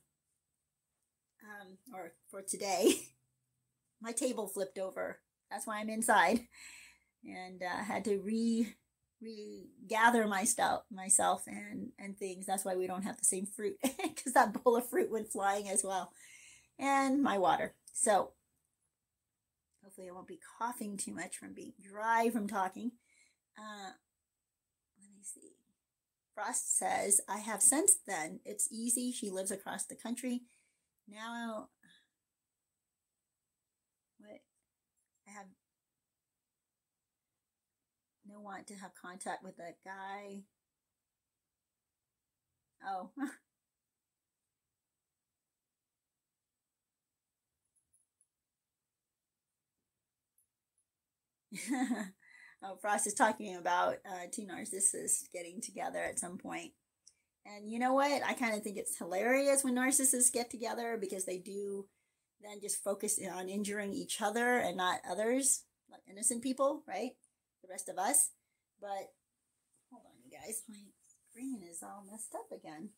um, 1.45 1.79
or 1.95 2.13
for 2.31 2.43
today, 2.43 2.95
my 4.03 4.13
table 4.13 4.49
flipped 4.49 4.79
over. 4.79 5.21
That's 5.51 5.67
why 5.67 5.79
I'm 5.79 5.91
inside, 5.91 6.41
and 7.25 7.63
uh, 7.63 7.85
had 7.85 8.05
to 8.07 8.19
re 8.19 8.75
regather 9.23 10.27
my 10.27 10.45
stuff, 10.45 10.83
myself 10.91 11.45
and 11.47 11.91
and 11.99 12.19
things. 12.19 12.47
That's 12.47 12.65
why 12.65 12.75
we 12.77 12.87
don't 12.87 13.05
have 13.05 13.19
the 13.19 13.25
same 13.25 13.47
fruit 13.47 13.77
because 13.83 14.33
that 14.33 14.63
bowl 14.63 14.77
of 14.77 14.89
fruit 14.89 15.11
went 15.11 15.31
flying 15.31 15.69
as 15.69 15.85
well. 15.85 16.13
And 16.79 17.23
my 17.23 17.39
water. 17.39 17.75
So 17.93 18.33
hopefully 19.83 20.09
i 20.09 20.13
won't 20.13 20.27
be 20.27 20.41
coughing 20.59 20.97
too 20.97 21.15
much 21.15 21.37
from 21.37 21.55
being 21.55 21.75
dry 21.81 22.31
from 22.31 22.49
talking. 22.49 22.93
Uh 23.57 23.93
frost 26.35 26.77
says 26.79 27.21
i 27.29 27.39
have 27.39 27.63
since 27.63 27.97
then 28.07 28.41
it's 28.45 28.69
easy 28.71 29.13
she 29.13 29.31
lives 29.31 29.51
across 29.51 29.85
the 29.87 29.95
country 29.95 30.43
now 31.09 31.69
what 34.19 34.41
i 35.29 35.31
have 35.31 35.47
no 38.27 38.41
want 38.41 38.67
to 38.67 38.75
have 38.75 38.95
contact 38.95 39.43
with 39.45 39.57
that 39.59 39.77
guy. 39.85 40.43
Oh. 42.87 43.11
oh, 52.65 52.77
Frost 52.81 53.07
is 53.07 53.15
talking 53.15 53.57
about 53.57 53.97
uh, 54.09 54.27
two 54.33 54.43
narcissists 54.43 55.31
getting 55.33 55.61
together 55.61 55.99
at 55.99 56.19
some 56.19 56.39
point. 56.39 56.73
And 57.47 57.71
you 57.71 57.79
know 57.79 57.93
what? 57.93 58.23
I 58.27 58.33
kind 58.33 58.57
of 58.57 58.63
think 58.63 58.79
it's 58.79 58.97
hilarious 58.97 59.63
when 59.63 59.75
narcissists 59.75 60.33
get 60.33 60.51
together 60.51 60.97
because 61.01 61.27
they 61.27 61.39
do 61.39 61.87
then 62.43 62.61
just 62.61 62.83
focus 62.83 63.19
on 63.35 63.49
injuring 63.49 63.93
each 63.93 64.21
other 64.21 64.59
and 64.59 64.77
not 64.77 65.01
others, 65.09 65.65
like 65.91 66.03
innocent 66.11 66.43
people, 66.43 66.83
right? 66.87 67.13
the 67.65 67.73
rest 67.73 67.89
of 67.89 67.99
us. 67.99 68.31
But 68.81 69.13
hold 69.91 70.05
on, 70.05 70.21
you 70.23 70.31
guys. 70.31 70.63
My 70.69 70.77
screen 71.31 71.63
is 71.69 71.83
all 71.83 72.05
messed 72.11 72.35
up 72.35 72.53
again. 72.53 72.91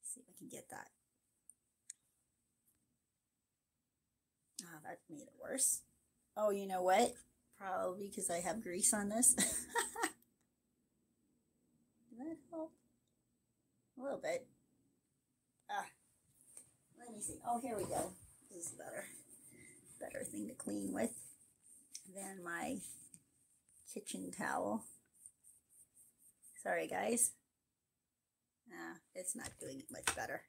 Let's 0.00 0.14
see 0.14 0.20
if 0.20 0.26
I 0.28 0.38
can 0.38 0.48
get 0.48 0.68
that. 0.70 0.88
Ah, 4.64 4.76
oh, 4.76 4.80
that 4.84 4.98
made 5.10 5.22
it 5.22 5.34
worse. 5.40 5.82
Oh, 6.36 6.50
you 6.50 6.66
know 6.66 6.82
what? 6.82 7.14
Probably 7.58 8.08
because 8.08 8.30
I 8.30 8.40
have 8.40 8.62
grease 8.62 8.94
on 8.94 9.08
this. 9.10 9.34
Did 9.34 9.46
that 12.18 12.36
help? 12.50 12.72
A 13.98 14.02
little 14.02 14.18
bit. 14.18 14.46
Ah, 15.70 15.86
let 16.98 17.14
me 17.14 17.20
see. 17.20 17.38
Oh, 17.46 17.60
here 17.60 17.76
we 17.76 17.84
go. 17.84 18.12
This 18.50 18.66
is 18.66 18.72
better. 18.72 19.04
Better 20.00 20.24
thing 20.24 20.48
to 20.48 20.54
clean 20.54 20.92
with 20.92 21.12
than 22.14 22.42
my 22.42 22.78
kitchen 23.92 24.30
towel. 24.36 24.84
Sorry, 26.62 26.88
guys. 26.88 27.32
Nah, 28.68 28.96
it's 29.14 29.36
not 29.36 29.50
doing 29.60 29.80
it 29.80 29.86
much 29.90 30.14
better. 30.16 30.42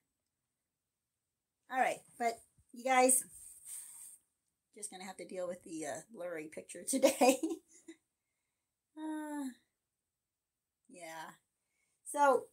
All 1.72 1.80
right, 1.80 2.00
but 2.18 2.40
you 2.72 2.84
guys, 2.84 3.24
just 4.76 4.91
gonna 4.91 5.05
have 5.05 5.17
to 5.17 5.28
deal 5.28 5.47
with 5.47 5.63
the 5.63 5.86
uh, 5.86 5.99
blurry 6.13 6.49
picture 6.53 6.84
today. 6.88 7.39
uh, 8.97 9.45
yeah. 10.89 11.32
So 12.05 12.45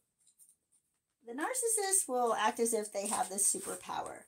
the 1.25 1.33
narcissist 1.33 2.07
will 2.07 2.33
act 2.33 2.59
as 2.59 2.73
if 2.73 2.91
they 2.91 3.07
have 3.07 3.29
this 3.29 3.53
superpower, 3.53 4.21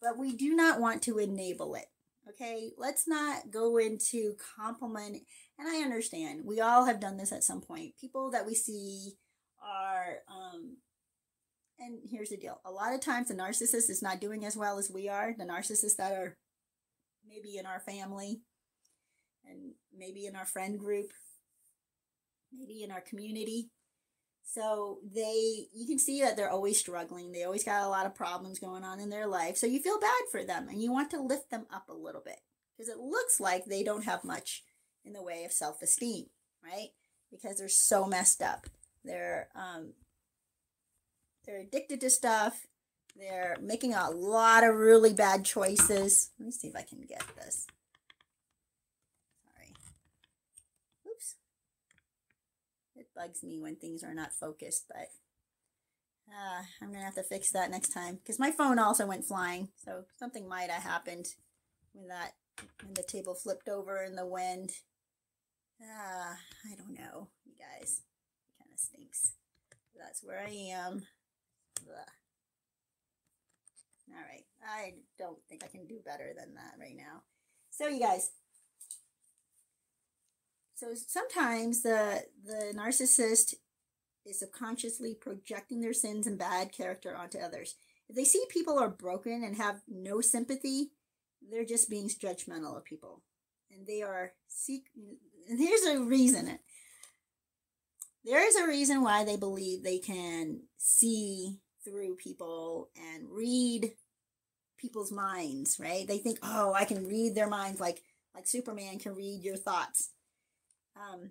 but 0.00 0.18
we 0.18 0.34
do 0.34 0.54
not 0.54 0.80
want 0.80 1.02
to 1.02 1.18
enable 1.18 1.74
it. 1.74 1.86
Okay, 2.28 2.72
let's 2.76 3.08
not 3.08 3.50
go 3.50 3.78
into 3.78 4.34
compliment. 4.56 5.18
And 5.58 5.68
I 5.68 5.82
understand 5.82 6.42
we 6.44 6.60
all 6.60 6.84
have 6.84 7.00
done 7.00 7.16
this 7.16 7.32
at 7.32 7.44
some 7.44 7.60
point. 7.60 7.94
People 8.00 8.30
that 8.30 8.46
we 8.46 8.54
see 8.54 9.14
are, 9.62 10.18
um, 10.28 10.76
and 11.78 11.98
here's 12.10 12.30
the 12.30 12.36
deal 12.36 12.60
a 12.64 12.70
lot 12.70 12.94
of 12.94 13.00
times 13.00 13.28
the 13.28 13.34
narcissist 13.34 13.90
is 13.90 14.02
not 14.02 14.20
doing 14.20 14.44
as 14.44 14.56
well 14.56 14.78
as 14.78 14.90
we 14.90 15.08
are. 15.08 15.34
The 15.36 15.44
narcissists 15.44 15.96
that 15.96 16.12
are 16.12 16.36
maybe 17.28 17.58
in 17.58 17.66
our 17.66 17.80
family 17.80 18.40
and 19.48 19.72
maybe 19.96 20.26
in 20.26 20.36
our 20.36 20.46
friend 20.46 20.78
group, 20.78 21.12
maybe 22.52 22.82
in 22.82 22.90
our 22.90 23.00
community. 23.00 23.70
So 24.44 24.98
they, 25.14 25.66
you 25.74 25.86
can 25.86 25.98
see 25.98 26.22
that 26.22 26.36
they're 26.36 26.50
always 26.50 26.78
struggling. 26.78 27.32
They 27.32 27.44
always 27.44 27.64
got 27.64 27.84
a 27.84 27.88
lot 27.88 28.06
of 28.06 28.14
problems 28.14 28.58
going 28.58 28.82
on 28.82 28.98
in 28.98 29.10
their 29.10 29.26
life. 29.26 29.56
So 29.58 29.66
you 29.66 29.80
feel 29.80 30.00
bad 30.00 30.22
for 30.30 30.42
them 30.42 30.68
and 30.68 30.82
you 30.82 30.90
want 30.90 31.10
to 31.10 31.20
lift 31.20 31.50
them 31.50 31.66
up 31.72 31.88
a 31.88 31.94
little 31.94 32.22
bit 32.24 32.40
because 32.76 32.88
it 32.88 32.98
looks 32.98 33.40
like 33.40 33.64
they 33.66 33.82
don't 33.82 34.04
have 34.04 34.24
much 34.24 34.62
in 35.04 35.12
the 35.12 35.22
way 35.22 35.44
of 35.44 35.52
self 35.52 35.82
esteem, 35.82 36.26
right? 36.64 36.88
Because 37.30 37.58
they're 37.58 37.68
so 37.68 38.06
messed 38.06 38.42
up. 38.42 38.66
They're, 39.04 39.48
um, 39.54 39.92
they're 41.44 41.60
addicted 41.60 42.00
to 42.00 42.10
stuff. 42.10 42.66
They're 43.18 43.56
making 43.60 43.94
a 43.94 44.10
lot 44.10 44.62
of 44.62 44.76
really 44.76 45.12
bad 45.12 45.44
choices. 45.44 46.30
Let 46.38 46.46
me 46.46 46.52
see 46.52 46.68
if 46.68 46.76
I 46.76 46.82
can 46.82 47.00
get 47.00 47.24
this. 47.36 47.66
Sorry. 49.44 49.74
Oops. 51.08 51.34
It 52.94 53.08
bugs 53.16 53.42
me 53.42 53.58
when 53.58 53.74
things 53.74 54.04
are 54.04 54.14
not 54.14 54.32
focused, 54.32 54.84
but 54.88 55.08
uh, 56.28 56.62
I'm 56.80 56.92
gonna 56.92 57.04
have 57.04 57.16
to 57.16 57.22
fix 57.24 57.50
that 57.52 57.70
next 57.70 57.88
time 57.88 58.16
because 58.16 58.38
my 58.38 58.52
phone 58.52 58.78
also 58.78 59.06
went 59.06 59.24
flying, 59.24 59.68
so 59.84 60.04
something 60.18 60.48
might 60.48 60.70
have 60.70 60.82
happened 60.82 61.34
when 61.92 62.06
that 62.08 62.34
when 62.84 62.94
the 62.94 63.02
table 63.02 63.34
flipped 63.34 63.68
over 63.68 64.02
in 64.04 64.14
the 64.14 64.26
wind. 64.26 64.70
Ah, 65.82 66.32
uh, 66.32 66.34
I 66.70 66.76
don't 66.76 66.94
know, 66.94 67.28
you 67.44 67.54
guys. 67.58 68.02
It 68.46 68.62
kind 68.62 68.70
of 68.72 68.78
stinks. 68.78 69.32
That's 69.98 70.22
where 70.22 70.40
I 70.40 70.50
am. 70.50 71.06
All 74.12 74.22
right, 74.22 74.44
I 74.62 74.94
don't 75.18 75.38
think 75.48 75.62
I 75.64 75.68
can 75.68 75.86
do 75.86 76.00
better 76.04 76.32
than 76.36 76.54
that 76.54 76.74
right 76.80 76.96
now. 76.96 77.22
So, 77.70 77.88
you 77.88 78.00
guys, 78.00 78.30
so 80.74 80.94
sometimes 80.94 81.82
the 81.82 82.24
the 82.44 82.72
narcissist 82.74 83.54
is 84.24 84.38
subconsciously 84.38 85.14
projecting 85.14 85.80
their 85.80 85.92
sins 85.92 86.26
and 86.26 86.38
bad 86.38 86.72
character 86.72 87.16
onto 87.16 87.38
others. 87.38 87.74
If 88.08 88.16
they 88.16 88.24
see 88.24 88.44
people 88.48 88.78
are 88.78 88.88
broken 88.88 89.42
and 89.44 89.56
have 89.56 89.82
no 89.88 90.20
sympathy, 90.20 90.92
they're 91.50 91.64
just 91.64 91.90
being 91.90 92.08
judgmental 92.08 92.76
of 92.76 92.84
people. 92.84 93.22
And 93.70 93.86
they 93.86 94.02
are 94.02 94.32
seek 94.46 94.86
and 95.48 95.58
here's 95.58 95.82
a 95.82 96.00
reason. 96.00 96.58
There 98.24 98.46
is 98.46 98.56
a 98.56 98.66
reason 98.66 99.02
why 99.02 99.24
they 99.24 99.36
believe 99.36 99.82
they 99.82 99.98
can 99.98 100.62
see 100.76 101.60
through 101.88 102.16
people 102.16 102.90
and 102.96 103.28
read 103.30 103.92
people's 104.78 105.12
minds, 105.12 105.78
right? 105.80 106.06
They 106.06 106.18
think, 106.18 106.38
"Oh, 106.42 106.72
I 106.72 106.84
can 106.84 107.06
read 107.06 107.34
their 107.34 107.48
minds 107.48 107.80
like 107.80 108.02
like 108.34 108.46
Superman 108.46 108.98
can 108.98 109.14
read 109.14 109.42
your 109.42 109.56
thoughts." 109.56 110.10
Um, 110.96 111.30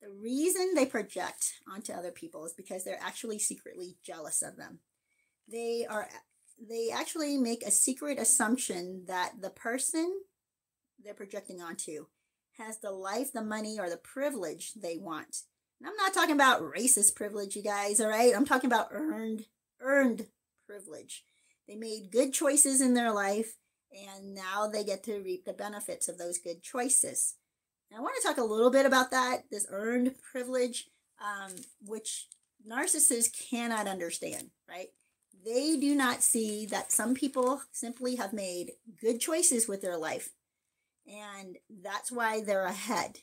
the 0.00 0.10
reason 0.10 0.74
they 0.74 0.86
project 0.86 1.54
onto 1.72 1.92
other 1.92 2.12
people 2.12 2.44
is 2.44 2.52
because 2.52 2.84
they're 2.84 3.02
actually 3.02 3.38
secretly 3.38 3.96
jealous 4.04 4.42
of 4.42 4.56
them. 4.56 4.80
They 5.50 5.86
are 5.88 6.08
they 6.58 6.90
actually 6.92 7.36
make 7.36 7.62
a 7.62 7.70
secret 7.70 8.18
assumption 8.18 9.04
that 9.06 9.34
the 9.40 9.50
person 9.50 10.20
they're 11.02 11.14
projecting 11.14 11.60
onto 11.60 12.06
has 12.58 12.78
the 12.78 12.90
life, 12.90 13.32
the 13.32 13.42
money, 13.42 13.78
or 13.78 13.90
the 13.90 13.98
privilege 13.98 14.72
they 14.74 14.96
want. 14.96 15.42
And 15.80 15.88
I'm 15.88 15.96
not 15.96 16.14
talking 16.14 16.34
about 16.34 16.62
racist 16.62 17.14
privilege, 17.14 17.54
you 17.54 17.62
guys, 17.62 18.00
all 18.00 18.08
right? 18.08 18.34
I'm 18.34 18.46
talking 18.46 18.70
about 18.70 18.88
earned 18.92 19.46
earned 19.80 20.26
privilege. 20.66 21.24
They 21.68 21.76
made 21.76 22.12
good 22.12 22.32
choices 22.32 22.80
in 22.80 22.94
their 22.94 23.12
life 23.12 23.56
and 23.92 24.34
now 24.34 24.68
they 24.68 24.84
get 24.84 25.02
to 25.04 25.20
reap 25.20 25.44
the 25.44 25.52
benefits 25.52 26.08
of 26.08 26.18
those 26.18 26.38
good 26.38 26.62
choices. 26.62 27.34
I 27.96 28.00
want 28.00 28.14
to 28.20 28.26
talk 28.26 28.38
a 28.38 28.44
little 28.44 28.70
bit 28.70 28.84
about 28.84 29.10
that, 29.12 29.44
this 29.50 29.66
earned 29.70 30.14
privilege, 30.20 30.88
um, 31.20 31.52
which 31.84 32.26
narcissists 32.68 33.50
cannot 33.50 33.86
understand, 33.86 34.50
right? 34.68 34.88
They 35.44 35.76
do 35.76 35.94
not 35.94 36.22
see 36.22 36.66
that 36.66 36.90
some 36.90 37.14
people 37.14 37.62
simply 37.70 38.16
have 38.16 38.32
made 38.32 38.72
good 39.00 39.20
choices 39.20 39.68
with 39.68 39.82
their 39.82 39.96
life, 39.96 40.30
and 41.06 41.56
that's 41.82 42.10
why 42.10 42.42
they're 42.42 42.64
ahead. 42.64 43.20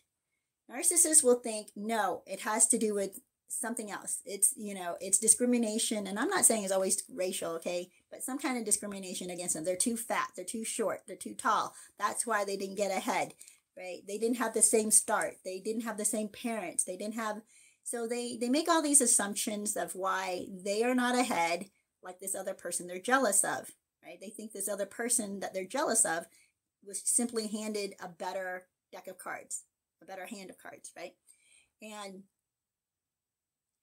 Narcissists 0.72 1.24
will 1.24 1.40
think, 1.40 1.68
no, 1.76 2.24
it 2.26 2.42
has 2.42 2.68
to 2.70 2.78
do 2.78 2.94
with 2.94 3.20
something 3.60 3.92
else. 3.92 4.22
It's, 4.26 4.54
you 4.58 4.74
know, 4.74 4.96
it's 5.00 5.20
discrimination. 5.20 6.08
And 6.08 6.20
I'm 6.20 6.30
not 6.30 6.46
saying 6.46 6.64
it's 6.64 6.74
always 6.74 7.04
racial, 7.14 7.52
okay? 7.54 7.90
But 8.12 8.24
some 8.24 8.40
kind 8.40 8.58
of 8.58 8.66
discrimination 8.66 9.30
against 9.30 9.56
them. 9.56 9.64
They're 9.64 9.76
too 9.76 9.98
fat, 9.98 10.30
they're 10.36 10.46
too 10.46 10.66
short, 10.66 11.02
they're 11.08 11.16
too 11.16 11.34
tall. 11.34 11.74
That's 11.98 12.26
why 12.26 12.46
they 12.46 12.58
didn't 12.58 12.78
get 12.78 12.92
ahead 12.92 13.34
right? 13.78 14.02
They 14.08 14.18
didn't 14.20 14.38
have 14.38 14.54
the 14.54 14.62
same 14.62 14.92
start. 14.92 15.38
They 15.44 15.60
didn't 15.60 15.82
have 15.82 15.98
the 15.98 16.06
same 16.06 16.28
parents. 16.28 16.84
They 16.84 16.96
didn't 16.96 17.16
have 17.16 17.42
so 17.84 18.08
they 18.08 18.38
they 18.38 18.50
make 18.50 18.70
all 18.70 18.82
these 18.82 19.02
assumptions 19.02 19.76
of 19.76 19.94
why 19.94 20.46
they 20.50 20.84
are 20.84 20.96
not 20.96 21.18
ahead 21.18 21.66
like 22.02 22.20
this 22.20 22.36
other 22.36 22.54
person 22.54 22.88
they're 22.88 23.00
jealous 23.00 23.44
of, 23.44 23.72
right? 24.04 24.20
They 24.22 24.30
think 24.30 24.52
this 24.52 24.70
other 24.70 24.86
person 24.86 25.42
that 25.42 25.54
they're 25.54 25.66
jealous 25.66 26.06
of 26.06 26.26
was 26.86 27.02
simply 27.04 27.48
handed 27.48 27.96
a 28.02 28.08
better 28.08 28.68
deck 28.92 29.08
of 29.08 29.18
cards, 29.18 29.64
a 30.02 30.06
better 30.06 30.26
hand 30.26 30.50
of 30.50 30.58
cards, 30.58 30.92
right? 30.96 31.14
And 31.82 32.24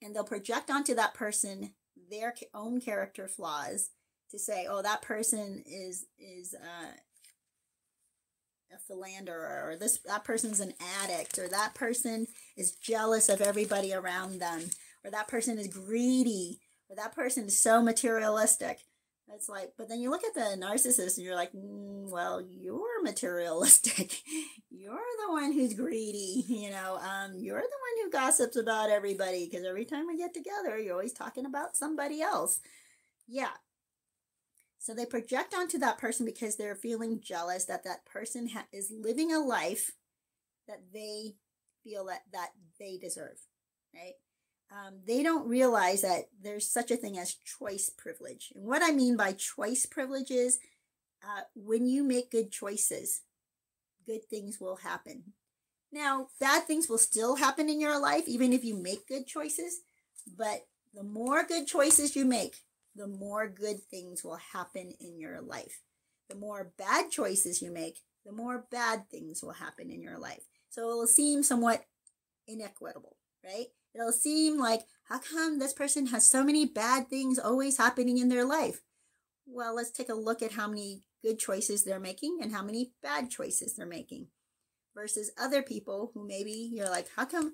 and 0.02 0.14
they'll 0.14 0.24
project 0.24 0.70
onto 0.70 0.94
that 0.94 1.14
person 1.14 1.72
their 2.10 2.34
own 2.54 2.80
character 2.80 3.28
flaws 3.28 3.90
to 4.30 4.38
say, 4.38 4.66
oh, 4.68 4.82
that 4.82 5.02
person 5.02 5.62
is 5.66 6.06
is 6.18 6.54
uh, 6.54 6.92
a 8.72 8.78
philanderer 8.78 9.68
or 9.68 9.76
this 9.76 9.98
that 10.06 10.24
person's 10.24 10.60
an 10.60 10.74
addict 11.02 11.38
or 11.38 11.48
that 11.48 11.74
person 11.74 12.26
is 12.56 12.72
jealous 12.72 13.28
of 13.28 13.40
everybody 13.40 13.92
around 13.92 14.38
them 14.38 14.62
or 15.04 15.10
that 15.10 15.28
person 15.28 15.58
is 15.58 15.68
greedy 15.68 16.60
or 16.88 16.96
that 16.96 17.14
person 17.14 17.46
is 17.46 17.60
so 17.60 17.82
materialistic 17.82 18.78
it's 19.34 19.48
like 19.48 19.72
but 19.76 19.88
then 19.88 20.00
you 20.00 20.10
look 20.10 20.24
at 20.24 20.34
the 20.34 20.56
narcissist 20.60 21.16
and 21.16 21.24
you're 21.24 21.34
like 21.34 21.52
mm, 21.52 22.10
well 22.10 22.40
you're 22.40 23.02
materialistic. 23.02 24.22
You're 24.72 24.94
the 25.26 25.32
one 25.32 25.52
who's 25.52 25.74
greedy 25.74 26.44
you 26.48 26.70
know 26.70 26.96
um, 26.96 27.32
you're 27.36 27.60
the 27.60 27.60
one 27.60 28.04
who 28.04 28.10
gossips 28.10 28.56
about 28.56 28.88
everybody 28.88 29.46
because 29.46 29.66
every 29.66 29.84
time 29.84 30.06
we 30.06 30.16
get 30.16 30.32
together 30.32 30.78
you're 30.78 30.94
always 30.94 31.12
talking 31.12 31.44
about 31.44 31.76
somebody 31.76 32.22
else. 32.22 32.60
Yeah. 33.28 33.50
So 34.78 34.94
they 34.94 35.04
project 35.04 35.54
onto 35.54 35.78
that 35.78 35.98
person 35.98 36.24
because 36.24 36.56
they're 36.56 36.74
feeling 36.74 37.20
jealous 37.20 37.66
that 37.66 37.84
that 37.84 38.06
person 38.06 38.48
ha- 38.48 38.66
is 38.72 38.90
living 38.90 39.30
a 39.32 39.38
life 39.38 39.92
that 40.66 40.80
they 40.94 41.34
feel 41.84 42.06
that 42.06 42.22
that 42.32 42.50
they 42.78 42.96
deserve, 42.96 43.38
right? 43.94 44.14
Um, 44.70 45.00
they 45.06 45.22
don't 45.22 45.48
realize 45.48 46.02
that 46.02 46.26
there's 46.40 46.70
such 46.70 46.90
a 46.90 46.96
thing 46.96 47.18
as 47.18 47.34
choice 47.34 47.90
privilege. 47.90 48.52
And 48.54 48.64
what 48.64 48.82
I 48.82 48.92
mean 48.92 49.16
by 49.16 49.32
choice 49.32 49.84
privilege 49.84 50.30
is 50.30 50.58
uh, 51.24 51.42
when 51.54 51.86
you 51.86 52.04
make 52.04 52.30
good 52.30 52.52
choices, 52.52 53.22
good 54.06 54.24
things 54.30 54.60
will 54.60 54.76
happen. 54.76 55.34
Now, 55.92 56.28
bad 56.38 56.64
things 56.64 56.88
will 56.88 56.98
still 56.98 57.36
happen 57.36 57.68
in 57.68 57.80
your 57.80 58.00
life, 58.00 58.28
even 58.28 58.52
if 58.52 58.64
you 58.64 58.76
make 58.76 59.08
good 59.08 59.26
choices. 59.26 59.80
But 60.38 60.66
the 60.94 61.02
more 61.02 61.44
good 61.44 61.66
choices 61.66 62.14
you 62.14 62.24
make, 62.24 62.58
the 62.94 63.08
more 63.08 63.48
good 63.48 63.82
things 63.90 64.22
will 64.22 64.38
happen 64.52 64.92
in 65.00 65.18
your 65.18 65.40
life. 65.40 65.82
The 66.28 66.36
more 66.36 66.72
bad 66.78 67.10
choices 67.10 67.60
you 67.60 67.72
make, 67.72 67.98
the 68.24 68.32
more 68.32 68.66
bad 68.70 69.08
things 69.10 69.42
will 69.42 69.52
happen 69.52 69.90
in 69.90 70.00
your 70.00 70.18
life. 70.18 70.44
So 70.68 70.90
it 70.90 70.94
will 70.94 71.06
seem 71.08 71.42
somewhat 71.42 71.84
inequitable, 72.46 73.16
right? 73.44 73.66
It'll 73.94 74.12
seem 74.12 74.58
like, 74.58 74.82
how 75.08 75.18
come 75.18 75.58
this 75.58 75.72
person 75.72 76.06
has 76.06 76.30
so 76.30 76.44
many 76.44 76.64
bad 76.64 77.08
things 77.08 77.38
always 77.38 77.78
happening 77.78 78.18
in 78.18 78.28
their 78.28 78.44
life? 78.44 78.82
Well, 79.46 79.74
let's 79.74 79.90
take 79.90 80.08
a 80.08 80.14
look 80.14 80.42
at 80.42 80.52
how 80.52 80.68
many 80.68 81.02
good 81.22 81.38
choices 81.38 81.82
they're 81.82 82.00
making 82.00 82.38
and 82.40 82.52
how 82.52 82.62
many 82.62 82.92
bad 83.02 83.30
choices 83.30 83.74
they're 83.74 83.86
making 83.86 84.28
versus 84.94 85.32
other 85.38 85.62
people 85.62 86.12
who 86.14 86.26
maybe 86.26 86.70
you're 86.72 86.88
like, 86.88 87.08
how 87.16 87.24
come 87.24 87.52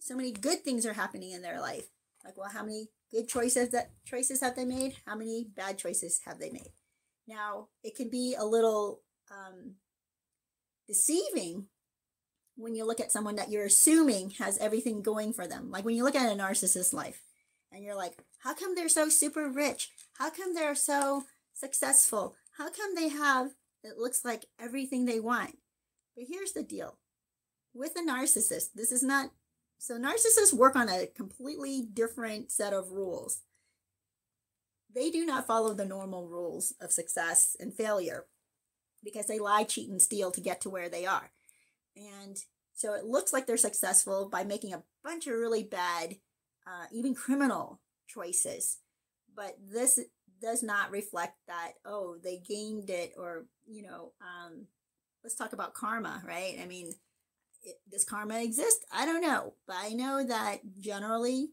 so 0.00 0.14
many 0.14 0.32
good 0.32 0.62
things 0.62 0.84
are 0.84 0.92
happening 0.92 1.32
in 1.32 1.42
their 1.42 1.60
life? 1.60 1.86
Like, 2.24 2.36
well, 2.36 2.50
how 2.50 2.62
many 2.62 2.88
good 3.10 3.28
choices 3.28 3.70
that 3.70 3.90
choices 4.04 4.40
have 4.40 4.54
they 4.56 4.64
made? 4.64 4.94
How 5.06 5.16
many 5.16 5.48
bad 5.56 5.78
choices 5.78 6.20
have 6.26 6.38
they 6.38 6.50
made? 6.50 6.72
Now, 7.26 7.68
it 7.82 7.96
can 7.96 8.10
be 8.10 8.34
a 8.38 8.44
little 8.44 9.00
um, 9.30 9.76
deceiving 10.86 11.66
when 12.62 12.74
you 12.74 12.86
look 12.86 13.00
at 13.00 13.12
someone 13.12 13.36
that 13.36 13.50
you're 13.50 13.66
assuming 13.66 14.30
has 14.38 14.58
everything 14.58 15.02
going 15.02 15.32
for 15.32 15.46
them. 15.46 15.70
Like 15.70 15.84
when 15.84 15.94
you 15.94 16.04
look 16.04 16.14
at 16.14 16.32
a 16.32 16.36
narcissist's 16.36 16.92
life 16.92 17.20
and 17.70 17.84
you're 17.84 17.96
like, 17.96 18.18
how 18.38 18.54
come 18.54 18.74
they're 18.74 18.88
so 18.88 19.08
super 19.08 19.48
rich? 19.48 19.90
How 20.18 20.30
come 20.30 20.54
they're 20.54 20.74
so 20.74 21.24
successful? 21.52 22.36
How 22.58 22.70
come 22.70 22.94
they 22.94 23.08
have 23.08 23.50
it 23.84 23.98
looks 23.98 24.24
like 24.24 24.46
everything 24.60 25.04
they 25.04 25.20
want. 25.20 25.58
But 26.16 26.26
here's 26.28 26.52
the 26.52 26.62
deal 26.62 26.98
with 27.74 27.96
a 27.96 28.00
narcissist, 28.00 28.72
this 28.74 28.92
is 28.92 29.02
not 29.02 29.30
so 29.78 29.98
narcissists 29.98 30.52
work 30.52 30.76
on 30.76 30.88
a 30.88 31.06
completely 31.06 31.82
different 31.92 32.52
set 32.52 32.72
of 32.72 32.92
rules. 32.92 33.40
They 34.94 35.10
do 35.10 35.24
not 35.24 35.46
follow 35.46 35.74
the 35.74 35.86
normal 35.86 36.28
rules 36.28 36.74
of 36.80 36.92
success 36.92 37.56
and 37.58 37.74
failure 37.74 38.26
because 39.02 39.26
they 39.26 39.40
lie, 39.40 39.64
cheat, 39.64 39.90
and 39.90 40.00
steal 40.00 40.30
to 40.30 40.40
get 40.40 40.60
to 40.60 40.70
where 40.70 40.88
they 40.88 41.06
are. 41.06 41.32
And 41.96 42.36
so 42.82 42.94
it 42.94 43.04
looks 43.04 43.32
like 43.32 43.46
they're 43.46 43.56
successful 43.56 44.28
by 44.28 44.42
making 44.42 44.74
a 44.74 44.82
bunch 45.04 45.28
of 45.28 45.34
really 45.34 45.62
bad, 45.62 46.16
uh, 46.66 46.86
even 46.90 47.14
criminal 47.14 47.80
choices. 48.08 48.78
But 49.36 49.56
this 49.70 50.00
does 50.40 50.64
not 50.64 50.90
reflect 50.90 51.36
that, 51.46 51.74
oh, 51.84 52.16
they 52.24 52.38
gained 52.38 52.90
it, 52.90 53.12
or, 53.16 53.46
you 53.68 53.84
know, 53.84 54.14
um, 54.20 54.66
let's 55.22 55.36
talk 55.36 55.52
about 55.52 55.74
karma, 55.74 56.24
right? 56.26 56.58
I 56.60 56.66
mean, 56.66 56.92
it, 57.62 57.76
does 57.88 58.04
karma 58.04 58.42
exist? 58.42 58.84
I 58.92 59.06
don't 59.06 59.22
know. 59.22 59.54
But 59.64 59.76
I 59.78 59.90
know 59.90 60.24
that 60.26 60.62
generally 60.80 61.50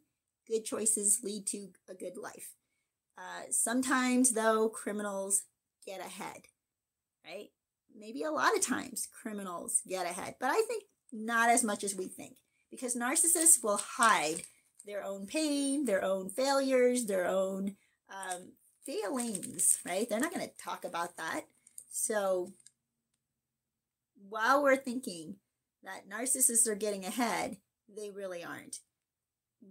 good 0.47 0.65
choices 0.65 1.19
lead 1.23 1.45
to 1.49 1.67
a 1.87 1.93
good 1.93 2.17
life. 2.17 2.55
Uh, 3.19 3.43
sometimes, 3.51 4.31
though, 4.31 4.67
criminals 4.67 5.43
get 5.85 5.99
ahead, 5.99 6.47
right? 7.23 7.49
Maybe 7.95 8.23
a 8.23 8.31
lot 8.31 8.55
of 8.55 8.65
times 8.65 9.07
criminals 9.21 9.83
get 9.87 10.07
ahead, 10.07 10.37
but 10.39 10.49
I 10.49 10.63
think 10.67 10.85
not 11.11 11.49
as 11.49 11.63
much 11.63 11.83
as 11.83 11.95
we 11.95 12.07
think 12.07 12.35
because 12.69 12.95
narcissists 12.95 13.63
will 13.63 13.77
hide 13.77 14.43
their 14.85 15.03
own 15.03 15.25
pain, 15.25 15.85
their 15.85 16.03
own 16.03 16.29
failures, 16.29 17.05
their 17.05 17.25
own 17.25 17.75
um, 18.09 18.53
feelings, 18.85 19.79
right? 19.85 20.07
They're 20.09 20.19
not 20.19 20.33
going 20.33 20.45
to 20.45 20.63
talk 20.63 20.85
about 20.85 21.17
that. 21.17 21.41
So 21.91 22.53
while 24.27 24.63
we're 24.63 24.75
thinking 24.75 25.35
that 25.83 26.09
narcissists 26.09 26.67
are 26.67 26.75
getting 26.75 27.05
ahead, 27.05 27.57
they 27.93 28.09
really 28.09 28.43
aren't. 28.43 28.79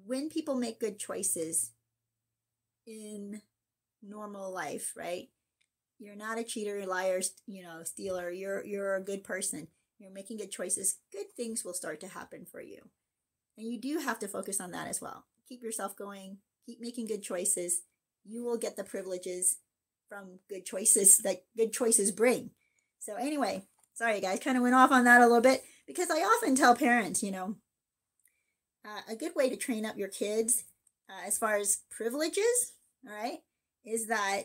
When 0.05 0.29
people 0.29 0.55
make 0.55 0.81
good 0.81 0.99
choices 0.99 1.73
in 2.87 3.43
normal 4.03 4.53
life, 4.53 4.93
right? 4.97 5.29
You're 5.99 6.17
not 6.17 6.39
a 6.39 6.45
cheater, 6.45 6.85
liar, 6.87 7.21
you 7.47 7.63
know, 7.63 7.83
stealer. 7.83 8.31
You're 8.31 8.65
you're 8.65 8.95
a 8.95 9.03
good 9.03 9.25
person. 9.25 9.69
You're 9.99 10.13
making 10.13 10.39
good 10.39 10.51
choices. 10.51 10.99
Good 11.13 11.33
things 11.37 11.65
will 11.65 11.75
start 11.75 12.01
to 12.01 12.09
happen 12.09 12.47
for 12.51 12.61
you. 12.61 12.91
And 13.57 13.67
you 13.67 13.81
do 13.81 13.99
have 13.99 14.19
to 14.21 14.29
focus 14.29 14.61
on 14.61 14.71
that 14.71 14.89
as 14.89 15.01
well. 15.01 15.25
Keep 15.49 15.63
yourself 15.63 15.97
going. 15.97 16.39
Keep 16.67 16.81
making 16.81 17.07
good 17.07 17.23
choices 17.23 17.83
you 18.29 18.45
will 18.45 18.59
get 18.59 18.77
the 18.77 18.85
privileges 18.85 19.57
from 20.09 20.39
good 20.49 20.65
choices 20.65 21.19
that 21.19 21.45
good 21.57 21.73
choices 21.73 22.13
bring. 22.13 22.51
So, 22.99 23.15
anyway, 23.15 23.65
sorry 23.95 24.21
guys, 24.21 24.41
kind 24.41 24.57
of 24.57 24.63
went 24.63 24.75
off 24.75 24.93
on 24.93 25.05
that 25.05 25.21
a 25.21 25.27
little 25.27 25.41
bit 25.41 25.63
because 25.87 26.11
I 26.11 26.19
often 26.19 26.55
tell 26.55 26.75
parents, 26.77 27.23
you 27.23 27.31
know, 27.31 27.57
uh, 28.85 29.01
a 29.13 29.17
good 29.17 29.33
way 29.35 29.49
to 29.51 29.57
train 29.57 29.85
up 29.85 29.97
your 29.97 30.09
kids 30.09 30.65
uh, 31.09 31.27
as 31.27 31.39
far 31.39 31.57
as 31.57 31.81
privileges, 31.91 32.73
all 33.07 33.15
right, 33.15 33.39
is 33.85 34.07
that 34.07 34.43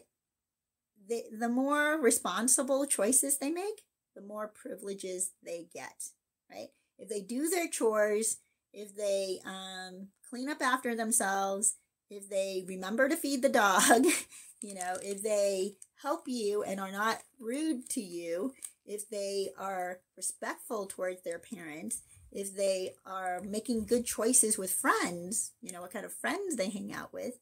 the, 1.07 1.23
the 1.37 1.49
more 1.49 1.99
responsible 1.99 2.85
choices 2.85 3.37
they 3.37 3.51
make, 3.51 3.83
the 4.15 4.21
more 4.21 4.47
privileges 4.47 5.31
they 5.43 5.67
get, 5.73 6.09
right? 6.49 6.69
If 6.97 7.09
they 7.09 7.21
do 7.21 7.49
their 7.49 7.67
chores, 7.67 8.37
if 8.73 8.95
they 8.95 9.39
um, 9.45 10.07
clean 10.29 10.49
up 10.49 10.61
after 10.61 10.95
themselves, 10.95 11.75
if 12.09 12.29
they 12.29 12.63
remember 12.67 13.09
to 13.09 13.15
feed 13.15 13.41
the 13.41 13.49
dog, 13.49 14.05
you 14.61 14.75
know, 14.75 14.97
if 15.01 15.23
they 15.23 15.73
help 16.01 16.23
you 16.27 16.63
and 16.63 16.79
are 16.79 16.91
not 16.91 17.19
rude 17.39 17.89
to 17.89 18.01
you, 18.01 18.53
if 18.85 19.09
they 19.09 19.49
are 19.57 19.99
respectful 20.17 20.85
towards 20.85 21.23
their 21.23 21.39
parents, 21.39 22.01
if 22.31 22.55
they 22.55 22.93
are 23.05 23.41
making 23.41 23.85
good 23.85 24.05
choices 24.05 24.57
with 24.57 24.71
friends, 24.71 25.51
you 25.61 25.71
know, 25.71 25.81
what 25.81 25.93
kind 25.93 26.05
of 26.05 26.13
friends 26.13 26.55
they 26.55 26.69
hang 26.69 26.93
out 26.93 27.13
with, 27.13 27.35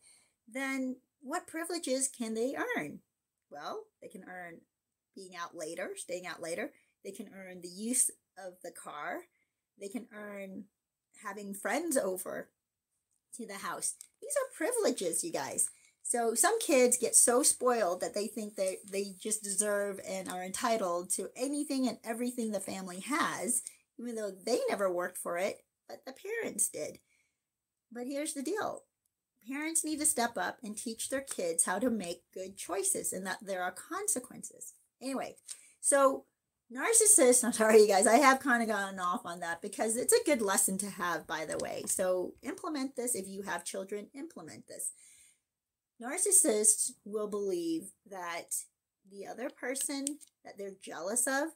then 0.48 0.98
what 1.22 1.48
privileges 1.48 2.08
can 2.08 2.34
they 2.34 2.56
earn? 2.78 3.00
Well, 3.50 3.84
they 4.02 4.08
can 4.08 4.24
earn 4.28 4.62
being 5.16 5.36
out 5.36 5.56
later, 5.56 5.92
staying 5.96 6.28
out 6.28 6.42
later. 6.42 6.72
They 7.04 7.12
can 7.12 7.30
earn 7.36 7.62
the 7.62 7.70
use 7.70 8.10
of 8.38 8.54
the 8.64 8.72
car. 8.72 9.22
They 9.80 9.88
can 9.88 10.08
earn 10.14 10.66
having 11.24 11.54
friends 11.54 11.98
over 11.98 12.50
to 13.38 13.46
the 13.46 13.56
house. 13.56 13.96
These 14.22 14.36
are 14.36 14.56
privileges, 14.58 15.24
you 15.24 15.32
guys. 15.32 15.70
So 16.04 16.34
some 16.34 16.60
kids 16.60 16.98
get 16.98 17.16
so 17.16 17.44
spoiled 17.44 18.02
that 18.02 18.14
they 18.14 18.28
think 18.28 18.56
that 18.56 18.78
they 18.92 19.14
just 19.20 19.44
deserve 19.44 20.00
and 20.08 20.30
are 20.30 20.44
entitled 20.44 21.10
to 21.12 21.30
anything 21.36 21.88
and 21.88 22.00
everything 22.04 22.52
the 22.52 22.60
family 22.60 23.00
has, 23.02 23.62
even 24.00 24.16
though 24.16 24.32
they 24.32 24.60
never 24.68 24.92
worked 24.92 25.18
for 25.18 25.38
it, 25.38 25.64
but 25.88 26.04
the 26.06 26.14
parents 26.14 26.70
did. 26.70 27.00
But 27.92 28.08
here's 28.08 28.34
the 28.34 28.44
deal 28.44 28.84
parents 29.48 29.84
need 29.84 30.00
to 30.00 30.06
step 30.06 30.38
up 30.38 30.60
and 30.64 30.78
teach 30.78 31.10
their 31.10 31.22
kids 31.22 31.66
how 31.66 31.80
to 31.80 31.90
make 31.90 32.22
good 32.34 32.58
choices 32.58 33.12
and 33.12 33.26
that 33.26 33.40
there 33.42 33.64
are 33.64 33.72
consequences. 33.72 34.74
Anyway, 35.02 35.36
so 35.80 36.26
narcissists, 36.74 37.44
i'm 37.44 37.52
sorry 37.52 37.82
you 37.82 37.88
guys 37.88 38.08
i 38.08 38.16
have 38.16 38.40
kind 38.40 38.64
of 38.64 38.70
gone 38.70 39.00
off 39.00 39.26
on 39.26 39.42
that 39.42 39.62
because 39.62 39.98
it's 39.98 40.14
a 40.14 40.24
good 40.26 40.42
lesson 40.42 40.78
to 40.78 40.90
have 40.90 41.28
by 41.28 41.46
the 41.46 41.58
way. 41.58 41.84
So 41.88 42.34
implement 42.44 42.96
this. 42.96 43.16
If 43.16 43.28
you 43.28 43.42
have 43.44 43.66
children 43.66 44.08
implement 44.14 44.68
this. 44.68 44.92
Narcissists 46.02 46.92
will 47.06 47.28
believe 47.28 47.92
that 48.10 48.56
the 49.12 49.28
other 49.28 49.50
person 49.50 50.06
that 50.44 50.58
they're 50.58 50.76
jealous 50.82 51.28
of 51.28 51.50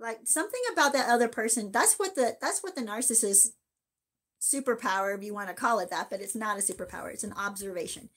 like 0.00 0.20
something 0.24 0.60
about 0.72 0.92
that 0.92 1.08
other 1.08 1.28
person 1.28 1.70
that's 1.72 1.94
what 1.94 2.14
the 2.14 2.36
that's 2.40 2.62
what 2.62 2.74
the 2.74 2.82
narcissist 2.82 3.48
superpower 4.40 5.16
if 5.16 5.22
you 5.22 5.34
want 5.34 5.48
to 5.48 5.54
call 5.54 5.78
it 5.80 5.90
that 5.90 6.08
but 6.08 6.20
it's 6.20 6.34
not 6.34 6.58
a 6.58 6.62
superpower 6.62 7.12
it's 7.12 7.24
an 7.24 7.34
observation. 7.34 8.08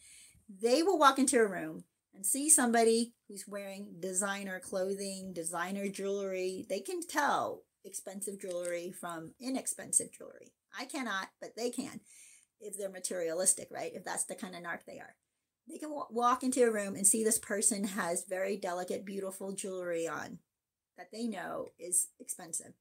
They 0.62 0.84
will 0.84 0.98
walk 0.98 1.20
into 1.20 1.40
a 1.40 1.48
room 1.48 1.86
and 2.14 2.26
see 2.26 2.49
somebody 2.49 3.14
who's 3.28 3.45
wearing 3.47 3.95
designer 3.99 4.59
clothing, 4.59 5.34
designer 5.34 5.88
jewelry, 5.88 6.66
they 6.70 6.80
can 6.80 7.01
tell 7.07 7.64
expensive 7.84 8.39
jewelry 8.39 8.91
from 8.91 9.34
inexpensive 9.39 10.12
jewelry. 10.12 10.53
I 10.78 10.86
cannot, 10.86 11.30
but 11.39 11.55
they 11.55 11.70
can 11.70 12.01
if 12.59 12.78
they're 12.78 12.89
materialistic, 12.89 13.70
right? 13.72 13.91
If 13.93 14.03
that's 14.03 14.26
the 14.26 14.36
kind 14.36 14.55
of 14.55 14.62
narc 14.62 14.86
they 14.86 14.99
are. 14.99 15.16
They 15.68 15.78
can 15.78 15.89
walk 16.09 16.43
into 16.43 16.64
a 16.64 16.72
room 16.72 16.95
and 16.95 17.05
see 17.07 17.24
this 17.24 17.39
person 17.39 17.84
has 17.86 18.26
very 18.28 18.57
delicate, 18.57 19.05
beautiful 19.05 19.53
jewelry 19.53 20.07
on 20.07 20.39
that 20.97 21.07
they 21.12 21.28
know 21.28 21.70
is 21.80 22.09
expensive. 22.20 22.74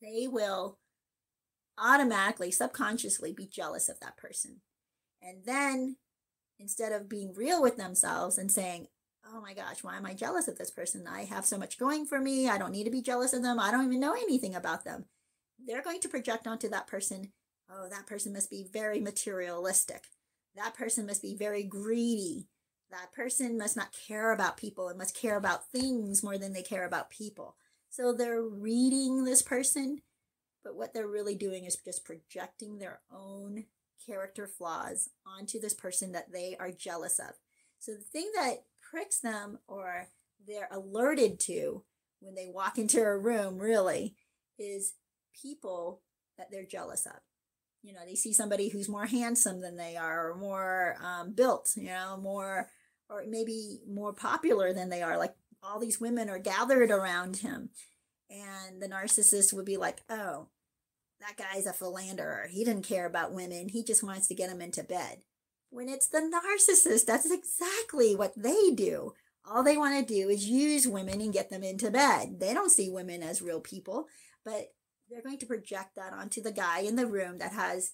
They 0.00 0.26
will 0.26 0.78
automatically, 1.78 2.50
subconsciously 2.50 3.32
be 3.32 3.46
jealous 3.46 3.88
of 3.88 4.00
that 4.00 4.16
person. 4.16 4.60
And 5.20 5.44
then 5.44 5.96
instead 6.62 6.92
of 6.92 7.08
being 7.08 7.34
real 7.34 7.60
with 7.60 7.76
themselves 7.76 8.38
and 8.38 8.50
saying, 8.50 8.86
oh 9.26 9.40
my 9.40 9.52
gosh, 9.52 9.82
why 9.82 9.96
am 9.96 10.06
I 10.06 10.14
jealous 10.14 10.46
of 10.46 10.56
this 10.56 10.70
person? 10.70 11.06
I 11.06 11.24
have 11.24 11.44
so 11.44 11.58
much 11.58 11.78
going 11.78 12.06
for 12.06 12.20
me. 12.20 12.48
I 12.48 12.56
don't 12.56 12.70
need 12.70 12.84
to 12.84 12.90
be 12.90 13.02
jealous 13.02 13.32
of 13.32 13.42
them. 13.42 13.58
I 13.58 13.70
don't 13.70 13.86
even 13.86 14.00
know 14.00 14.14
anything 14.14 14.54
about 14.54 14.84
them. 14.84 15.06
They're 15.64 15.82
going 15.82 16.00
to 16.00 16.08
project 16.08 16.46
onto 16.46 16.68
that 16.70 16.86
person, 16.86 17.32
oh, 17.70 17.88
that 17.90 18.06
person 18.06 18.32
must 18.32 18.48
be 18.48 18.66
very 18.72 19.00
materialistic. 19.00 20.04
That 20.54 20.74
person 20.74 21.06
must 21.06 21.22
be 21.22 21.34
very 21.36 21.64
greedy. 21.64 22.46
That 22.90 23.12
person 23.12 23.58
must 23.58 23.76
not 23.76 23.94
care 24.06 24.32
about 24.32 24.56
people 24.56 24.88
and 24.88 24.98
must 24.98 25.16
care 25.16 25.36
about 25.36 25.70
things 25.70 26.22
more 26.22 26.38
than 26.38 26.52
they 26.52 26.62
care 26.62 26.84
about 26.84 27.10
people. 27.10 27.56
So 27.90 28.12
they're 28.12 28.42
reading 28.42 29.24
this 29.24 29.42
person, 29.42 30.02
but 30.62 30.76
what 30.76 30.94
they're 30.94 31.08
really 31.08 31.34
doing 31.34 31.64
is 31.64 31.76
just 31.76 32.04
projecting 32.04 32.78
their 32.78 33.00
own 33.10 33.64
character 34.06 34.46
flaws 34.46 35.10
onto 35.26 35.60
this 35.60 35.74
person 35.74 36.12
that 36.12 36.32
they 36.32 36.56
are 36.58 36.70
jealous 36.70 37.18
of. 37.18 37.34
So 37.78 37.92
the 37.92 37.98
thing 37.98 38.30
that 38.34 38.64
pricks 38.80 39.18
them 39.20 39.58
or 39.66 40.08
they're 40.46 40.68
alerted 40.70 41.40
to 41.40 41.84
when 42.20 42.34
they 42.34 42.48
walk 42.52 42.78
into 42.78 43.02
a 43.02 43.16
room 43.16 43.58
really 43.58 44.14
is 44.58 44.94
people 45.40 46.02
that 46.38 46.48
they're 46.50 46.66
jealous 46.66 47.06
of. 47.06 47.20
You 47.82 47.92
know, 47.92 48.00
they 48.06 48.14
see 48.14 48.32
somebody 48.32 48.68
who's 48.68 48.88
more 48.88 49.06
handsome 49.06 49.60
than 49.60 49.76
they 49.76 49.96
are 49.96 50.30
or 50.30 50.36
more 50.36 50.96
um, 51.02 51.32
built, 51.32 51.72
you 51.76 51.88
know, 51.88 52.16
more 52.22 52.68
or 53.10 53.24
maybe 53.28 53.80
more 53.88 54.12
popular 54.12 54.72
than 54.72 54.88
they 54.88 55.02
are. 55.02 55.18
Like 55.18 55.34
all 55.62 55.80
these 55.80 56.00
women 56.00 56.28
are 56.28 56.38
gathered 56.38 56.90
around 56.90 57.38
him. 57.38 57.70
And 58.30 58.80
the 58.80 58.88
narcissist 58.88 59.52
would 59.52 59.66
be 59.66 59.76
like, 59.76 60.02
oh, 60.08 60.48
that 61.22 61.36
guy's 61.36 61.66
a 61.66 61.72
philanderer. 61.72 62.48
He 62.50 62.64
doesn't 62.64 62.82
care 62.82 63.06
about 63.06 63.32
women. 63.32 63.68
He 63.68 63.84
just 63.84 64.02
wants 64.02 64.26
to 64.28 64.34
get 64.34 64.50
them 64.50 64.60
into 64.60 64.82
bed. 64.82 65.22
When 65.70 65.88
it's 65.88 66.08
the 66.08 66.18
narcissist, 66.18 67.06
that's 67.06 67.30
exactly 67.30 68.14
what 68.14 68.34
they 68.36 68.70
do. 68.70 69.14
All 69.44 69.62
they 69.62 69.76
want 69.76 70.06
to 70.06 70.14
do 70.14 70.28
is 70.28 70.46
use 70.48 70.86
women 70.86 71.20
and 71.20 71.32
get 71.32 71.50
them 71.50 71.64
into 71.64 71.90
bed. 71.90 72.38
They 72.38 72.54
don't 72.54 72.70
see 72.70 72.90
women 72.90 73.22
as 73.22 73.42
real 73.42 73.60
people, 73.60 74.06
but 74.44 74.72
they're 75.08 75.22
going 75.22 75.38
to 75.38 75.46
project 75.46 75.96
that 75.96 76.12
onto 76.12 76.42
the 76.42 76.52
guy 76.52 76.80
in 76.80 76.96
the 76.96 77.06
room 77.06 77.38
that 77.38 77.52
has, 77.52 77.92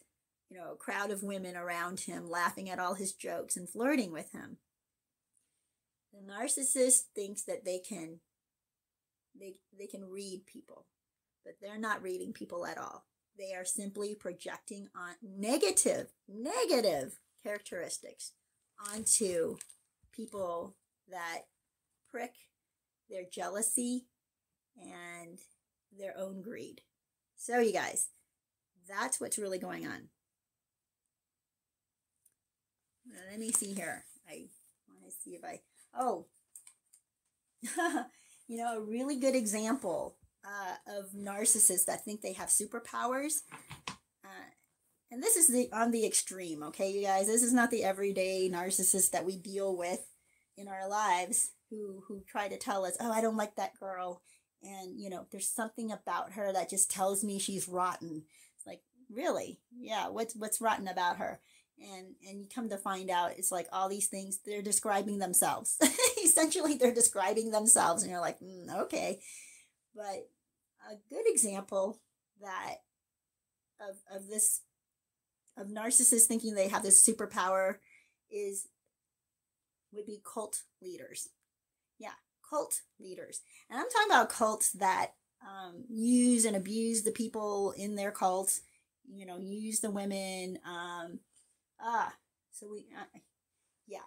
you 0.50 0.58
know, 0.58 0.72
a 0.72 0.76
crowd 0.76 1.10
of 1.10 1.22
women 1.22 1.56
around 1.56 2.00
him 2.00 2.28
laughing 2.28 2.68
at 2.68 2.78
all 2.78 2.94
his 2.94 3.12
jokes 3.12 3.56
and 3.56 3.68
flirting 3.68 4.12
with 4.12 4.32
him. 4.32 4.58
The 6.12 6.32
narcissist 6.32 7.02
thinks 7.14 7.42
that 7.44 7.64
they 7.64 7.78
can 7.78 8.20
they 9.38 9.56
they 9.78 9.86
can 9.86 10.04
read 10.04 10.46
people, 10.46 10.86
but 11.44 11.54
they're 11.60 11.78
not 11.78 12.02
reading 12.02 12.32
people 12.32 12.66
at 12.66 12.78
all. 12.78 13.04
They 13.38 13.54
are 13.54 13.64
simply 13.64 14.16
projecting 14.16 14.88
on 14.96 15.14
negative, 15.22 16.08
negative 16.28 17.20
characteristics 17.42 18.32
onto 18.92 19.56
people 20.12 20.76
that 21.08 21.42
prick 22.10 22.32
their 23.08 23.22
jealousy 23.32 24.06
and 24.76 25.38
their 25.96 26.14
own 26.18 26.42
greed. 26.42 26.80
So, 27.36 27.60
you 27.60 27.72
guys, 27.72 28.08
that's 28.88 29.20
what's 29.20 29.38
really 29.38 29.58
going 29.58 29.86
on. 29.86 30.08
Let 33.30 33.38
me 33.38 33.52
see 33.52 33.72
here. 33.72 34.04
I 34.28 34.46
want 34.88 35.04
to 35.06 35.16
see 35.22 35.36
if 35.36 35.44
I. 35.44 35.60
Oh, 35.96 36.26
you 38.48 38.56
know, 38.56 38.78
a 38.78 38.80
really 38.80 39.18
good 39.18 39.34
example 39.34 40.17
uh, 40.48 40.98
of 40.98 41.10
narcissists 41.12 41.84
that 41.84 42.04
think 42.04 42.22
they 42.22 42.32
have 42.32 42.48
superpowers. 42.48 43.42
Uh, 43.88 44.50
and 45.10 45.22
this 45.22 45.36
is 45.36 45.48
the 45.48 45.68
on 45.72 45.90
the 45.90 46.06
extreme, 46.06 46.62
okay, 46.64 46.90
you 46.90 47.02
guys. 47.02 47.26
This 47.26 47.42
is 47.42 47.52
not 47.52 47.70
the 47.70 47.84
everyday 47.84 48.50
narcissist 48.52 49.10
that 49.10 49.24
we 49.24 49.36
deal 49.36 49.76
with 49.76 50.06
in 50.56 50.68
our 50.68 50.88
lives 50.88 51.52
who 51.70 52.02
who 52.08 52.22
try 52.26 52.48
to 52.48 52.56
tell 52.56 52.84
us, 52.84 52.96
"Oh, 53.00 53.12
I 53.12 53.20
don't 53.20 53.36
like 53.36 53.56
that 53.56 53.78
girl," 53.78 54.22
and 54.62 54.98
you 54.98 55.10
know, 55.10 55.26
there's 55.30 55.48
something 55.48 55.92
about 55.92 56.32
her 56.32 56.52
that 56.52 56.70
just 56.70 56.90
tells 56.90 57.24
me 57.24 57.38
she's 57.38 57.68
rotten. 57.68 58.24
It's 58.56 58.66
like, 58.66 58.82
really? 59.10 59.60
Yeah. 59.78 60.08
What's 60.08 60.34
what's 60.34 60.60
rotten 60.60 60.88
about 60.88 61.18
her? 61.18 61.40
and 61.80 62.14
and 62.28 62.40
you 62.40 62.48
come 62.52 62.68
to 62.68 62.76
find 62.76 63.10
out 63.10 63.38
it's 63.38 63.52
like 63.52 63.68
all 63.72 63.88
these 63.88 64.08
things 64.08 64.40
they're 64.44 64.62
describing 64.62 65.18
themselves 65.18 65.78
essentially 66.24 66.76
they're 66.76 66.92
describing 66.92 67.52
themselves 67.52 68.02
and 68.02 68.10
you're 68.10 68.20
like 68.20 68.38
mm, 68.40 68.68
okay 68.80 69.20
but 69.94 70.28
a 70.88 70.94
good 71.10 71.24
example 71.26 71.98
that 72.40 72.76
of 73.80 73.96
of 74.14 74.28
this 74.28 74.62
of 75.56 75.68
narcissists 75.68 76.24
thinking 76.26 76.54
they 76.54 76.68
have 76.68 76.82
this 76.82 77.04
superpower 77.04 77.76
is 78.30 78.68
would 79.92 80.06
be 80.06 80.20
cult 80.24 80.62
leaders 80.82 81.28
yeah 81.98 82.14
cult 82.48 82.82
leaders 83.00 83.40
and 83.70 83.78
i'm 83.78 83.86
talking 83.90 84.10
about 84.10 84.30
cults 84.30 84.72
that 84.72 85.12
um, 85.42 85.84
use 85.88 86.44
and 86.44 86.56
abuse 86.56 87.02
the 87.02 87.12
people 87.12 87.72
in 87.76 87.94
their 87.94 88.10
cults 88.10 88.62
you 89.08 89.24
know 89.26 89.38
use 89.38 89.80
the 89.80 89.90
women 89.90 90.58
um, 90.66 91.20
Ah, 91.80 92.14
so 92.52 92.68
we, 92.70 92.86
uh, 92.98 93.18
yeah. 93.86 94.00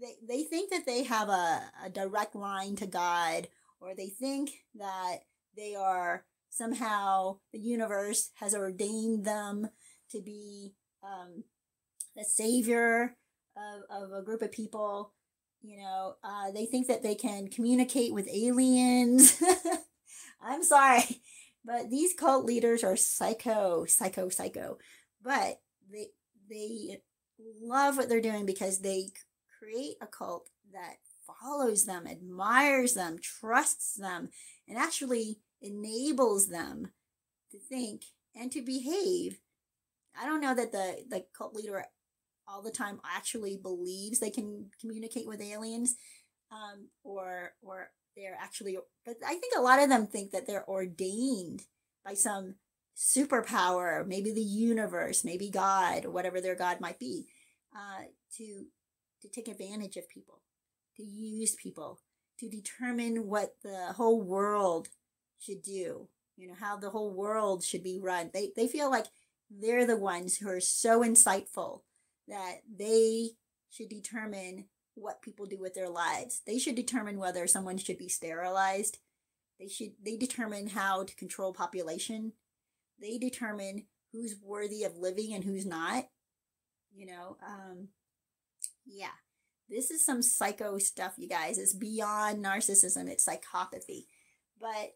They, 0.00 0.16
they 0.26 0.42
think 0.44 0.70
that 0.70 0.86
they 0.86 1.04
have 1.04 1.28
a, 1.28 1.70
a 1.84 1.90
direct 1.90 2.34
line 2.34 2.76
to 2.76 2.86
God, 2.86 3.48
or 3.82 3.94
they 3.94 4.08
think 4.08 4.50
that 4.74 5.18
they 5.56 5.74
are 5.74 6.24
somehow 6.50 7.38
the 7.52 7.58
universe 7.58 8.30
has 8.34 8.54
ordained 8.54 9.24
them 9.24 9.68
to 10.10 10.20
be 10.20 10.74
um, 11.02 11.44
the 12.14 12.24
savior 12.24 13.16
of, 13.56 14.04
of 14.04 14.12
a 14.12 14.22
group 14.22 14.42
of 14.42 14.52
people. 14.52 15.12
You 15.62 15.80
know, 15.80 16.14
uh, 16.24 16.50
they 16.52 16.66
think 16.66 16.88
that 16.88 17.02
they 17.02 17.14
can 17.14 17.48
communicate 17.48 18.12
with 18.12 18.28
aliens. 18.28 19.40
I'm 20.42 20.64
sorry, 20.64 21.20
but 21.64 21.88
these 21.88 22.14
cult 22.14 22.44
leaders 22.44 22.82
are 22.82 22.96
psycho, 22.96 23.84
psycho, 23.84 24.28
psycho 24.28 24.78
but 25.22 25.60
they 25.90 26.08
they 26.50 26.98
love 27.62 27.96
what 27.96 28.08
they're 28.08 28.20
doing 28.20 28.46
because 28.46 28.80
they 28.80 29.08
create 29.58 29.96
a 30.00 30.06
cult 30.06 30.48
that 30.72 30.96
follows 31.40 31.84
them, 31.84 32.06
admires 32.06 32.94
them, 32.94 33.18
trusts 33.20 33.94
them, 33.94 34.30
and 34.68 34.78
actually 34.78 35.40
enables 35.60 36.48
them 36.48 36.92
to 37.50 37.58
think 37.58 38.02
and 38.34 38.50
to 38.52 38.62
behave. 38.62 39.40
I 40.20 40.26
don't 40.26 40.40
know 40.40 40.54
that 40.54 40.72
the 40.72 41.04
the 41.08 41.24
cult 41.36 41.54
leader 41.54 41.84
all 42.46 42.62
the 42.62 42.70
time 42.70 43.00
actually 43.04 43.56
believes 43.56 44.18
they 44.18 44.30
can 44.30 44.70
communicate 44.80 45.26
with 45.26 45.40
aliens, 45.40 45.96
um, 46.50 46.88
or 47.02 47.54
or 47.62 47.90
they're 48.16 48.36
actually. 48.40 48.76
But 49.04 49.16
I 49.26 49.34
think 49.34 49.54
a 49.56 49.62
lot 49.62 49.82
of 49.82 49.88
them 49.88 50.06
think 50.06 50.32
that 50.32 50.46
they're 50.46 50.68
ordained 50.68 51.62
by 52.04 52.14
some 52.14 52.56
superpower, 52.96 54.06
maybe 54.06 54.32
the 54.32 54.42
universe, 54.42 55.24
maybe 55.24 55.50
God, 55.50 56.04
or 56.04 56.10
whatever 56.10 56.40
their 56.40 56.54
God 56.54 56.80
might 56.80 56.98
be, 56.98 57.26
uh, 57.74 58.04
to 58.36 58.66
to 59.22 59.28
take 59.28 59.48
advantage 59.48 59.96
of 59.96 60.08
people, 60.08 60.42
to 60.96 61.02
use 61.02 61.54
people, 61.54 62.00
to 62.40 62.48
determine 62.48 63.26
what 63.26 63.56
the 63.62 63.92
whole 63.94 64.20
world 64.20 64.88
should 65.38 65.62
do. 65.62 66.08
You 66.36 66.48
know 66.48 66.56
how 66.58 66.76
the 66.76 66.90
whole 66.90 67.12
world 67.12 67.62
should 67.62 67.82
be 67.82 68.00
run. 68.00 68.30
They 68.32 68.52
they 68.56 68.66
feel 68.66 68.90
like 68.90 69.06
they're 69.50 69.86
the 69.86 69.96
ones 69.96 70.38
who 70.38 70.48
are 70.48 70.60
so 70.60 71.02
insightful 71.02 71.82
that 72.28 72.60
they 72.74 73.30
should 73.70 73.88
determine 73.88 74.66
what 74.94 75.22
people 75.22 75.46
do 75.46 75.58
with 75.58 75.74
their 75.74 75.88
lives. 75.88 76.42
They 76.46 76.58
should 76.58 76.74
determine 76.74 77.18
whether 77.18 77.46
someone 77.46 77.78
should 77.78 77.98
be 77.98 78.08
sterilized. 78.08 78.98
They 79.60 79.68
should 79.68 79.92
they 80.02 80.16
determine 80.16 80.68
how 80.68 81.04
to 81.04 81.16
control 81.16 81.52
population 81.52 82.32
they 83.02 83.18
determine 83.18 83.84
who's 84.12 84.36
worthy 84.40 84.84
of 84.84 84.96
living 84.96 85.34
and 85.34 85.44
who's 85.44 85.66
not. 85.66 86.04
You 86.94 87.06
know, 87.06 87.36
um, 87.46 87.88
yeah, 88.86 89.16
this 89.72 89.90
is 89.90 90.04
some 90.04 90.22
psycho 90.22 90.78
stuff, 90.78 91.14
you 91.16 91.28
guys. 91.28 91.58
It's 91.58 91.72
beyond 91.72 92.44
narcissism, 92.44 93.08
it's 93.08 93.26
psychopathy. 93.26 94.06
But 94.60 94.94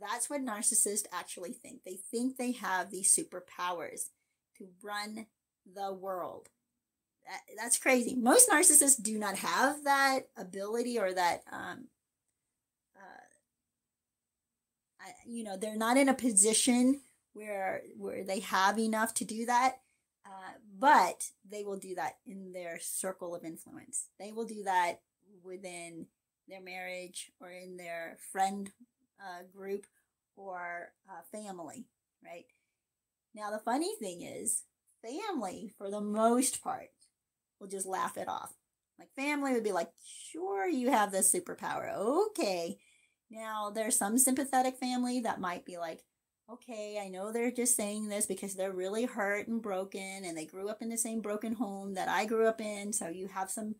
that's 0.00 0.28
what 0.28 0.42
narcissists 0.42 1.06
actually 1.12 1.52
think. 1.52 1.82
They 1.84 1.98
think 2.10 2.36
they 2.36 2.52
have 2.52 2.90
these 2.90 3.14
superpowers 3.14 4.08
to 4.58 4.68
run 4.82 5.26
the 5.74 5.92
world. 5.92 6.48
That, 7.24 7.40
that's 7.58 7.78
crazy. 7.78 8.14
Most 8.14 8.48
narcissists 8.48 9.02
do 9.02 9.18
not 9.18 9.36
have 9.36 9.84
that 9.84 10.20
ability 10.36 10.98
or 10.98 11.12
that 11.12 11.42
um, 11.50 11.88
uh 12.96 13.24
you 15.26 15.44
know 15.44 15.56
they're 15.56 15.76
not 15.76 15.96
in 15.96 16.08
a 16.08 16.14
position 16.14 17.00
where 17.32 17.82
where 17.96 18.24
they 18.24 18.40
have 18.40 18.78
enough 18.78 19.14
to 19.14 19.24
do 19.24 19.46
that 19.46 19.78
but 20.78 21.30
they 21.48 21.64
will 21.64 21.78
do 21.78 21.94
that 21.94 22.16
in 22.26 22.52
their 22.52 22.78
circle 22.80 23.34
of 23.34 23.44
influence. 23.44 24.08
They 24.18 24.32
will 24.32 24.46
do 24.46 24.62
that 24.64 25.00
within 25.42 26.06
their 26.48 26.60
marriage 26.60 27.30
or 27.40 27.50
in 27.50 27.76
their 27.76 28.18
friend 28.32 28.70
uh, 29.20 29.42
group 29.52 29.86
or 30.36 30.92
uh, 31.08 31.22
family 31.32 31.86
right? 32.24 32.46
Now 33.34 33.50
the 33.50 33.58
funny 33.58 33.94
thing 33.98 34.22
is 34.22 34.62
family 35.02 35.72
for 35.76 35.90
the 35.90 36.00
most 36.00 36.62
part 36.62 36.90
will 37.60 37.68
just 37.68 37.86
laugh 37.86 38.16
it 38.16 38.28
off. 38.28 38.52
Like 38.98 39.14
family 39.14 39.52
would 39.52 39.64
be 39.64 39.72
like 39.72 39.90
sure 40.04 40.68
you 40.68 40.90
have 40.90 41.12
this 41.12 41.32
superpower. 41.32 41.94
Okay. 41.96 42.78
Now, 43.28 43.70
there's 43.70 43.98
some 43.98 44.18
sympathetic 44.18 44.76
family 44.78 45.20
that 45.20 45.40
might 45.40 45.64
be 45.64 45.78
like, 45.78 46.04
okay, 46.50 47.00
I 47.02 47.08
know 47.08 47.32
they're 47.32 47.50
just 47.50 47.76
saying 47.76 48.08
this 48.08 48.26
because 48.26 48.54
they're 48.54 48.72
really 48.72 49.04
hurt 49.04 49.48
and 49.48 49.60
broken 49.60 50.24
and 50.24 50.36
they 50.36 50.46
grew 50.46 50.68
up 50.68 50.82
in 50.82 50.88
the 50.88 50.98
same 50.98 51.20
broken 51.20 51.54
home 51.54 51.94
that 51.94 52.08
I 52.08 52.24
grew 52.24 52.46
up 52.46 52.60
in. 52.60 52.92
So 52.92 53.08
you 53.08 53.28
have 53.28 53.50
some, 53.50 53.74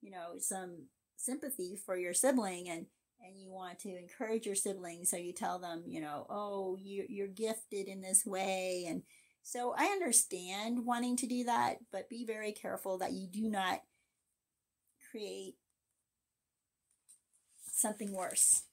you 0.00 0.10
know, 0.10 0.38
some 0.38 0.86
sympathy 1.16 1.76
for 1.84 1.96
your 1.96 2.14
sibling 2.14 2.68
and 2.68 2.86
and 3.20 3.40
you 3.40 3.50
want 3.50 3.78
to 3.78 3.96
encourage 3.96 4.44
your 4.44 4.54
sibling 4.54 5.04
so 5.04 5.16
you 5.16 5.32
tell 5.32 5.58
them 5.58 5.84
you 5.86 6.00
know 6.00 6.26
oh 6.28 6.76
you, 6.78 7.06
you're 7.08 7.28
gifted 7.28 7.86
in 7.86 8.02
this 8.02 8.26
way 8.26 8.84
and 8.86 9.02
so 9.42 9.74
i 9.78 9.86
understand 9.86 10.84
wanting 10.84 11.16
to 11.16 11.26
do 11.26 11.44
that 11.44 11.76
but 11.90 12.10
be 12.10 12.26
very 12.26 12.52
careful 12.52 12.98
that 12.98 13.12
you 13.12 13.26
do 13.26 13.48
not 13.48 13.80
create 15.10 15.54
something 17.72 18.12
worse 18.12 18.64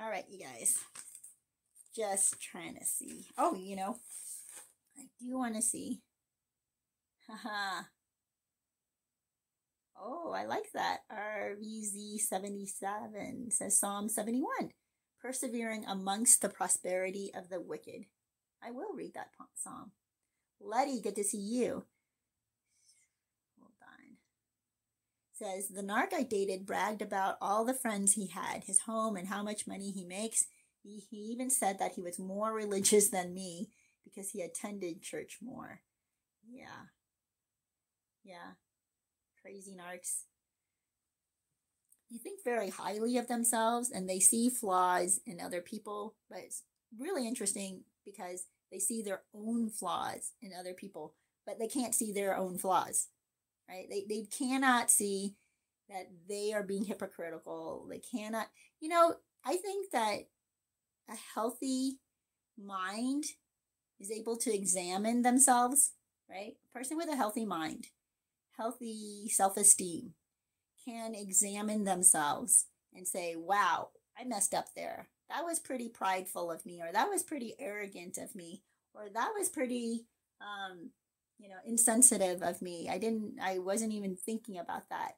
all 0.00 0.08
right, 0.08 0.24
you 0.30 0.38
guys. 0.38 0.78
Just 1.94 2.40
trying 2.40 2.76
to 2.76 2.84
see. 2.84 3.26
Oh, 3.36 3.54
you 3.56 3.76
know, 3.76 3.98
I 4.96 5.02
do 5.20 5.36
want 5.36 5.56
to 5.56 5.62
see. 5.62 6.00
Haha. 7.28 7.82
oh, 10.00 10.32
I 10.32 10.46
like 10.46 10.72
that. 10.74 11.00
RVZ77 11.12 13.52
says 13.52 13.78
Psalm 13.78 14.08
71. 14.08 14.70
Persevering 15.20 15.84
amongst 15.84 16.40
the 16.42 16.48
prosperity 16.48 17.32
of 17.34 17.48
the 17.48 17.60
wicked. 17.60 18.06
I 18.62 18.70
will 18.70 18.94
read 18.94 19.14
that 19.14 19.30
psalm. 19.54 19.92
Letty, 20.60 21.00
good 21.00 21.16
to 21.16 21.24
see 21.24 21.38
you. 21.38 21.86
Hold 23.58 23.72
on. 23.82 24.16
Says 25.32 25.68
the 25.68 25.82
narc 25.82 26.12
I 26.12 26.22
dated 26.22 26.66
bragged 26.66 27.02
about 27.02 27.36
all 27.40 27.64
the 27.64 27.74
friends 27.74 28.12
he 28.12 28.28
had, 28.28 28.64
his 28.64 28.80
home, 28.80 29.16
and 29.16 29.28
how 29.28 29.42
much 29.42 29.66
money 29.66 29.90
he 29.90 30.04
makes. 30.04 30.46
He, 30.82 31.02
he 31.10 31.16
even 31.16 31.50
said 31.50 31.78
that 31.78 31.92
he 31.92 32.02
was 32.02 32.18
more 32.18 32.52
religious 32.52 33.08
than 33.08 33.34
me 33.34 33.70
because 34.04 34.30
he 34.30 34.42
attended 34.42 35.02
church 35.02 35.38
more. 35.42 35.80
Yeah. 36.48 36.88
Yeah. 38.24 38.54
Crazy 39.42 39.76
narcs. 39.76 40.24
you 42.08 42.18
think 42.18 42.40
very 42.44 42.70
highly 42.70 43.16
of 43.16 43.28
themselves 43.28 43.90
and 43.90 44.08
they 44.08 44.20
see 44.20 44.50
flaws 44.50 45.20
in 45.26 45.40
other 45.40 45.60
people, 45.60 46.14
but 46.28 46.40
it's 46.40 46.64
really 46.98 47.26
interesting 47.26 47.84
because 48.04 48.46
they 48.72 48.78
see 48.78 49.02
their 49.02 49.22
own 49.34 49.70
flaws 49.70 50.32
in 50.42 50.52
other 50.58 50.74
people, 50.74 51.14
but 51.46 51.58
they 51.58 51.68
can't 51.68 51.94
see 51.94 52.12
their 52.12 52.36
own 52.36 52.58
flaws, 52.58 53.08
right? 53.68 53.86
They, 53.88 54.04
they 54.08 54.26
cannot 54.26 54.90
see 54.90 55.36
that 55.88 56.08
they 56.28 56.52
are 56.52 56.62
being 56.62 56.84
hypocritical. 56.84 57.86
They 57.88 57.98
cannot, 58.00 58.48
you 58.80 58.88
know, 58.88 59.14
I 59.44 59.56
think 59.56 59.90
that 59.92 60.28
a 61.08 61.14
healthy 61.34 61.98
mind 62.58 63.24
is 63.98 64.10
able 64.10 64.36
to 64.38 64.54
examine 64.54 65.22
themselves, 65.22 65.92
right? 66.28 66.54
A 66.74 66.78
person 66.78 66.96
with 66.96 67.08
a 67.08 67.16
healthy 67.16 67.44
mind, 67.44 67.88
healthy 68.56 69.28
self 69.28 69.56
esteem, 69.56 70.14
can 70.84 71.14
examine 71.14 71.84
themselves 71.84 72.66
and 72.94 73.06
say, 73.06 73.34
wow, 73.36 73.88
I 74.18 74.24
messed 74.24 74.54
up 74.54 74.66
there. 74.74 75.08
That 75.28 75.44
was 75.44 75.60
pretty 75.60 75.88
prideful 75.88 76.50
of 76.50 76.66
me, 76.66 76.80
or 76.82 76.92
that 76.92 77.08
was 77.08 77.22
pretty 77.22 77.54
arrogant 77.58 78.18
of 78.18 78.34
me, 78.34 78.62
or 78.94 79.08
that 79.12 79.30
was 79.38 79.48
pretty, 79.48 80.06
um, 80.40 80.90
you 81.38 81.48
know, 81.48 81.58
insensitive 81.64 82.42
of 82.42 82.60
me. 82.60 82.88
I 82.90 82.98
didn't, 82.98 83.34
I 83.40 83.58
wasn't 83.58 83.92
even 83.92 84.16
thinking 84.16 84.58
about 84.58 84.88
that. 84.90 85.12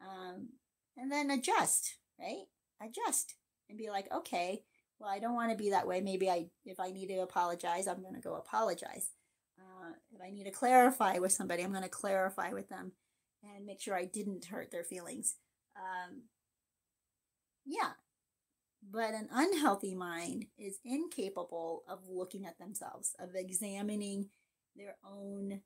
Um, 0.00 0.48
and 0.96 1.12
then 1.12 1.30
adjust, 1.30 1.96
right? 2.18 2.44
Adjust 2.82 3.36
and 3.68 3.78
be 3.78 3.88
like, 3.88 4.12
okay, 4.12 4.62
well, 5.02 5.10
I 5.10 5.18
don't 5.18 5.34
want 5.34 5.50
to 5.50 5.56
be 5.56 5.70
that 5.70 5.86
way. 5.86 6.00
Maybe 6.00 6.30
I, 6.30 6.46
if 6.64 6.78
I 6.78 6.92
need 6.92 7.08
to 7.08 7.22
apologize, 7.22 7.88
I'm 7.88 8.02
going 8.02 8.14
to 8.14 8.20
go 8.20 8.36
apologize. 8.36 9.10
Uh, 9.58 9.94
if 10.14 10.20
I 10.24 10.30
need 10.30 10.44
to 10.44 10.52
clarify 10.52 11.18
with 11.18 11.32
somebody, 11.32 11.64
I'm 11.64 11.72
going 11.72 11.82
to 11.82 11.88
clarify 11.88 12.52
with 12.52 12.68
them 12.68 12.92
and 13.42 13.66
make 13.66 13.80
sure 13.80 13.96
I 13.96 14.04
didn't 14.04 14.44
hurt 14.44 14.70
their 14.70 14.84
feelings. 14.84 15.34
Um, 15.76 16.22
yeah. 17.66 17.90
But 18.88 19.14
an 19.14 19.28
unhealthy 19.32 19.96
mind 19.96 20.46
is 20.56 20.78
incapable 20.84 21.82
of 21.88 22.08
looking 22.08 22.46
at 22.46 22.58
themselves, 22.58 23.14
of 23.18 23.30
examining 23.34 24.28
their 24.76 24.96
own 25.04 25.62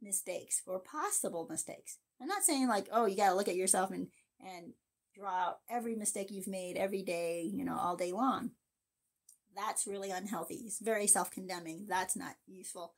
mistakes 0.00 0.62
or 0.66 0.78
possible 0.78 1.48
mistakes. 1.50 1.98
I'm 2.22 2.28
not 2.28 2.44
saying 2.44 2.68
like, 2.68 2.86
oh, 2.92 3.06
you 3.06 3.16
got 3.16 3.30
to 3.30 3.34
look 3.34 3.48
at 3.48 3.56
yourself 3.56 3.90
and, 3.90 4.06
and 4.40 4.72
draw 5.16 5.30
out 5.30 5.58
every 5.68 5.96
mistake 5.96 6.30
you've 6.30 6.46
made 6.46 6.76
every 6.76 7.02
day, 7.02 7.42
you 7.42 7.64
know, 7.64 7.76
all 7.76 7.96
day 7.96 8.12
long. 8.12 8.52
That's 9.58 9.86
really 9.86 10.10
unhealthy. 10.10 10.62
It's 10.66 10.78
very 10.78 11.06
self 11.06 11.30
condemning. 11.30 11.86
That's 11.88 12.16
not 12.16 12.34
useful. 12.46 12.92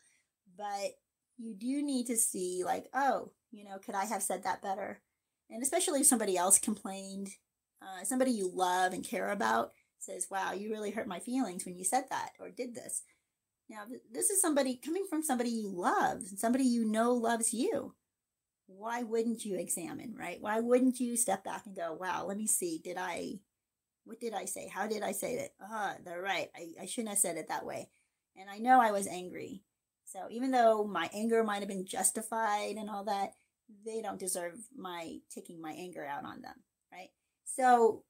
But 0.57 0.97
you 1.39 1.55
do 1.55 1.83
need 1.83 2.07
to 2.09 2.17
see, 2.17 2.63
like, 2.65 2.87
oh, 2.93 3.33
you 3.51 3.65
know, 3.65 3.79
could 3.79 3.95
I 3.95 4.05
have 4.05 4.23
said 4.23 4.45
that 4.45 4.63
better? 4.63 5.01
And 5.49 5.63
especially 5.63 6.01
if 6.01 6.07
somebody 6.07 6.37
else 6.37 6.59
complained, 6.59 7.31
uh, 7.83 8.05
somebody 8.05 8.33
you 8.33 8.51
love 8.53 8.93
and 8.93 9.03
care 9.03 9.31
about 9.31 9.73
says, 9.99 10.29
wow, 10.31 10.53
you 10.53 10.71
really 10.71 10.91
hurt 10.91 11.07
my 11.09 11.19
feelings 11.19 11.65
when 11.65 11.77
you 11.77 11.85
said 11.85 12.05
that 12.11 12.31
or 12.39 12.51
did 12.51 12.75
this. 12.75 13.03
Now, 13.69 13.83
this 14.13 14.31
is 14.31 14.41
somebody 14.41 14.77
coming 14.77 15.07
from 15.09 15.23
somebody 15.23 15.51
you 15.51 15.69
love, 15.69 16.23
somebody 16.37 16.65
you 16.65 16.85
know 16.85 17.13
loves 17.13 17.55
you. 17.55 17.95
Why 18.67 19.03
wouldn't 19.03 19.45
you 19.45 19.57
examine, 19.59 20.15
right? 20.19 20.39
Why 20.41 20.61
wouldn't 20.61 21.01
you 21.01 21.17
step 21.17 21.45
back 21.45 21.67
and 21.67 21.77
go, 21.77 21.97
wow, 21.99 22.25
let 22.27 22.37
me 22.37 22.47
see, 22.47 22.81
did 22.83 22.97
I, 22.99 23.41
what 24.11 24.19
did 24.19 24.35
I 24.35 24.45
say? 24.45 24.67
How 24.67 24.89
did 24.89 25.05
I 25.05 25.13
say 25.13 25.35
it? 25.35 25.55
Ah, 25.63 25.95
oh, 25.95 26.01
they're 26.05 26.21
right. 26.21 26.49
I, 26.57 26.83
I 26.83 26.87
shouldn't 26.87 27.11
have 27.11 27.19
said 27.19 27.37
it 27.37 27.47
that 27.47 27.65
way. 27.65 27.91
And 28.37 28.51
I 28.51 28.59
know 28.59 28.81
I 28.81 28.91
was 28.91 29.07
angry. 29.07 29.63
So 30.05 30.27
even 30.33 30.51
though 30.51 30.83
my 30.83 31.09
anger 31.15 31.45
might 31.45 31.61
have 31.61 31.69
been 31.69 31.87
justified 31.87 32.75
and 32.75 32.91
all 32.91 33.05
that, 33.05 33.35
they 33.87 34.03
don't 34.03 34.19
deserve 34.19 34.55
my 34.77 35.19
taking 35.33 35.63
my 35.63 35.71
anger 35.71 36.05
out 36.05 36.25
on 36.25 36.43
them, 36.43 36.57
right? 36.93 37.11
So 37.45 38.03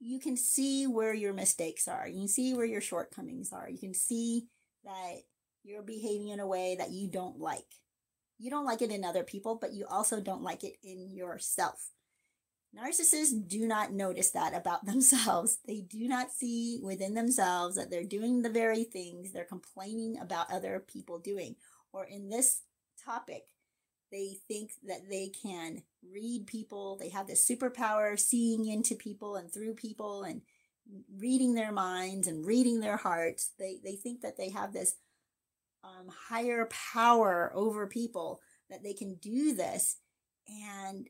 you 0.00 0.18
can 0.18 0.36
see 0.36 0.88
where 0.88 1.14
your 1.14 1.32
mistakes 1.32 1.86
are. 1.86 2.08
You 2.08 2.22
can 2.22 2.28
see 2.28 2.52
where 2.54 2.66
your 2.66 2.80
shortcomings 2.80 3.52
are. 3.52 3.70
You 3.70 3.78
can 3.78 3.94
see 3.94 4.48
that 4.82 5.18
you're 5.62 5.84
behaving 5.84 6.30
in 6.30 6.40
a 6.40 6.46
way 6.46 6.74
that 6.76 6.90
you 6.90 7.08
don't 7.08 7.38
like. 7.38 7.76
You 8.36 8.50
don't 8.50 8.66
like 8.66 8.82
it 8.82 8.90
in 8.90 9.04
other 9.04 9.22
people, 9.22 9.54
but 9.54 9.72
you 9.72 9.86
also 9.88 10.20
don't 10.20 10.42
like 10.42 10.64
it 10.64 10.74
in 10.82 11.14
yourself. 11.14 11.92
Narcissists 12.74 13.46
do 13.46 13.66
not 13.66 13.92
notice 13.92 14.30
that 14.30 14.54
about 14.54 14.84
themselves. 14.86 15.58
They 15.66 15.80
do 15.80 16.08
not 16.08 16.30
see 16.30 16.80
within 16.82 17.14
themselves 17.14 17.76
that 17.76 17.90
they're 17.90 18.04
doing 18.04 18.42
the 18.42 18.50
very 18.50 18.84
things 18.84 19.32
they're 19.32 19.44
complaining 19.44 20.18
about 20.18 20.52
other 20.52 20.84
people 20.86 21.18
doing. 21.18 21.56
Or 21.92 22.04
in 22.04 22.28
this 22.28 22.62
topic, 23.04 23.46
they 24.12 24.36
think 24.46 24.72
that 24.86 25.08
they 25.10 25.28
can 25.28 25.82
read 26.12 26.46
people. 26.46 26.96
They 26.96 27.08
have 27.08 27.26
this 27.26 27.46
superpower 27.46 28.12
of 28.12 28.20
seeing 28.20 28.66
into 28.66 28.94
people 28.94 29.36
and 29.36 29.52
through 29.52 29.74
people 29.74 30.22
and 30.22 30.42
reading 31.18 31.54
their 31.54 31.72
minds 31.72 32.28
and 32.28 32.46
reading 32.46 32.80
their 32.80 32.96
hearts. 32.96 33.50
They, 33.58 33.78
they 33.82 33.96
think 33.96 34.20
that 34.20 34.36
they 34.36 34.50
have 34.50 34.72
this 34.72 34.94
um, 35.82 36.08
higher 36.28 36.68
power 36.92 37.52
over 37.54 37.86
people, 37.86 38.40
that 38.70 38.82
they 38.82 38.92
can 38.92 39.14
do 39.16 39.54
this. 39.54 39.96
And 40.48 41.08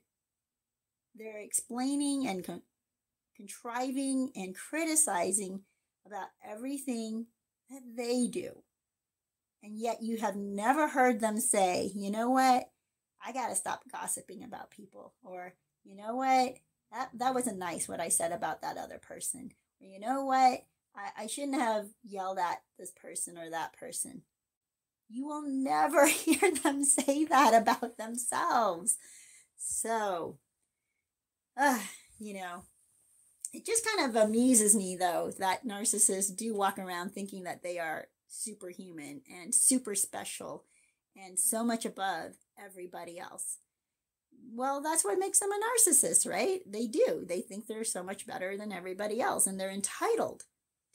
they're 1.19 1.41
explaining 1.41 2.27
and 2.27 2.45
con- 2.45 2.63
contriving 3.37 4.31
and 4.35 4.55
criticizing 4.55 5.63
about 6.07 6.29
everything 6.49 7.27
that 7.71 7.83
they 7.97 8.27
do. 8.27 8.63
And 9.63 9.79
yet 9.79 10.03
you 10.03 10.19
have 10.19 10.37
never 10.37 10.89
heard 10.89 11.21
them 11.21 11.41
say, 11.41 11.91
you 11.95 12.11
know 12.11 12.31
what? 12.31 12.71
I 13.25 13.33
got 13.33 13.49
to 13.49 13.57
stop 13.57 13.83
gossiping 13.91 14.45
about 14.45 14.71
people. 14.71 15.15
Or, 15.25 15.55
you 15.85 15.97
know 15.97 16.17
what? 16.17 16.55
That, 16.93 17.11
that 17.15 17.35
wasn't 17.35 17.59
nice 17.59 17.89
what 17.89 18.01
I 18.01 18.09
said 18.09 18.33
about 18.33 18.63
that 18.63 18.77
other 18.77 18.99
person. 18.99 19.51
Or, 19.81 19.87
you 19.89 19.99
know 19.99 20.25
what? 20.25 20.65
I, 20.95 21.25
I 21.25 21.27
shouldn't 21.27 21.61
have 21.61 21.87
yelled 22.05 22.39
at 22.39 22.63
this 22.79 22.93
person 22.93 23.37
or 23.37 23.51
that 23.51 23.73
person. 23.73 24.23
You 25.09 25.27
will 25.27 25.43
never 25.47 26.07
hear 26.07 26.53
them 26.63 26.85
say 26.85 27.25
that 27.25 27.55
about 27.55 27.97
themselves. 27.97 28.99
So, 29.57 30.39
uh, 31.57 31.79
you 32.19 32.35
know, 32.35 32.63
it 33.53 33.65
just 33.65 33.87
kind 33.87 34.09
of 34.09 34.23
amuses 34.23 34.77
me 34.77 34.97
though 34.97 35.33
that 35.39 35.67
narcissists 35.67 36.35
do 36.37 36.55
walk 36.55 36.79
around 36.79 37.11
thinking 37.11 37.45
that 37.45 37.63
they 37.63 37.79
are 37.79 38.09
superhuman 38.29 39.23
and 39.31 39.55
super 39.55 39.95
special 39.95 40.65
and 41.17 41.39
so 41.39 41.65
much 41.65 41.85
above 41.85 42.33
everybody 42.63 43.19
else. 43.19 43.59
Well, 44.53 44.83
that's 44.83 45.05
what 45.05 45.19
makes 45.19 45.39
them 45.39 45.51
a 45.51 45.91
narcissist, 45.91 46.29
right? 46.29 46.61
They 46.67 46.87
do. 46.87 47.25
They 47.27 47.41
think 47.41 47.67
they're 47.67 47.85
so 47.85 48.03
much 48.03 48.27
better 48.27 48.57
than 48.57 48.73
everybody 48.73 49.21
else 49.21 49.47
and 49.47 49.59
they're 49.59 49.71
entitled 49.71 50.45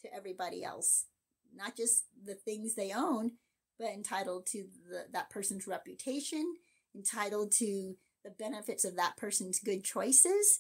to 0.04 0.14
everybody 0.14 0.64
else. 0.64 1.06
Not 1.54 1.76
just 1.76 2.06
the 2.24 2.36
things 2.36 2.76
they 2.76 2.94
own, 2.94 3.32
but 3.80 3.90
entitled 3.90 4.46
to 4.48 4.66
the, 4.88 5.06
that 5.12 5.32
person's 5.32 5.68
reputation, 5.68 6.56
entitled 6.96 7.52
to 7.54 7.96
the 8.24 8.32
benefits 8.32 8.86
of 8.86 8.96
that 8.98 9.18
person's 9.18 9.60
good 9.60 9.84
choices, 9.84 10.60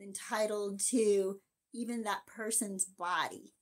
entitled 0.00 0.80
to 0.90 1.40
even 1.74 2.02
that 2.02 2.26
person's 2.26 2.84
body. 2.84 3.52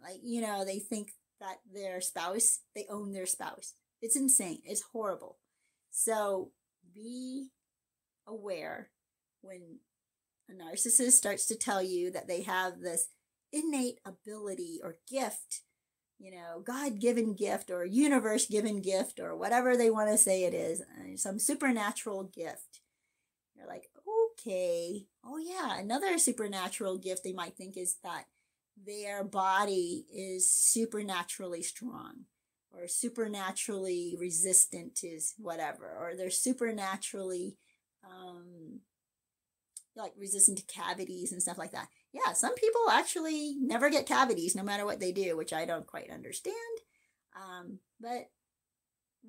Like, 0.00 0.20
you 0.22 0.40
know, 0.40 0.64
they 0.64 0.78
think 0.78 1.12
that 1.40 1.56
their 1.72 2.00
spouse, 2.00 2.60
they 2.74 2.86
own 2.90 3.12
their 3.12 3.26
spouse. 3.26 3.74
It's 4.00 4.16
insane. 4.16 4.60
It's 4.64 4.84
horrible. 4.92 5.38
So 5.90 6.52
be 6.94 7.48
aware 8.26 8.90
when 9.40 9.78
a 10.48 10.52
narcissist 10.52 11.12
starts 11.12 11.46
to 11.46 11.56
tell 11.56 11.82
you 11.82 12.10
that 12.12 12.28
they 12.28 12.42
have 12.42 12.80
this 12.80 13.08
innate 13.52 13.98
ability 14.04 14.80
or 14.82 14.98
gift 15.10 15.62
you 16.18 16.32
know, 16.32 16.60
God 16.64 17.00
given 17.00 17.34
gift 17.34 17.70
or 17.70 17.84
universe 17.84 18.46
given 18.46 18.82
gift 18.82 19.20
or 19.20 19.36
whatever 19.36 19.76
they 19.76 19.90
want 19.90 20.10
to 20.10 20.18
say 20.18 20.44
it 20.44 20.54
is, 20.54 20.80
uh, 20.80 21.16
some 21.16 21.38
supernatural 21.38 22.24
gift. 22.24 22.80
You're 23.56 23.68
like, 23.68 23.88
okay, 24.32 25.06
oh 25.24 25.38
yeah, 25.38 25.78
another 25.78 26.18
supernatural 26.18 26.98
gift 26.98 27.22
they 27.24 27.32
might 27.32 27.56
think 27.56 27.76
is 27.76 27.96
that 28.02 28.24
their 28.84 29.24
body 29.24 30.06
is 30.12 30.50
supernaturally 30.50 31.62
strong 31.62 32.24
or 32.72 32.86
supernaturally 32.86 34.16
resistant 34.18 34.94
to 34.96 35.18
whatever, 35.38 35.96
or 35.98 36.14
they're 36.16 36.30
supernaturally 36.30 37.56
um, 38.04 38.80
like 39.96 40.12
resistant 40.16 40.58
to 40.58 40.64
cavities 40.64 41.32
and 41.32 41.42
stuff 41.42 41.58
like 41.58 41.72
that 41.72 41.88
yeah, 42.12 42.32
some 42.32 42.54
people 42.54 42.88
actually 42.90 43.56
never 43.60 43.90
get 43.90 44.06
cavities 44.06 44.54
no 44.54 44.62
matter 44.62 44.84
what 44.84 45.00
they 45.00 45.12
do, 45.12 45.36
which 45.36 45.52
I 45.52 45.64
don't 45.64 45.86
quite 45.86 46.10
understand. 46.10 46.56
Um, 47.36 47.78
but 48.00 48.30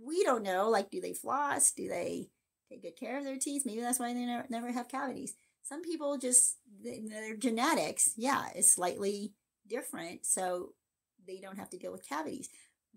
we 0.02 0.24
don't 0.24 0.44
know. 0.44 0.70
Like, 0.70 0.90
do 0.90 1.02
they 1.02 1.14
floss? 1.14 1.72
Do 1.72 1.88
they 1.90 2.30
take 2.70 2.82
good 2.82 2.98
care 2.98 3.18
of 3.18 3.26
their 3.26 3.38
teeth? 3.38 3.64
Maybe 3.66 3.82
that's 3.82 4.00
why 4.00 4.14
they 4.14 4.26
never, 4.26 4.46
never 4.50 4.72
have 4.72 4.88
cavities. 4.88 5.36
Some 5.64 5.82
people 5.82 6.18
just, 6.18 6.58
their 6.84 7.36
genetics, 7.36 8.14
yeah, 8.16 8.46
is 8.56 8.74
slightly 8.74 9.34
different. 9.68 10.26
So 10.26 10.74
they 11.28 11.40
don't 11.40 11.58
have 11.58 11.70
to 11.72 11.78
deal 11.78 11.92
with 11.92 12.08
cavities. 12.08 12.50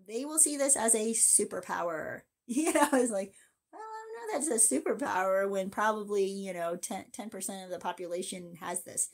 They 0.08 0.24
will 0.24 0.38
see 0.38 0.56
this 0.56 0.76
as 0.76 0.94
a 0.94 1.12
superpower. 1.12 2.20
You 2.44 2.72
know, 2.72 2.88
it's 2.94 3.12
like, 3.12 3.32
well, 3.72 3.80
I 3.80 4.34
don't 4.34 4.42
know 4.42 4.48
that's 4.48 4.72
a 4.72 4.74
superpower 4.74 5.48
when 5.48 5.70
probably, 5.70 6.24
you 6.26 6.52
know, 6.52 6.74
10, 6.74 7.04
10% 7.16 7.64
of 7.64 7.70
the 7.70 7.78
population 7.78 8.56
has 8.60 8.82
this. 8.82 9.10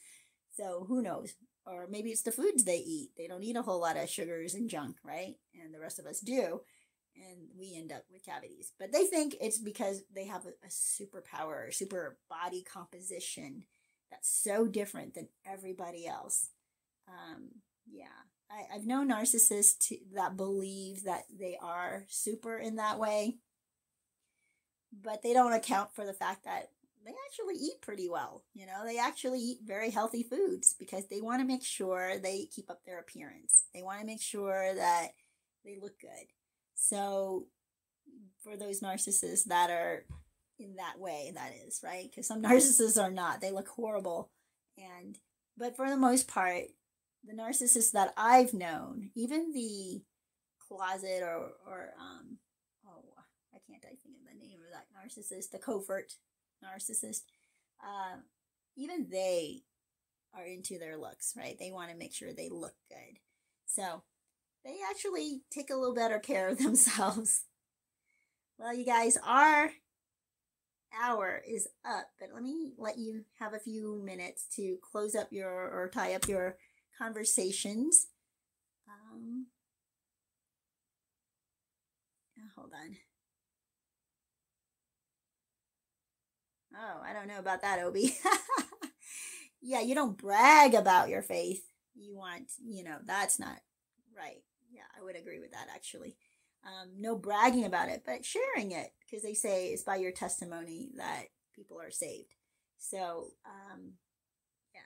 So 0.59 0.87
who 0.89 1.03
knows? 1.03 1.35
Or 1.67 1.87
maybe 1.89 2.11
it's 2.11 2.23
the 2.23 2.33
foods 2.33 2.65
they 2.65 2.79
eat. 2.79 3.11
They 3.17 3.29
don't 3.29 3.45
eat 3.45 3.57
a 3.57 3.63
whole 3.63 3.81
lot 3.81 3.97
of 3.97 4.09
sugars 4.09 4.55
and 4.55 4.69
junk, 4.69 4.97
right? 5.05 5.37
And 5.55 5.73
the 5.73 5.79
rest 5.79 5.99
of 5.99 6.07
us 6.07 6.21
do. 6.21 6.63
And 7.15 7.49
we 7.57 7.77
end 7.77 7.93
up 7.93 8.05
with 8.11 8.25
cavities. 8.25 8.73
But 8.79 8.93
they 8.93 9.05
think 9.05 9.37
it's 9.41 9.59
because 9.59 10.03
they 10.15 10.25
have 10.27 10.47
a, 10.47 10.51
a 10.67 10.71
superpower, 10.71 11.73
super 11.73 12.19
body 12.29 12.63
composition 12.63 13.65
that's 14.11 14.31
so 14.31 14.67
different 14.67 15.15
than 15.15 15.29
everybody 15.47 16.07
else. 16.07 16.49
Um, 17.07 17.51
yeah. 17.87 18.07
I, 18.51 18.75
I've 18.75 18.87
known 18.87 19.11
narcissists 19.11 19.79
to, 19.89 19.97
that 20.15 20.37
believe 20.37 21.05
that 21.05 21.25
they 21.39 21.59
are 21.63 22.05
super 22.09 22.57
in 22.59 22.77
that 22.77 22.99
way, 22.99 23.37
but 24.93 25.23
they 25.23 25.35
don't 25.35 25.53
account 25.53 25.95
for 25.95 26.07
the 26.07 26.15
fact 26.15 26.45
that 26.45 26.71
they 27.09 27.15
actually 27.27 27.55
eat 27.55 27.81
pretty 27.81 28.09
well. 28.09 28.45
You 28.53 28.67
know, 28.67 28.85
they 28.85 28.99
actually 28.99 29.41
eat 29.41 29.59
very 29.65 29.91
healthy 29.91 30.23
foods 30.23 30.75
because 30.79 31.09
they 31.09 31.23
want 31.23 31.41
to 31.41 31.47
make 31.47 31.65
sure 31.65 32.19
they 32.19 32.49
keep 32.55 32.71
up 32.71 32.85
their 32.85 32.99
appearance. 32.99 33.65
They 33.75 33.83
want 33.83 34.01
to 34.01 34.07
make 34.07 34.21
sure 34.21 34.75
that 34.75 35.09
they 35.65 35.79
look 35.81 35.99
good. 36.01 36.27
So, 36.75 37.47
for 38.45 38.57
those 38.57 38.81
narcissists 38.81 39.45
that 39.45 39.71
are 39.71 40.05
in 40.59 40.77
that 40.77 40.99
way, 40.99 41.33
that 41.35 41.53
is, 41.67 41.81
right? 41.83 42.11
Because 42.11 42.27
some 42.27 42.43
narcissists 42.45 43.03
are 43.03 43.11
not, 43.11 43.41
they 43.41 43.53
look 43.53 43.69
horrible. 43.69 44.31
And, 44.77 45.17
but 45.57 45.77
for 45.77 45.89
the 45.89 45.97
most 45.97 46.29
part, 46.29 46.65
the 47.25 47.35
narcissists 47.35 47.93
that 47.93 48.13
I've 48.19 48.53
known, 48.53 49.11
even 49.15 49.53
the 49.53 50.03
closet 50.69 51.23
or, 51.23 51.53
or, 51.67 51.89
um, 51.99 52.37
oh, 52.87 53.03
I 53.55 53.59
can't 53.67 53.83
I 53.85 53.97
think 53.97 54.17
of 54.17 54.29
the 54.29 54.47
name 54.47 54.59
of 54.61 54.73
that 54.73 54.87
narcissist, 54.95 55.51
the 55.51 55.59
covert 55.59 56.13
narcissist, 56.65 57.23
uh, 57.83 58.19
even 58.77 59.09
they 59.11 59.63
are 60.35 60.45
into 60.45 60.79
their 60.79 60.97
looks, 60.97 61.35
right? 61.37 61.57
They 61.59 61.71
want 61.71 61.91
to 61.91 61.97
make 61.97 62.15
sure 62.15 62.33
they 62.33 62.49
look 62.49 62.75
good. 62.89 63.19
So 63.67 64.03
they 64.65 64.77
actually 64.91 65.43
take 65.51 65.71
a 65.71 65.77
little 65.77 65.95
better 65.95 66.19
care 66.19 66.49
of 66.49 66.59
themselves. 66.63 67.45
Well, 68.59 68.75
you 68.75 68.85
guys, 68.85 69.17
our 69.25 69.71
hour 71.01 71.43
is 71.47 71.69
up, 71.85 72.09
but 72.19 72.31
let 72.35 72.43
me 72.43 72.73
let 72.77 72.99
you 72.99 73.25
have 73.39 73.55
a 73.55 73.59
few 73.59 74.03
minutes 74.05 74.47
to 74.57 74.79
close 74.91 75.15
up 75.15 75.29
your 75.31 75.51
or 75.51 75.91
tie 75.93 76.15
up 76.15 76.27
your 76.27 76.57
conversations. 76.99 78.09
Um, 78.89 79.47
hold 82.57 82.73
on. 82.75 82.97
Oh, 86.79 87.01
I 87.05 87.13
don't 87.13 87.27
know 87.29 87.39
about 87.39 87.63
that, 87.63 87.81
Obi. 87.81 88.17
yeah, 89.63 89.81
you 89.81 89.95
don't 89.95 90.17
brag 90.17 90.75
about 90.75 91.09
your 91.09 91.23
faith. 91.23 91.63
You 91.97 92.17
want, 92.17 92.45
you 92.65 92.85
know, 92.85 92.99
that's 93.05 93.41
not 93.41 93.59
right. 94.17 94.43
Yeah, 94.71 94.83
I 94.99 95.03
would 95.03 95.17
agree 95.17 95.41
with 95.41 95.53
that 95.53 95.67
actually. 95.75 96.17
Um, 96.65 96.91
no 96.99 97.17
bragging 97.17 97.65
about 97.65 97.89
it, 97.89 98.03
but 98.05 98.25
sharing 98.25 98.73
it 98.73 98.91
because 99.01 99.23
they 99.23 99.35
say 99.35 99.69
it's 99.69 99.83
by 99.83 99.97
your 99.97 100.13
testimony 100.13 100.91
that 100.97 101.25
people 101.55 101.81
are 101.81 101.91
saved. 101.91 102.35
So, 102.79 103.33
um, 103.47 103.93
yeah. 104.75 104.81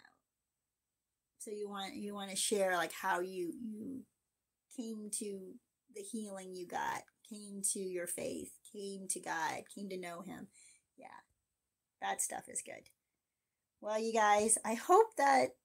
So 1.38 1.50
you 1.50 1.68
want 1.68 1.94
you 1.96 2.14
want 2.14 2.30
to 2.30 2.36
share 2.36 2.76
like 2.76 2.92
how 2.92 3.20
you 3.20 3.52
you 3.60 4.02
came 4.76 5.10
to 5.18 5.52
the 5.94 6.02
healing 6.02 6.54
you 6.54 6.66
got, 6.66 7.02
came 7.28 7.60
to 7.72 7.78
your 7.78 8.06
faith, 8.06 8.52
came 8.72 9.06
to 9.08 9.20
God, 9.20 9.62
came 9.74 9.88
to 9.90 9.98
know 9.98 10.22
Him. 10.22 10.48
Yeah, 10.96 11.08
that 12.02 12.20
stuff 12.20 12.44
is 12.48 12.62
good. 12.62 12.90
Well, 13.80 13.98
you 13.98 14.12
guys, 14.12 14.58
I 14.64 14.74
hope 14.74 15.16
that 15.16 15.56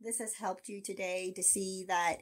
this 0.00 0.18
has 0.18 0.34
helped 0.34 0.68
you 0.68 0.80
today 0.80 1.32
to 1.36 1.42
see 1.42 1.84
that, 1.88 2.16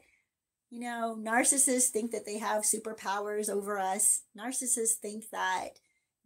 you 0.69 0.81
know, 0.81 1.17
narcissists 1.19 1.89
think 1.89 2.11
that 2.11 2.25
they 2.25 2.37
have 2.37 2.63
superpowers 2.63 3.49
over 3.49 3.79
us. 3.79 4.23
Narcissists 4.37 4.97
think 5.01 5.29
that 5.31 5.69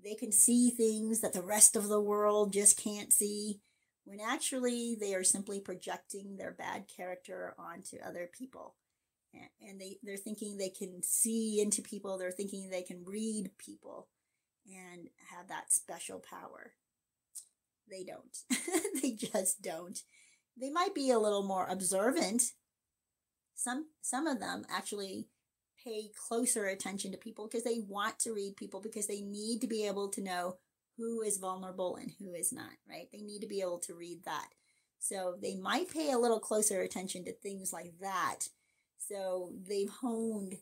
they 0.03 0.15
can 0.15 0.31
see 0.31 0.69
things 0.71 1.21
that 1.21 1.33
the 1.33 1.41
rest 1.41 1.75
of 1.75 1.87
the 1.87 2.01
world 2.01 2.51
just 2.51 2.77
can't 2.81 3.13
see, 3.13 3.61
when 4.03 4.19
actually 4.19 4.97
they 4.99 5.15
are 5.15 5.23
simply 5.23 5.59
projecting 5.59 6.35
their 6.35 6.51
bad 6.51 6.85
character 6.87 7.55
onto 7.57 7.97
other 8.05 8.29
people. 8.37 8.75
And 9.67 9.81
they, 9.81 9.97
they're 10.03 10.15
thinking 10.15 10.57
they 10.57 10.69
can 10.69 11.01
see 11.03 11.59
into 11.59 11.81
people, 11.81 12.17
they're 12.17 12.31
thinking 12.31 12.69
they 12.69 12.83
can 12.83 13.03
read 13.03 13.51
people 13.57 14.07
and 14.65 15.09
have 15.31 15.49
that 15.49 15.73
special 15.73 16.19
power. 16.19 16.73
They 17.89 18.03
don't. 18.03 18.37
they 19.01 19.11
just 19.11 19.61
don't. 19.61 19.99
They 20.59 20.69
might 20.69 20.95
be 20.95 21.11
a 21.11 21.19
little 21.19 21.43
more 21.43 21.67
observant. 21.67 22.43
Some 23.55 23.87
some 24.01 24.27
of 24.27 24.39
them 24.39 24.65
actually 24.69 25.27
pay 25.83 26.09
closer 26.27 26.65
attention 26.65 27.11
to 27.11 27.17
people 27.17 27.47
because 27.47 27.63
they 27.63 27.79
want 27.87 28.19
to 28.19 28.33
read 28.33 28.57
people 28.57 28.81
because 28.81 29.07
they 29.07 29.21
need 29.21 29.61
to 29.61 29.67
be 29.67 29.85
able 29.85 30.09
to 30.09 30.21
know 30.21 30.57
who 30.97 31.21
is 31.21 31.37
vulnerable 31.37 31.97
and 31.97 32.11
who 32.19 32.33
is 32.33 32.51
not, 32.51 32.71
right? 32.89 33.07
They 33.11 33.21
need 33.21 33.41
to 33.41 33.47
be 33.47 33.61
able 33.61 33.79
to 33.79 33.93
read 33.93 34.23
that. 34.25 34.47
So 34.99 35.35
they 35.41 35.55
might 35.55 35.91
pay 35.91 36.11
a 36.11 36.17
little 36.17 36.39
closer 36.39 36.81
attention 36.81 37.25
to 37.25 37.33
things 37.33 37.71
like 37.71 37.93
that. 38.01 38.47
So 38.97 39.51
they've 39.67 39.89
honed 39.89 40.55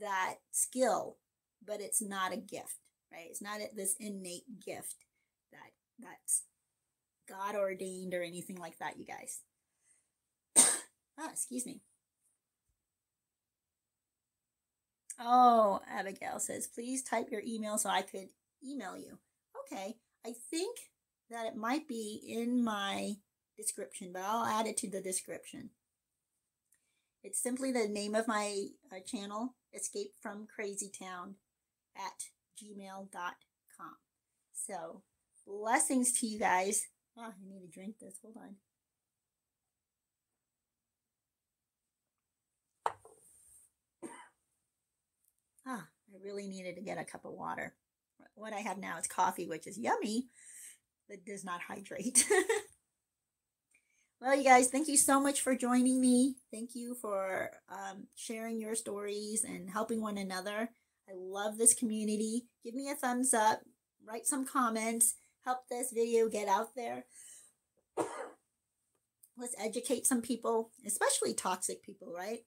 that 0.00 0.36
skill, 0.50 1.18
but 1.66 1.80
it's 1.80 2.00
not 2.00 2.32
a 2.32 2.36
gift, 2.36 2.78
right? 3.12 3.26
It's 3.28 3.42
not 3.42 3.60
this 3.76 3.96
innate 4.00 4.60
gift 4.64 5.04
that 5.50 5.72
that's 5.98 6.44
God 7.28 7.56
ordained 7.56 8.14
or 8.14 8.22
anything 8.22 8.56
like 8.56 8.78
that, 8.78 8.98
you 8.98 9.06
guys. 9.06 9.40
ah, 11.18 11.30
excuse 11.30 11.66
me. 11.66 11.80
Oh, 15.20 15.80
Abigail 15.88 16.40
says, 16.40 16.66
please 16.66 17.02
type 17.02 17.28
your 17.30 17.42
email 17.46 17.78
so 17.78 17.88
I 17.88 18.02
could 18.02 18.28
email 18.64 18.96
you. 18.96 19.18
Okay, 19.60 19.96
I 20.26 20.34
think 20.50 20.78
that 21.30 21.46
it 21.46 21.56
might 21.56 21.86
be 21.86 22.20
in 22.26 22.64
my 22.64 23.14
description, 23.56 24.10
but 24.12 24.22
I'll 24.22 24.44
add 24.44 24.66
it 24.66 24.76
to 24.78 24.90
the 24.90 25.00
description. 25.00 25.70
It's 27.22 27.40
simply 27.40 27.70
the 27.70 27.86
name 27.88 28.14
of 28.14 28.26
my 28.26 28.66
uh, 28.90 28.98
channel, 29.06 29.54
Escape 29.72 30.14
from 30.20 30.48
Crazy 30.52 30.90
Town 30.90 31.36
at 31.96 32.24
gmail.com. 32.60 33.96
So, 34.52 35.02
blessings 35.46 36.18
to 36.20 36.26
you 36.26 36.38
guys. 36.38 36.86
Oh, 37.16 37.22
I 37.22 37.32
need 37.46 37.60
to 37.60 37.68
drink 37.68 37.98
this. 38.00 38.14
Hold 38.22 38.36
on. 38.36 38.56
Ah, 45.66 45.86
I 46.12 46.24
really 46.24 46.48
needed 46.48 46.74
to 46.76 46.82
get 46.82 46.98
a 46.98 47.04
cup 47.04 47.24
of 47.24 47.32
water. 47.32 47.74
What 48.34 48.52
I 48.52 48.60
have 48.60 48.78
now 48.78 48.98
is 48.98 49.06
coffee, 49.06 49.46
which 49.46 49.66
is 49.66 49.78
yummy, 49.78 50.26
but 51.08 51.24
does 51.24 51.44
not 51.44 51.60
hydrate. 51.60 52.26
well, 54.20 54.34
you 54.34 54.42
guys, 54.42 54.68
thank 54.68 54.88
you 54.88 54.96
so 54.96 55.20
much 55.20 55.40
for 55.40 55.54
joining 55.54 56.00
me. 56.00 56.36
Thank 56.50 56.70
you 56.74 56.94
for 56.94 57.50
um, 57.70 58.06
sharing 58.16 58.60
your 58.60 58.74
stories 58.74 59.44
and 59.44 59.70
helping 59.70 60.00
one 60.00 60.18
another. 60.18 60.70
I 61.08 61.12
love 61.14 61.58
this 61.58 61.74
community. 61.74 62.46
Give 62.64 62.74
me 62.74 62.88
a 62.90 62.94
thumbs 62.94 63.34
up, 63.34 63.60
write 64.04 64.26
some 64.26 64.44
comments 64.44 65.14
help 65.44 65.68
this 65.68 65.92
video 65.92 66.28
get 66.28 66.48
out 66.48 66.74
there. 66.74 67.04
Let's 69.36 69.54
educate 69.58 70.06
some 70.06 70.22
people, 70.22 70.70
especially 70.86 71.34
toxic 71.34 71.82
people, 71.82 72.12
right? 72.16 72.40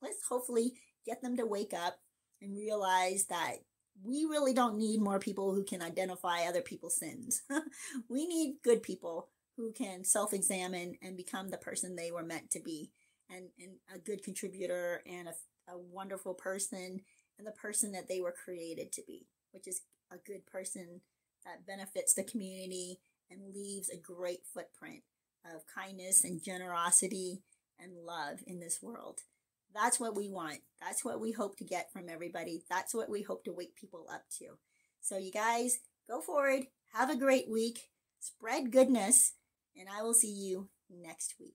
Let's 0.00 0.24
hopefully 0.28 0.74
get 1.04 1.22
them 1.22 1.36
to 1.36 1.46
wake 1.46 1.74
up 1.74 1.98
and 2.40 2.56
realize 2.56 3.26
that 3.26 3.56
we 4.02 4.24
really 4.24 4.54
don't 4.54 4.78
need 4.78 5.00
more 5.00 5.18
people 5.18 5.52
who 5.54 5.64
can 5.64 5.82
identify 5.82 6.42
other 6.42 6.62
people's 6.62 6.96
sins. 6.96 7.42
we 8.08 8.26
need 8.26 8.58
good 8.62 8.82
people 8.82 9.28
who 9.56 9.72
can 9.72 10.04
self 10.04 10.32
examine 10.32 10.96
and 11.02 11.16
become 11.16 11.50
the 11.50 11.58
person 11.58 11.96
they 11.96 12.12
were 12.12 12.22
meant 12.22 12.50
to 12.52 12.60
be, 12.60 12.92
and, 13.28 13.48
and 13.58 13.72
a 13.92 13.98
good 13.98 14.22
contributor 14.22 15.02
and 15.04 15.28
a, 15.28 15.72
a 15.72 15.76
wonderful 15.76 16.34
person 16.34 17.00
and 17.38 17.46
the 17.46 17.52
person 17.52 17.92
that 17.92 18.08
they 18.08 18.20
were 18.20 18.34
created 18.44 18.92
to 18.92 19.02
be, 19.06 19.26
which 19.50 19.66
is 19.66 19.82
a 20.12 20.16
good 20.24 20.46
person 20.46 21.00
that 21.48 21.66
benefits 21.66 22.14
the 22.14 22.24
community 22.24 23.00
and 23.30 23.54
leaves 23.54 23.88
a 23.88 23.96
great 23.96 24.40
footprint 24.52 25.02
of 25.44 25.62
kindness 25.72 26.24
and 26.24 26.42
generosity 26.42 27.42
and 27.80 27.92
love 28.04 28.40
in 28.46 28.60
this 28.60 28.80
world. 28.82 29.20
That's 29.74 30.00
what 30.00 30.16
we 30.16 30.28
want. 30.28 30.60
That's 30.80 31.04
what 31.04 31.20
we 31.20 31.32
hope 31.32 31.56
to 31.58 31.64
get 31.64 31.92
from 31.92 32.08
everybody. 32.08 32.64
That's 32.68 32.94
what 32.94 33.10
we 33.10 33.22
hope 33.22 33.44
to 33.44 33.52
wake 33.52 33.76
people 33.76 34.06
up 34.12 34.24
to. 34.38 34.58
So, 35.00 35.18
you 35.18 35.30
guys, 35.30 35.78
go 36.08 36.20
forward. 36.20 36.64
Have 36.94 37.10
a 37.10 37.16
great 37.16 37.48
week. 37.50 37.90
Spread 38.18 38.72
goodness. 38.72 39.34
And 39.78 39.88
I 39.88 40.02
will 40.02 40.14
see 40.14 40.32
you 40.32 40.68
next 40.90 41.34
week. 41.38 41.54